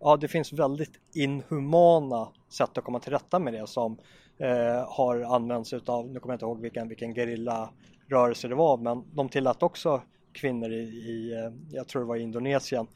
Ja, 0.00 0.16
det 0.16 0.28
finns 0.28 0.52
väldigt 0.52 0.92
inhumana 1.14 2.28
sätt 2.48 2.78
att 2.78 2.84
komma 2.84 3.00
till 3.00 3.12
rätta 3.12 3.38
med 3.38 3.52
det 3.52 3.66
som 3.66 3.98
eh, 4.38 4.88
har 4.88 5.20
använts 5.20 5.72
utav, 5.72 6.08
nu 6.08 6.20
kommer 6.20 6.32
jag 6.32 6.36
inte 6.36 6.44
ihåg 6.44 6.60
vilken, 6.60 6.88
vilken 6.88 7.14
gerillarörelse 7.14 8.48
det 8.48 8.54
var, 8.54 8.76
men 8.76 9.04
de 9.14 9.28
tillät 9.28 9.62
också 9.62 10.02
kvinnor 10.32 10.72
i, 10.72 10.82
i 10.82 11.32
eh, 11.32 11.52
jag 11.70 11.88
tror 11.88 12.02
det 12.02 12.08
var 12.08 12.16
i 12.16 12.22
Indonesien 12.22 12.86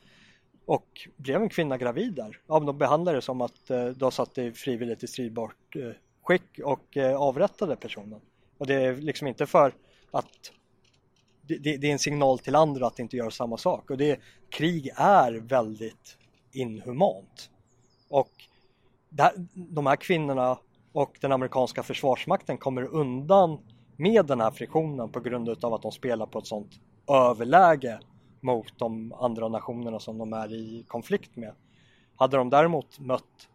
och 0.67 1.09
blev 1.17 1.43
en 1.43 1.49
kvinna 1.49 1.79
gravid 1.79 2.15
där. 2.15 2.41
Ja, 2.47 2.59
men 2.59 2.67
de 2.67 2.79
behandlade 2.79 3.19
det 3.19 3.23
som 3.23 3.41
att 3.41 3.71
eh, 3.71 3.87
de 3.87 4.13
satt 4.13 4.39
i 4.39 4.53
frivilligt 4.53 5.03
i 5.03 5.07
stridbart 5.07 5.77
eh, 5.77 5.91
skick 6.25 6.59
och 6.65 6.97
eh, 6.97 7.17
avrättade 7.17 7.77
personen. 7.77 8.21
Och 8.59 8.67
det 8.67 8.75
är 8.75 8.97
liksom 8.97 9.27
inte 9.27 9.47
för 9.47 9.75
att 10.11 10.53
det, 11.43 11.59
det, 11.59 11.77
det 11.77 11.89
är 11.89 11.93
en 11.93 11.99
signal 11.99 12.39
till 12.39 12.55
andra 12.55 12.87
att 12.87 12.99
inte 12.99 13.17
göra 13.17 13.31
samma 13.31 13.57
sak. 13.57 13.91
Och 13.91 13.97
det, 13.97 14.21
krig 14.51 14.91
är 14.97 15.33
väldigt 15.33 16.19
inhumant. 16.53 17.51
Och 18.09 18.31
där, 19.09 19.33
de 19.55 19.87
här 19.87 19.97
kvinnorna 19.97 20.59
och 20.93 21.19
den 21.21 21.33
amerikanska 21.33 21.83
försvarsmakten 21.83 22.59
kommer 22.59 22.83
undan 22.83 23.59
med 23.97 24.27
den 24.27 24.41
här 24.41 24.51
friktionen 24.51 25.09
på 25.09 25.21
grund 25.21 25.65
av 25.65 25.75
att 25.75 25.83
de 25.83 25.93
spelar 25.93 26.27
på 26.27 26.39
ett 26.39 26.47
sånt 26.47 26.73
överläge 27.09 28.01
mot 28.41 28.79
de 28.79 29.13
andra 29.13 29.49
nationerna 29.49 30.01
som 30.01 30.19
de 30.19 30.33
är 30.33 30.53
i 30.53 30.85
konflikt 30.89 31.37
med. 31.37 31.55
Hade 32.17 32.37
de 32.37 32.51
däremot 32.51 33.01
mött 33.01 33.49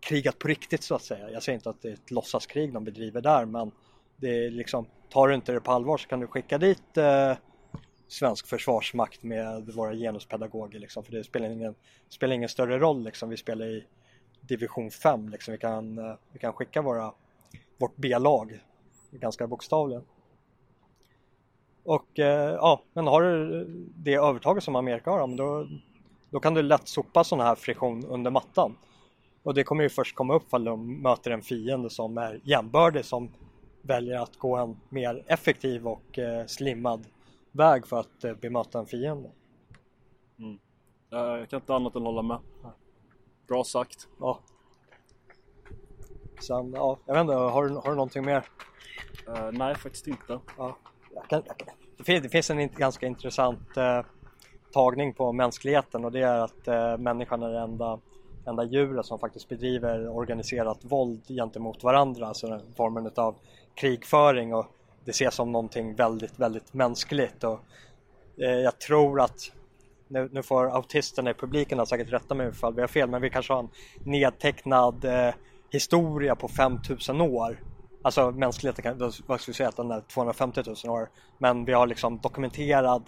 krigat 0.00 0.38
på 0.38 0.48
riktigt 0.48 0.82
så 0.82 0.94
att 0.94 1.02
säga. 1.02 1.30
Jag 1.30 1.42
säger 1.42 1.56
inte 1.58 1.70
att 1.70 1.82
det 1.82 1.88
är 1.88 1.92
ett 1.92 2.10
låtsaskrig 2.10 2.72
de 2.72 2.84
bedriver 2.84 3.20
där 3.20 3.44
men 3.44 3.72
det 4.16 4.44
är 4.44 4.50
liksom, 4.50 4.86
tar 5.08 5.28
du 5.28 5.34
inte 5.34 5.52
det 5.52 5.60
på 5.60 5.72
allvar 5.72 5.96
så 5.96 6.08
kan 6.08 6.20
du 6.20 6.26
skicka 6.26 6.58
dit 6.58 6.96
eh, 6.96 7.32
svensk 8.08 8.46
försvarsmakt 8.46 9.22
med 9.22 9.66
våra 9.66 9.94
genuspedagoger 9.94 10.78
liksom, 10.78 11.04
för 11.04 11.12
det 11.12 11.24
spelar 11.24 11.50
ingen, 11.50 11.74
spelar 12.08 12.34
ingen 12.34 12.48
större 12.48 12.78
roll 12.78 13.04
liksom. 13.04 13.28
Vi 13.28 13.36
spelar 13.36 13.66
i 13.66 13.86
division 14.40 14.90
5 14.90 15.28
liksom. 15.28 15.52
Vi 15.52 15.58
kan, 15.58 15.98
eh, 15.98 16.14
vi 16.32 16.38
kan 16.38 16.52
skicka 16.52 16.82
våra, 16.82 17.12
vårt 17.78 17.96
B-lag 17.96 18.60
ganska 19.10 19.46
bokstavligen. 19.46 20.04
Och 21.84 22.18
eh, 22.18 22.54
ja, 22.54 22.82
men 22.92 23.06
har 23.06 23.22
du 23.22 23.64
det 23.96 24.14
övertaget 24.14 24.64
som 24.64 24.76
Amerika 24.76 25.10
har, 25.10 25.36
då, 25.36 25.66
då 26.30 26.40
kan 26.40 26.54
du 26.54 26.62
lätt 26.62 26.88
sopa 26.88 27.24
sån 27.24 27.40
här 27.40 27.54
friktion 27.54 28.04
under 28.04 28.30
mattan. 28.30 28.76
Och 29.42 29.54
det 29.54 29.64
kommer 29.64 29.82
ju 29.82 29.88
först 29.88 30.14
komma 30.14 30.34
upp 30.34 30.46
om 30.50 30.64
de 30.64 31.02
möter 31.02 31.30
en 31.30 31.42
fiende 31.42 31.90
som 31.90 32.18
är 32.18 32.40
jämbördig 32.44 33.04
som 33.04 33.30
väljer 33.82 34.18
att 34.20 34.36
gå 34.36 34.56
en 34.56 34.76
mer 34.88 35.24
effektiv 35.26 35.88
och 35.88 36.18
eh, 36.18 36.46
slimmad 36.46 37.06
väg 37.52 37.86
för 37.86 38.00
att 38.00 38.24
eh, 38.24 38.34
bemöta 38.34 38.78
en 38.78 38.86
fiende. 38.86 39.30
Jag, 41.10 41.40
jag 41.40 41.48
kan 41.48 41.60
inte 41.60 41.74
annat 41.74 41.94
än 41.94 42.02
hålla 42.02 42.22
med. 42.22 42.38
Bra 43.48 43.64
sagt. 43.64 44.08
Ja. 44.20 44.40
Sen, 46.40 46.72
ja, 46.72 46.98
jag 47.06 47.14
vet 47.14 47.20
inte, 47.20 47.34
har 47.34 47.68
du, 47.68 47.74
har 47.74 47.90
du 47.90 47.96
någonting 47.96 48.24
mer? 48.24 48.44
Eh, 49.28 49.50
nej, 49.52 49.74
faktiskt 49.74 50.06
inte. 50.06 50.40
Ja, 50.58 50.76
jag 51.14 51.28
kan, 51.28 51.42
jag 51.46 51.58
kan. 51.58 51.68
Det, 51.96 52.04
finns, 52.04 52.22
det 52.22 52.28
finns 52.28 52.50
en 52.50 52.68
ganska 52.68 53.06
intressant 53.06 53.76
eh, 53.76 54.02
tagning 54.72 55.14
på 55.14 55.32
mänskligheten 55.32 56.04
och 56.04 56.12
det 56.12 56.20
är 56.20 56.38
att 56.38 56.68
eh, 56.68 56.98
människan 56.98 57.42
är 57.42 57.48
det 57.48 57.60
enda, 57.60 58.00
enda 58.46 58.64
djuret 58.64 59.06
som 59.06 59.18
faktiskt 59.18 59.48
bedriver 59.48 60.08
organiserat 60.08 60.78
våld 60.82 61.22
gentemot 61.28 61.84
varandra, 61.84 62.26
alltså 62.26 62.46
den 62.46 62.60
formen 62.76 63.10
av 63.16 63.34
krigföring 63.74 64.54
och 64.54 64.66
det 65.04 65.10
ses 65.10 65.34
som 65.34 65.52
någonting 65.52 65.94
väldigt, 65.94 66.38
väldigt 66.38 66.74
mänskligt 66.74 67.44
och 67.44 67.60
eh, 68.36 68.50
jag 68.50 68.78
tror 68.78 69.20
att 69.20 69.52
nu, 70.08 70.28
nu 70.32 70.42
får 70.42 70.76
autisterna 70.76 71.30
i 71.30 71.34
publiken 71.34 71.86
säkert 71.86 72.12
rätta 72.12 72.34
mig 72.34 72.48
ifall 72.48 72.74
vi 72.74 72.80
har 72.80 72.88
fel, 72.88 73.10
men 73.10 73.22
vi 73.22 73.30
kanske 73.30 73.52
har 73.52 73.60
en 73.60 73.68
nedtecknad 74.04 75.04
eh, 75.04 75.34
historia 75.70 76.36
på 76.36 76.48
5000 76.48 77.20
år. 77.20 77.60
Alltså 78.02 78.30
mänskligheten, 78.30 78.82
kan, 78.82 79.12
vad 79.26 79.40
ska 79.40 79.50
vi 79.50 79.56
säga, 79.56 79.68
att 79.68 79.76
den 79.76 79.90
är 79.90 80.00
250 80.00 80.62
000 80.84 80.96
år. 80.96 81.08
Men 81.38 81.64
vi 81.64 81.72
har 81.72 81.86
liksom 81.86 82.18
dokumenterad 82.18 83.02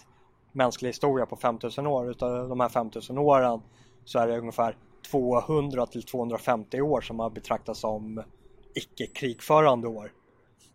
mänsklig 0.53 0.89
historia 0.89 1.27
på 1.27 1.37
5000 1.37 1.87
år. 1.87 2.11
Utav 2.11 2.49
de 2.49 2.61
här 2.61 2.69
5000 2.69 3.19
åren 3.19 3.61
så 4.05 4.19
är 4.19 4.27
det 4.27 4.39
ungefär 4.39 4.77
200 5.11 5.87
till 5.87 6.03
250 6.03 6.81
år 6.81 7.01
som 7.01 7.19
har 7.19 7.31
betraktats 7.31 7.81
som 7.81 8.23
icke 8.75 9.07
krigförande 9.07 9.89
år. 9.89 10.13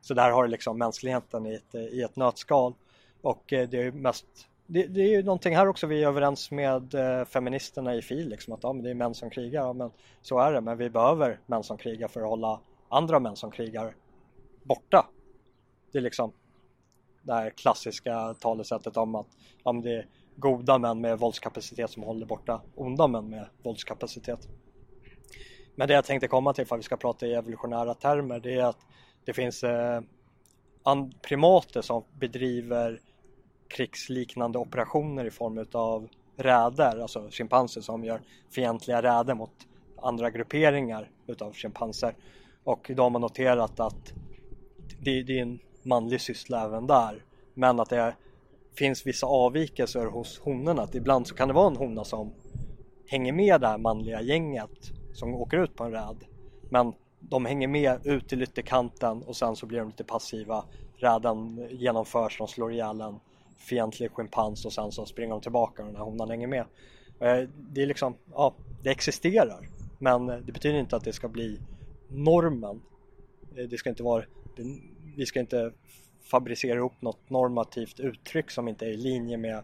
Så 0.01 0.13
där 0.13 0.31
har 0.31 0.43
du 0.43 0.49
liksom 0.49 0.77
mänskligheten 0.77 1.45
i 1.45 1.53
ett, 1.53 1.75
i 1.75 2.01
ett 2.01 2.15
nötskal. 2.15 2.73
Och 3.21 3.53
eh, 3.53 3.69
det 3.69 3.77
är 3.77 3.83
ju 3.83 3.91
mest 3.91 4.25
det, 4.67 4.87
det 4.87 5.01
är 5.01 5.09
ju 5.09 5.23
någonting 5.23 5.55
här 5.55 5.67
också 5.67 5.87
vi 5.87 6.03
är 6.03 6.07
överens 6.07 6.51
med 6.51 6.93
eh, 6.93 7.25
feministerna 7.25 7.95
i 7.95 8.01
FIL 8.01 8.29
liksom 8.29 8.53
att 8.53 8.63
ja, 8.63 8.73
men 8.73 8.83
det 8.83 8.89
är 8.89 8.93
män 8.93 9.13
som 9.13 9.29
krigar, 9.29 9.61
ja, 9.61 9.73
men 9.73 9.91
så 10.21 10.39
är 10.39 10.53
det 10.53 10.61
men 10.61 10.77
vi 10.77 10.89
behöver 10.89 11.39
män 11.45 11.63
som 11.63 11.77
krigar 11.77 12.07
för 12.07 12.21
att 12.21 12.29
hålla 12.29 12.59
andra 12.89 13.19
män 13.19 13.35
som 13.35 13.51
krigar 13.51 13.95
borta. 14.63 15.07
Det 15.91 15.97
är 15.97 16.01
liksom 16.01 16.31
det 17.21 17.33
här 17.33 17.49
klassiska 17.49 18.33
talesättet 18.33 18.97
om 18.97 19.15
att 19.15 19.27
ja, 19.63 19.71
men 19.71 19.81
det 19.81 19.95
är 19.95 20.07
goda 20.37 20.77
män 20.77 21.01
med 21.01 21.19
våldskapacitet 21.19 21.91
som 21.91 22.03
håller 22.03 22.25
borta 22.25 22.61
onda 22.75 23.07
män 23.07 23.29
med 23.29 23.47
våldskapacitet. 23.63 24.47
Men 25.75 25.87
det 25.87 25.93
jag 25.93 26.05
tänkte 26.05 26.27
komma 26.27 26.53
till 26.53 26.65
för 26.65 26.75
att 26.75 26.79
vi 26.79 26.83
ska 26.83 26.97
prata 26.97 27.27
i 27.27 27.33
evolutionära 27.33 27.93
termer 27.93 28.39
det 28.39 28.53
är 28.53 28.63
att 28.63 28.85
det 29.25 29.33
finns 29.33 29.63
eh, 29.63 30.01
primater 31.21 31.81
som 31.81 32.03
bedriver 32.19 33.01
krigsliknande 33.67 34.59
operationer 34.59 35.25
i 35.25 35.31
form 35.31 35.65
av 35.71 36.07
räder, 36.35 36.99
alltså 37.01 37.29
schimpanser 37.31 37.81
som 37.81 38.03
gör 38.03 38.21
fientliga 38.49 39.01
räder 39.01 39.33
mot 39.33 39.51
andra 40.01 40.29
grupperingar 40.29 41.09
utav 41.27 41.53
schimpanser. 41.53 42.15
Och 42.63 42.91
då 42.95 43.03
har 43.03 43.09
man 43.09 43.21
noterat 43.21 43.79
att 43.79 44.13
det, 44.99 45.23
det 45.23 45.37
är 45.37 45.41
en 45.41 45.59
manlig 45.83 46.21
syssla 46.21 46.65
även 46.65 46.87
där. 46.87 47.23
Men 47.53 47.79
att 47.79 47.89
det 47.89 48.15
finns 48.77 49.07
vissa 49.07 49.27
avvikelser 49.27 50.05
hos 50.05 50.39
honorna. 50.39 50.81
Att 50.81 50.95
ibland 50.95 51.27
så 51.27 51.35
kan 51.35 51.47
det 51.47 51.53
vara 51.53 51.67
en 51.67 51.77
hona 51.77 52.03
som 52.03 52.33
hänger 53.07 53.33
med 53.33 53.61
det 53.61 53.67
här 53.67 53.77
manliga 53.77 54.21
gänget 54.21 54.91
som 55.13 55.33
åker 55.33 55.57
ut 55.63 55.75
på 55.75 55.83
en 55.83 55.91
räd. 55.91 56.17
Men 56.69 56.93
de 57.19 57.45
hänger 57.45 57.67
med 57.67 58.05
ut 58.05 58.29
till 58.29 58.41
ytterkanten 58.41 59.23
och 59.23 59.35
sen 59.35 59.55
så 59.55 59.65
blir 59.65 59.79
de 59.79 59.87
lite 59.87 60.03
passiva. 60.03 60.65
Räden 60.97 61.67
genomförs, 61.71 62.37
de 62.37 62.47
slår 62.47 62.73
ihjäl 62.73 63.01
en 63.01 63.19
fientlig 63.57 64.11
schimpans 64.11 64.65
och 64.65 64.73
sen 64.73 64.91
så 64.91 65.05
springer 65.05 65.31
de 65.31 65.41
tillbaka 65.41 65.81
och 65.81 65.87
den 65.87 65.95
här 65.95 66.03
honan 66.03 66.29
hänger 66.29 66.47
med. 66.47 66.65
Eh, 67.19 67.49
det 67.69 67.81
är 67.81 67.85
liksom, 67.85 68.15
ja, 68.33 68.53
det 68.83 68.89
existerar. 68.89 69.69
Men 69.99 70.27
det 70.27 70.51
betyder 70.51 70.79
inte 70.79 70.95
att 70.95 71.03
det 71.03 71.13
ska 71.13 71.27
bli 71.27 71.59
normen. 72.09 72.81
Eh, 73.55 73.63
det 73.69 73.77
ska 73.77 73.89
inte 73.89 74.03
vara, 74.03 74.23
vi 75.15 75.25
ska 75.25 75.39
inte 75.39 75.71
fabricera 76.31 76.77
ihop 76.77 77.01
något 77.01 77.29
normativt 77.29 77.99
uttryck 77.99 78.51
som 78.51 78.67
inte 78.67 78.85
är 78.85 78.89
i 78.89 78.97
linje 78.97 79.37
med, 79.37 79.63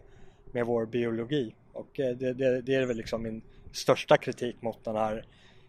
med 0.52 0.66
vår 0.66 0.86
biologi. 0.86 1.54
Och 1.72 2.00
eh, 2.00 2.16
det, 2.16 2.32
det, 2.32 2.60
det 2.60 2.74
är 2.74 2.86
väl 2.86 2.96
liksom 2.96 3.22
min 3.22 3.42
största 3.72 4.16
kritik 4.16 4.62
mot 4.62 4.84
den 4.84 4.96
här 4.96 5.26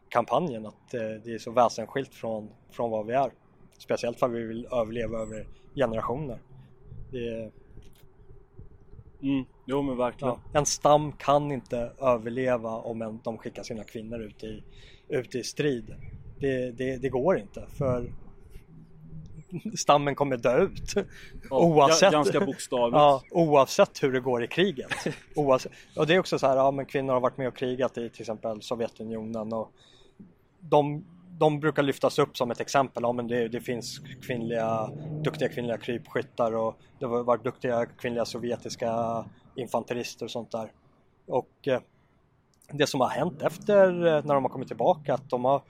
kampanjen 0.09 0.65
att 0.65 0.93
eh, 0.93 0.99
det 1.23 1.33
är 1.33 1.37
så 1.37 1.51
väsensskilt 1.51 2.13
från, 2.13 2.49
från 2.71 2.91
vad 2.91 3.05
vi 3.05 3.13
är. 3.13 3.31
Speciellt 3.77 4.19
för 4.19 4.25
att 4.25 4.33
vi 4.33 4.43
vill 4.43 4.67
överleva 4.71 5.19
över 5.19 5.47
generationer. 5.75 6.39
Det, 7.11 7.51
Mm. 9.21 9.45
Jo 9.65 9.81
men 9.81 9.97
verkligen. 9.97 10.33
ja, 10.53 10.59
en 10.59 10.65
stam 10.65 11.11
kan 11.11 11.51
inte 11.51 11.91
överleva 12.01 12.69
om 12.69 13.01
en, 13.01 13.19
de 13.23 13.37
skickar 13.37 13.63
sina 13.63 13.83
kvinnor 13.83 14.21
ut 14.21 14.43
i, 14.43 14.63
ut 15.07 15.35
i 15.35 15.43
strid. 15.43 15.95
Det, 16.39 16.71
det, 16.71 16.97
det 16.97 17.09
går 17.09 17.37
inte 17.37 17.67
för 17.77 18.11
stammen 19.77 20.15
kommer 20.15 20.37
dö 20.37 20.61
ut. 20.63 20.93
Ja, 20.95 21.03
oavsett, 21.49 22.09
ga- 22.09 22.11
Ganska 22.11 22.39
bokstavligt. 22.45 22.95
ja, 22.97 23.21
oavsett 23.31 24.03
hur 24.03 24.11
det 24.11 24.19
går 24.19 24.43
i 24.43 24.47
kriget. 24.47 24.91
Oavsett, 25.35 25.71
och 25.95 26.07
det 26.07 26.15
är 26.15 26.19
också 26.19 26.39
så 26.39 26.47
här, 26.47 26.55
ja 26.57 26.71
men 26.71 26.85
kvinnor 26.85 27.13
har 27.13 27.19
varit 27.21 27.37
med 27.37 27.47
och 27.47 27.55
krigat 27.57 27.97
i 27.97 28.09
till 28.09 28.21
exempel 28.21 28.61
Sovjetunionen 28.61 29.53
och 29.53 29.71
de, 30.59 31.05
de 31.39 31.59
brukar 31.59 31.83
lyftas 31.83 32.19
upp 32.19 32.37
som 32.37 32.51
ett 32.51 32.59
exempel. 32.61 33.03
Ja, 33.03 33.11
men 33.11 33.27
det, 33.27 33.47
det 33.47 33.61
finns 33.61 33.99
kvinnliga, 34.21 34.89
duktiga 35.23 35.49
kvinnliga 35.49 35.77
krypskyttar 35.77 36.55
och 36.55 36.77
det 36.99 37.05
har 37.05 37.23
varit 37.23 37.43
duktiga 37.43 37.85
kvinnliga 37.85 38.25
sovjetiska 38.25 39.25
infanterister 39.55 40.25
och 40.25 40.31
sånt 40.31 40.51
där. 40.51 40.71
Och 41.27 41.67
eh, 41.67 41.79
det 42.71 42.87
som 42.87 43.01
har 43.01 43.07
hänt 43.09 43.41
efter 43.41 43.87
eh, 44.05 44.23
när 44.25 44.33
de 44.33 44.43
har 44.43 44.49
kommit 44.49 44.67
tillbaka 44.67 45.13
att 45.13 45.29
de 45.29 45.45
har 45.45 45.61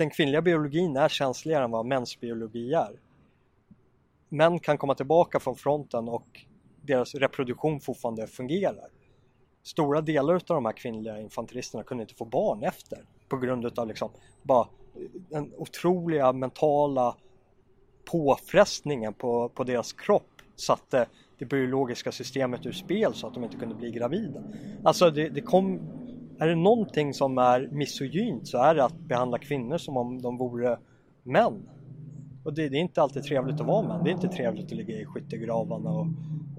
den 0.00 0.10
kvinnliga 0.10 0.42
biologin 0.42 0.96
är 0.96 1.08
känsligare 1.08 1.64
än 1.64 1.70
vad 1.70 1.86
mäns 1.86 2.20
biologi 2.20 2.72
är. 2.74 3.00
Män 4.28 4.58
kan 4.58 4.78
komma 4.78 4.94
tillbaka 4.94 5.40
från 5.40 5.56
fronten 5.56 6.08
och 6.08 6.40
deras 6.82 7.14
reproduktion 7.14 7.80
fortfarande 7.80 8.26
fungerar. 8.26 8.88
Stora 9.62 10.00
delar 10.00 10.34
av 10.34 10.40
de 10.46 10.64
här 10.64 10.72
kvinnliga 10.72 11.20
infanteristerna 11.20 11.84
kunde 11.84 12.02
inte 12.02 12.14
få 12.14 12.24
barn 12.24 12.62
efter 12.62 12.98
på 13.28 13.36
grund 13.36 13.78
av 13.78 13.88
liksom 13.88 14.10
bara 14.42 14.68
den 15.30 15.52
otroliga 15.56 16.32
mentala 16.32 17.16
påfrestningen 18.04 19.14
på, 19.14 19.48
på 19.48 19.64
deras 19.64 19.92
kropp 19.92 20.42
satte 20.56 21.06
det 21.38 21.44
biologiska 21.44 22.12
systemet 22.12 22.66
ur 22.66 22.72
spel 22.72 23.14
så 23.14 23.26
att 23.26 23.34
de 23.34 23.44
inte 23.44 23.56
kunde 23.56 23.74
bli 23.74 23.90
gravida. 23.90 24.42
Alltså 24.84 25.10
det, 25.10 25.28
det 25.28 25.40
kom, 25.40 25.80
är 26.40 26.48
det 26.48 26.54
någonting 26.54 27.14
som 27.14 27.38
är 27.38 27.68
misogynt 27.72 28.48
så 28.48 28.58
är 28.58 28.74
det 28.74 28.84
att 28.84 28.98
behandla 29.00 29.38
kvinnor 29.38 29.78
som 29.78 29.96
om 29.96 30.22
de 30.22 30.36
vore 30.36 30.78
män. 31.22 31.68
Och 32.44 32.54
det, 32.54 32.68
det 32.68 32.76
är 32.76 32.80
inte 32.80 33.02
alltid 33.02 33.22
trevligt 33.22 33.60
att 33.60 33.66
vara 33.66 33.88
män. 33.88 34.04
Det 34.04 34.10
är 34.10 34.12
inte 34.12 34.28
trevligt 34.28 34.64
att 34.64 34.72
ligga 34.72 35.00
i 35.00 35.04
skyttegravarna 35.04 35.90
och 35.90 36.06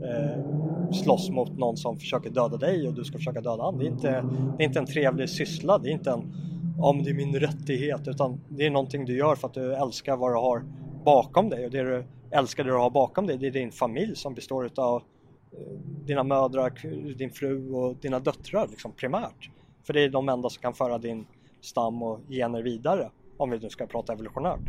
eh, 0.06 0.92
slåss 0.92 1.30
mot 1.30 1.58
någon 1.58 1.78
som 1.78 2.00
försöker 2.00 2.30
döda 2.30 2.58
dig 2.58 2.88
och 2.88 2.94
du 2.94 3.04
ska 3.04 3.18
försöka 3.18 3.42
döda 3.42 3.64
han. 3.64 3.78
Det 3.78 3.86
är 3.86 3.88
inte, 3.88 4.26
det 4.58 4.64
är 4.64 4.68
inte 4.68 4.80
en 4.80 4.86
trevlig 4.86 5.30
syssla. 5.30 5.78
Det 5.78 5.90
är 5.90 5.92
inte 5.92 6.12
en, 6.12 6.34
ja 6.78 6.94
men 6.94 7.04
det 7.04 7.10
är 7.10 7.14
min 7.14 7.36
rättighet. 7.36 8.08
Utan 8.08 8.42
det 8.50 8.66
är 8.66 8.70
någonting 8.70 9.06
du 9.06 9.18
gör 9.18 9.36
för 9.36 9.48
att 9.48 9.54
du 9.54 9.76
älskar 9.76 10.18
vad 10.18 10.32
du 10.32 10.36
har 10.36 10.64
bakom 11.06 11.50
dig. 11.50 11.66
Och 11.66 11.72
det 11.72 11.84
du 11.84 12.06
älskar 12.32 12.64
det 12.64 12.70
du 12.70 12.78
har 12.78 12.90
bakom 12.90 13.28
dig, 13.28 13.38
det 13.38 13.48
är 13.48 13.52
din 13.52 13.72
familj 13.72 14.16
som 14.16 14.34
består 14.34 14.66
utav 14.66 15.04
eh, 15.52 15.80
dina 16.06 16.24
mödrar, 16.24 16.74
din 17.18 17.32
fru 17.32 17.72
och 17.72 17.96
dina 17.96 18.20
döttrar 18.20 18.68
liksom 18.68 18.92
primärt. 18.92 19.50
För 19.88 19.94
det 19.94 20.02
är 20.02 20.10
de 20.10 20.30
enda 20.30 20.50
som 20.50 20.62
kan 20.62 20.74
föra 20.74 20.98
din 20.98 21.28
stam 21.62 22.04
och 22.04 22.22
gener 22.28 22.64
vidare. 22.64 23.12
Om 23.38 23.50
vi 23.50 23.60
nu 23.60 23.70
ska 23.70 23.88
prata 23.88 24.14
evolutionärt. 24.14 24.62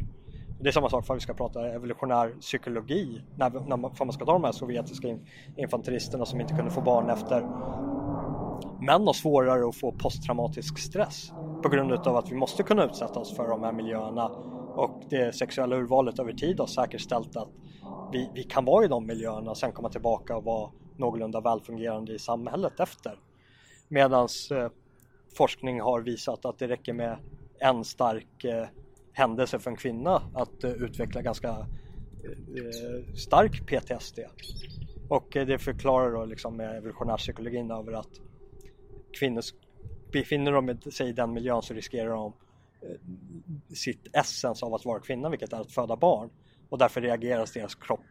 Det 0.58 0.68
är 0.68 0.72
samma 0.72 0.90
sak 0.90 1.06
för 1.06 1.14
att 1.14 1.18
vi 1.18 1.20
ska 1.20 1.34
prata 1.34 1.68
evolutionär 1.68 2.36
psykologi. 2.40 3.22
När, 3.34 3.50
vi- 3.50 3.60
när 3.66 3.76
man, 3.76 3.94
för 3.94 4.04
man 4.04 4.12
ska 4.12 4.24
ta 4.24 4.32
de 4.32 4.44
här 4.44 4.52
sovjetiska 4.52 5.08
infanteristerna 5.56 6.26
som 6.26 6.40
inte 6.40 6.54
kunde 6.54 6.70
få 6.70 6.80
barn 6.80 7.10
efter. 7.10 7.48
Män 8.78 9.06
har 9.06 9.12
svårare 9.12 9.68
att 9.68 9.76
få 9.76 9.92
posttraumatisk 9.92 10.78
stress 10.78 11.28
på 11.62 11.68
grund 11.68 11.92
av 12.06 12.16
att 12.16 12.30
vi 12.30 12.34
måste 12.36 12.62
kunna 12.62 12.84
utsätta 12.84 13.20
oss 13.20 13.36
för 13.36 13.48
de 13.48 13.62
här 13.62 13.72
miljöerna 13.72 14.32
och 14.74 14.98
det 15.10 15.34
sexuella 15.34 15.76
urvalet 15.76 16.18
över 16.18 16.32
tid 16.32 16.60
har 16.60 16.66
säkerställt 16.66 17.36
att 17.36 17.50
vi, 18.08 18.30
vi 18.34 18.44
kan 18.44 18.64
vara 18.64 18.84
i 18.84 18.88
de 18.88 19.06
miljöerna 19.06 19.50
och 19.50 19.58
sen 19.58 19.72
komma 19.72 19.88
tillbaka 19.88 20.36
och 20.36 20.44
vara 20.44 20.70
någorlunda 20.96 21.40
välfungerande 21.40 22.14
i 22.14 22.18
samhället 22.18 22.80
efter. 22.80 23.18
Medan 23.88 24.28
eh, 24.52 24.68
forskning 25.34 25.80
har 25.80 26.00
visat 26.00 26.44
att 26.44 26.58
det 26.58 26.68
räcker 26.68 26.92
med 26.92 27.18
en 27.58 27.84
stark 27.84 28.44
eh, 28.44 28.66
händelse 29.12 29.58
för 29.58 29.70
en 29.70 29.76
kvinna 29.76 30.22
att 30.34 30.64
eh, 30.64 30.70
utveckla 30.70 31.22
ganska 31.22 31.48
eh, 31.48 31.54
eh 31.54 33.14
stark 33.14 33.66
PTSD. 33.66 34.18
Och 35.08 35.36
eh, 35.36 35.46
det 35.46 35.58
förklarar 35.58 36.12
då 36.12 36.24
liksom 36.24 36.56
med 36.56 36.76
evolutionärpsykologin 36.76 37.70
över 37.70 37.92
att 37.92 38.20
kvinnor 39.18 39.42
befinner 40.12 40.52
de 40.52 40.90
sig 40.90 41.08
i 41.08 41.12
den 41.12 41.32
miljön 41.32 41.62
så 41.62 41.74
riskerar 41.74 42.10
de 42.10 42.32
eh, 42.82 42.96
sitt 43.74 44.16
essens 44.16 44.62
av 44.62 44.74
att 44.74 44.84
vara 44.84 45.00
kvinna 45.00 45.28
vilket 45.28 45.52
är 45.52 45.60
att 45.60 45.72
föda 45.72 45.96
barn 45.96 46.30
och 46.68 46.78
därför 46.78 47.00
reagerar 47.00 47.48
deras 47.54 47.74
kropp 47.74 48.04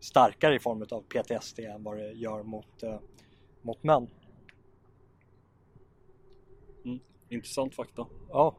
starkare 0.00 0.56
i 0.56 0.58
form 0.58 0.86
av 0.90 1.02
PTSD 1.02 1.58
än 1.58 1.82
vad 1.82 1.96
det 1.96 2.12
gör 2.12 2.42
mot, 2.42 2.82
eh, 2.82 3.00
mot 3.62 3.82
män. 3.82 4.08
Intressant 7.32 7.74
fakta. 7.74 8.06
Ja, 8.30 8.56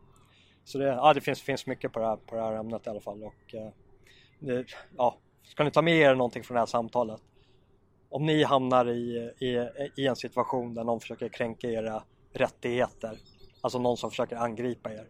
så 0.63 0.78
det, 0.78 0.86
ja, 0.86 1.13
det 1.13 1.21
finns, 1.21 1.41
finns 1.41 1.67
mycket 1.67 1.91
på 1.91 1.99
det, 1.99 2.05
här, 2.05 2.15
på 2.15 2.36
det 2.36 2.41
här 2.41 2.53
ämnet 2.53 2.88
i 2.88 2.89
alla 2.89 2.99
fall. 2.99 3.24
Och, 3.24 3.55
eh, 3.55 3.69
det, 4.39 4.65
ja, 4.97 5.17
ska 5.43 5.63
ni 5.63 5.71
ta 5.71 5.82
med 5.82 5.93
er 5.93 6.15
någonting 6.15 6.43
från 6.43 6.55
det 6.55 6.61
här 6.61 6.65
samtalet? 6.65 7.21
Om 8.09 8.26
ni 8.26 8.43
hamnar 8.43 8.89
i, 8.89 9.32
i, 9.39 9.69
i 9.97 10.07
en 10.07 10.15
situation 10.15 10.74
där 10.74 10.84
någon 10.84 10.99
försöker 10.99 11.30
kränka 11.30 11.67
era 11.67 12.03
rättigheter, 12.34 13.17
alltså 13.61 13.80
någon 13.80 13.97
som 13.97 14.09
försöker 14.09 14.36
angripa 14.36 14.93
er. 14.93 15.07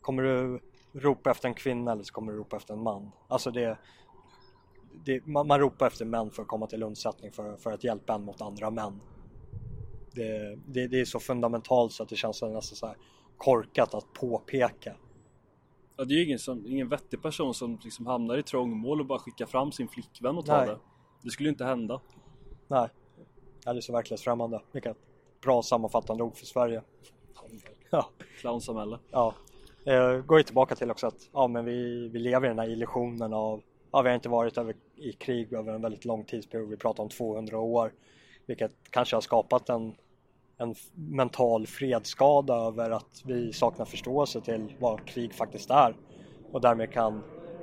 Kommer 0.00 0.22
du 0.22 0.60
ropa 0.92 1.30
efter 1.30 1.48
en 1.48 1.54
kvinna 1.54 1.92
eller 1.92 2.02
så 2.02 2.12
kommer 2.12 2.32
du 2.32 2.38
ropa 2.38 2.56
efter 2.56 2.74
en 2.74 2.82
man? 2.82 3.10
Alltså 3.28 3.50
det, 3.50 3.78
det 5.04 5.26
man, 5.26 5.46
man 5.46 5.60
ropar 5.60 5.86
efter 5.86 6.04
män 6.04 6.30
för 6.30 6.42
att 6.42 6.48
komma 6.48 6.66
till 6.66 6.82
undsättning 6.82 7.32
för, 7.32 7.56
för 7.56 7.72
att 7.72 7.84
hjälpa 7.84 8.14
en 8.14 8.24
mot 8.24 8.40
andra 8.40 8.70
män. 8.70 9.00
Det, 10.14 10.58
det, 10.66 10.86
det 10.86 11.00
är 11.00 11.04
så 11.04 11.20
fundamentalt 11.20 11.92
så 11.92 12.02
att 12.02 12.08
det 12.08 12.16
känns 12.16 12.42
nästan 12.42 12.62
så 12.62 12.86
här 12.86 12.96
korkat 13.36 13.94
att 13.94 14.12
påpeka. 14.12 14.96
Ja, 15.96 16.04
det 16.04 16.14
är 16.14 16.16
ju 16.16 16.24
ingen, 16.24 16.38
som, 16.38 16.66
ingen 16.66 16.88
vettig 16.88 17.22
person 17.22 17.54
som 17.54 17.78
liksom 17.84 18.06
hamnar 18.06 18.38
i 18.38 18.42
trångmål 18.42 19.00
och 19.00 19.06
bara 19.06 19.18
skickar 19.18 19.46
fram 19.46 19.72
sin 19.72 19.88
flickvän 19.88 20.38
och 20.38 20.46
tar 20.46 20.58
Nej. 20.58 20.66
det. 20.66 20.78
Det 21.22 21.30
skulle 21.30 21.48
ju 21.48 21.52
inte 21.52 21.64
hända. 21.64 22.00
Nej, 22.68 22.88
det 23.64 23.70
är 23.70 23.80
så 23.80 23.92
verklighetsfrämmande. 23.92 24.60
Vilket 24.72 24.96
bra 25.42 25.62
sammanfattande 25.62 26.24
ord 26.24 26.36
för 26.36 26.46
Sverige. 26.46 26.82
Ja, 27.90 28.10
Clownsamhälle. 28.40 28.98
ja. 29.10 29.34
Eh, 29.84 30.18
går 30.18 30.38
ju 30.38 30.44
tillbaka 30.44 30.74
till 30.74 30.90
också 30.90 31.06
att 31.06 31.28
ja, 31.32 31.48
men 31.48 31.64
vi, 31.64 32.08
vi 32.08 32.18
lever 32.18 32.46
i 32.46 32.48
den 32.48 32.58
här 32.58 32.68
illusionen 32.68 33.32
av 33.32 33.62
ja, 33.92 34.02
vi 34.02 34.08
har 34.08 34.14
inte 34.14 34.28
varit 34.28 34.58
över, 34.58 34.74
i 34.96 35.12
krig 35.12 35.52
över 35.52 35.72
en 35.72 35.82
väldigt 35.82 36.04
lång 36.04 36.24
tidsperiod. 36.24 36.68
Vi 36.68 36.76
pratar 36.76 37.02
om 37.02 37.08
200 37.08 37.58
år. 37.58 37.92
Vilket 38.46 38.72
kanske 38.90 39.16
har 39.16 39.20
skapat 39.20 39.68
en, 39.68 39.94
en 40.62 40.74
mental 40.94 41.66
fredsskada 41.66 42.54
över 42.54 42.90
att 42.90 43.22
vi 43.24 43.52
saknar 43.52 43.84
förståelse 43.84 44.40
till 44.40 44.74
vad 44.78 45.06
krig 45.06 45.34
faktiskt 45.34 45.70
är. 45.70 45.96
Och 46.52 46.60
därmed 46.60 46.92
kan 46.92 47.22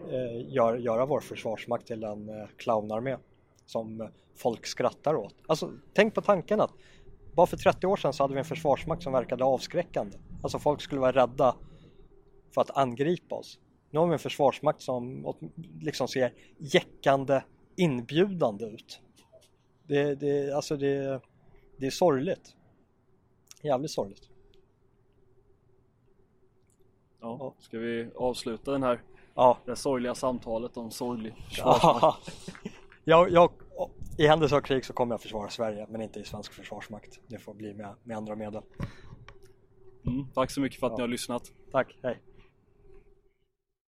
eh, 0.09 0.53
gör, 0.53 0.77
göra 0.77 1.05
vår 1.05 1.19
försvarsmakt 1.19 1.87
till 1.87 2.03
en 2.03 2.29
eh, 2.29 2.47
clownarmé 2.57 3.17
som 3.65 4.09
folk 4.35 4.65
skrattar 4.65 5.15
åt. 5.15 5.35
Alltså 5.47 5.71
tänk 5.93 6.13
på 6.15 6.21
tanken 6.21 6.61
att 6.61 6.71
bara 7.35 7.47
för 7.47 7.57
30 7.57 7.87
år 7.87 7.95
sedan 7.95 8.13
så 8.13 8.23
hade 8.23 8.33
vi 8.33 8.39
en 8.39 8.45
försvarsmakt 8.45 9.03
som 9.03 9.13
verkade 9.13 9.43
avskräckande. 9.43 10.17
Alltså 10.43 10.59
folk 10.59 10.81
skulle 10.81 11.01
vara 11.01 11.11
rädda 11.11 11.55
för 12.53 12.61
att 12.61 12.77
angripa 12.77 13.35
oss. 13.35 13.59
Nu 13.91 13.99
har 13.99 14.07
vi 14.07 14.13
en 14.13 14.19
försvarsmakt 14.19 14.81
som 14.81 15.33
liksom 15.81 16.07
ser 16.07 16.33
jäckande 16.57 17.41
inbjudande 17.75 18.65
ut. 18.65 19.01
Det, 19.87 20.15
det, 20.15 20.51
alltså 20.51 20.77
det, 20.77 21.21
det 21.77 21.85
är 21.87 21.91
sorgligt. 21.91 22.55
Jävligt 23.61 23.91
sorgligt. 23.91 24.29
Ja. 27.21 27.53
Ska 27.59 27.77
vi 27.79 28.09
avsluta 28.15 28.71
den 28.71 28.83
här 28.83 29.01
Ja, 29.35 29.57
Det 29.65 29.75
sorgliga 29.75 30.15
samtalet 30.15 30.77
om 30.77 30.91
sorglig 30.91 31.33
ja. 31.57 31.73
försvarsmakt. 31.73 32.51
jag, 33.03 33.31
jag, 33.31 33.51
I 34.17 34.27
händelse 34.27 34.55
av 34.55 34.61
krig 34.61 34.85
så 34.85 34.93
kommer 34.93 35.13
jag 35.13 35.21
försvara 35.21 35.49
Sverige 35.49 35.87
men 35.89 36.01
inte 36.01 36.19
i 36.19 36.23
svensk 36.23 36.53
försvarsmakt. 36.53 37.19
Det 37.27 37.37
får 37.39 37.53
bli 37.53 37.73
med, 37.73 37.95
med 38.03 38.17
andra 38.17 38.35
medel. 38.35 38.61
Mm, 40.05 40.25
tack 40.33 40.51
så 40.51 40.61
mycket 40.61 40.79
för 40.79 40.87
att 40.87 40.91
Ja. 40.93 40.97
ni 40.97 41.01
har 41.01 41.07
lyssnat. 41.07 41.51
Tack, 41.71 41.97
hej! 42.03 42.19